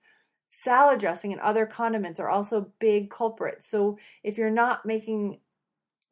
Salad 0.50 1.00
dressing 1.00 1.32
and 1.32 1.42
other 1.42 1.66
condiments 1.66 2.20
are 2.20 2.30
also 2.30 2.72
big 2.80 3.10
culprits. 3.12 3.68
So, 3.68 4.00
if 4.24 4.38
you're 4.38 4.50
not 4.50 4.86
making 4.86 5.40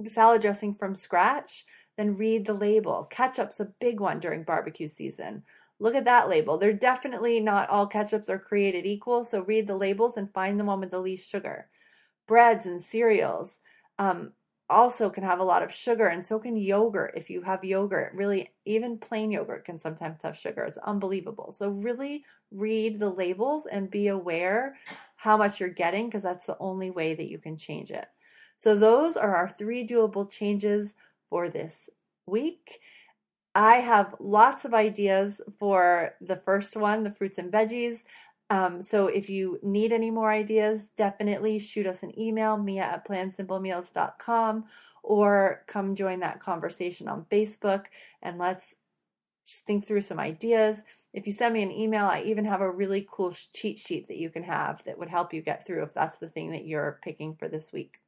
salad 0.07 0.41
dressing 0.41 0.73
from 0.73 0.95
scratch, 0.95 1.65
then 1.97 2.17
read 2.17 2.45
the 2.45 2.53
label. 2.53 3.07
Ketchup's 3.11 3.59
a 3.59 3.73
big 3.79 3.99
one 3.99 4.19
during 4.19 4.43
barbecue 4.43 4.87
season. 4.87 5.43
Look 5.79 5.95
at 5.95 6.05
that 6.05 6.29
label. 6.29 6.57
They're 6.57 6.73
definitely 6.73 7.39
not 7.39 7.69
all 7.69 7.89
ketchups 7.89 8.29
are 8.29 8.37
created 8.37 8.85
equal, 8.85 9.25
so 9.25 9.41
read 9.41 9.67
the 9.67 9.75
labels 9.75 10.15
and 10.15 10.31
find 10.31 10.59
the 10.59 10.63
one 10.63 10.79
with 10.79 10.91
the 10.91 10.99
least 10.99 11.27
sugar. 11.27 11.69
Breads 12.27 12.67
and 12.67 12.81
cereals 12.81 13.59
um, 13.97 14.31
also 14.69 15.09
can 15.09 15.23
have 15.23 15.39
a 15.39 15.43
lot 15.43 15.63
of 15.63 15.73
sugar, 15.73 16.07
and 16.07 16.25
so 16.25 16.39
can 16.39 16.55
yogurt. 16.55 17.13
If 17.15 17.29
you 17.29 17.41
have 17.41 17.63
yogurt, 17.63 18.13
really, 18.13 18.51
even 18.65 18.99
plain 18.99 19.31
yogurt 19.31 19.65
can 19.65 19.79
sometimes 19.79 20.21
have 20.21 20.37
sugar. 20.37 20.63
It's 20.63 20.77
unbelievable. 20.77 21.51
So, 21.51 21.69
really 21.69 22.23
read 22.51 22.99
the 22.99 23.09
labels 23.09 23.65
and 23.65 23.89
be 23.89 24.07
aware 24.07 24.77
how 25.15 25.35
much 25.35 25.59
you're 25.59 25.69
getting 25.69 26.05
because 26.05 26.23
that's 26.23 26.45
the 26.45 26.57
only 26.59 26.91
way 26.91 27.15
that 27.15 27.27
you 27.27 27.37
can 27.37 27.57
change 27.57 27.91
it. 27.91 28.05
So, 28.59 28.75
those 28.75 29.17
are 29.17 29.35
our 29.35 29.49
three 29.49 29.85
doable 29.85 30.29
changes 30.29 30.93
for 31.31 31.49
this 31.49 31.89
week. 32.27 32.79
I 33.55 33.77
have 33.77 34.15
lots 34.19 34.63
of 34.65 34.75
ideas 34.75 35.41
for 35.57 36.13
the 36.21 36.35
first 36.35 36.77
one, 36.77 37.03
the 37.03 37.11
fruits 37.11 37.39
and 37.39 37.51
veggies. 37.51 38.03
Um, 38.51 38.81
so 38.81 39.07
if 39.07 39.29
you 39.29 39.59
need 39.63 39.93
any 39.93 40.11
more 40.11 40.29
ideas, 40.29 40.81
definitely 40.97 41.57
shoot 41.57 41.87
us 41.87 42.03
an 42.03 42.17
email, 42.19 42.57
mia 42.57 42.83
at 42.83 43.07
plansimplemeals.com, 43.07 44.65
or 45.03 45.63
come 45.67 45.95
join 45.95 46.19
that 46.19 46.41
conversation 46.41 47.07
on 47.07 47.25
Facebook 47.31 47.85
and 48.21 48.37
let's 48.37 48.75
think 49.65 49.87
through 49.87 50.01
some 50.01 50.19
ideas. 50.19 50.77
If 51.13 51.27
you 51.27 51.33
send 51.33 51.53
me 51.53 51.63
an 51.63 51.71
email, 51.71 52.05
I 52.05 52.23
even 52.23 52.45
have 52.45 52.61
a 52.61 52.69
really 52.69 53.07
cool 53.09 53.33
cheat 53.53 53.79
sheet 53.79 54.09
that 54.09 54.17
you 54.17 54.29
can 54.29 54.43
have 54.43 54.83
that 54.85 54.99
would 54.99 55.09
help 55.09 55.33
you 55.33 55.41
get 55.41 55.65
through 55.65 55.83
if 55.83 55.93
that's 55.93 56.17
the 56.17 56.29
thing 56.29 56.51
that 56.51 56.65
you're 56.65 56.99
picking 57.03 57.35
for 57.35 57.47
this 57.47 57.71
week. 57.71 58.00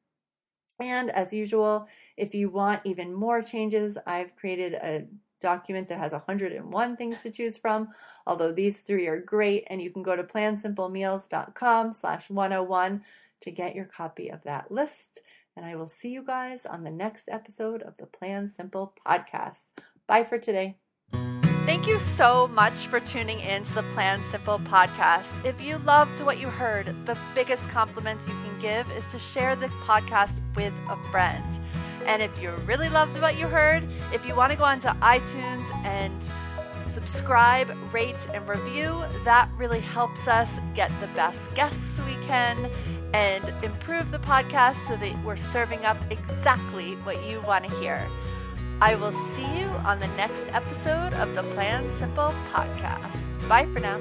And 0.80 1.12
as 1.12 1.32
usual, 1.32 1.88
if 2.18 2.34
you 2.34 2.50
want 2.50 2.82
even 2.86 3.14
more 3.14 3.42
changes, 3.42 3.98
I've 4.06 4.36
created 4.36 4.74
a 4.74 5.06
document 5.42 5.90
that 5.90 6.00
has 6.00 6.14
101 6.14 6.98
things 6.98 7.22
to 7.22 7.30
choose 7.30 7.58
from, 7.58 7.90
although 8.26 8.52
these 8.52 8.80
three 8.80 9.08
are 9.08 9.20
great, 9.20 9.66
and 9.68 9.82
you 9.82 9.92
can 9.92 10.02
go 10.02 10.16
to 10.16 10.24
plansimplemeals.com 10.24 11.94
slash 11.94 12.30
101 12.30 13.04
to 13.42 13.52
get 13.52 13.76
your 13.76 13.86
copy 13.86 14.30
of 14.30 14.42
that 14.44 14.72
list. 14.72 15.20
And 15.56 15.66
I 15.66 15.76
will 15.76 15.90
see 15.90 16.10
you 16.10 16.24
guys 16.24 16.66
on 16.66 16.84
the 16.84 16.90
next 16.90 17.30
episode 17.30 17.84
of 17.84 17.96
the 17.98 18.08
Plan 18.08 18.50
Simple 18.50 18.96
podcast. 19.06 19.66
Bye 20.08 20.24
for 20.24 20.40
today. 20.40 20.83
Thank 21.66 21.88
you 21.88 21.98
so 22.18 22.50
much 22.50 22.88
for 22.88 23.00
tuning 23.00 23.40
in 23.40 23.64
to 23.64 23.74
the 23.76 23.84
Plan 23.94 24.22
Simple 24.30 24.60
podcast. 24.60 25.30
If 25.46 25.62
you 25.62 25.78
loved 25.78 26.20
what 26.20 26.38
you 26.38 26.50
heard, 26.50 26.94
the 27.06 27.18
biggest 27.34 27.70
compliment 27.70 28.20
you 28.28 28.34
can 28.34 28.60
give 28.60 28.92
is 28.92 29.06
to 29.14 29.18
share 29.18 29.56
the 29.56 29.68
podcast 29.86 30.34
with 30.58 30.74
a 30.90 30.98
friend. 31.10 31.42
And 32.06 32.22
if 32.22 32.42
you 32.42 32.52
really 32.66 32.90
loved 32.90 33.20
what 33.22 33.40
you 33.40 33.48
heard, 33.48 33.88
if 34.12 34.26
you 34.26 34.36
want 34.36 34.52
to 34.52 34.58
go 34.58 34.66
onto 34.66 34.90
iTunes 34.90 35.64
and 35.86 36.14
subscribe, 36.90 37.74
rate, 37.94 38.18
and 38.34 38.46
review, 38.46 39.02
that 39.24 39.50
really 39.58 39.80
helps 39.80 40.28
us 40.28 40.60
get 40.76 40.92
the 41.00 41.08
best 41.08 41.56
guests 41.56 41.98
we 42.06 42.16
can 42.28 42.70
and 43.14 43.42
improve 43.64 44.12
the 44.12 44.20
podcast 44.20 44.86
so 44.86 44.98
that 44.98 45.24
we're 45.24 45.38
serving 45.38 45.86
up 45.86 45.98
exactly 46.12 46.96
what 47.06 47.26
you 47.26 47.40
want 47.42 47.66
to 47.66 47.74
hear. 47.80 48.06
I 48.82 48.96
will 48.96 49.14
see 49.36 49.60
you 49.60 49.68
on 49.86 50.00
the 50.00 50.08
next 50.18 50.46
episode 50.50 51.14
of 51.14 51.34
the 51.36 51.44
Plan 51.54 51.90
Simple 51.98 52.34
podcast. 52.52 53.48
Bye 53.48 53.68
for 53.74 53.80
now. 53.80 54.00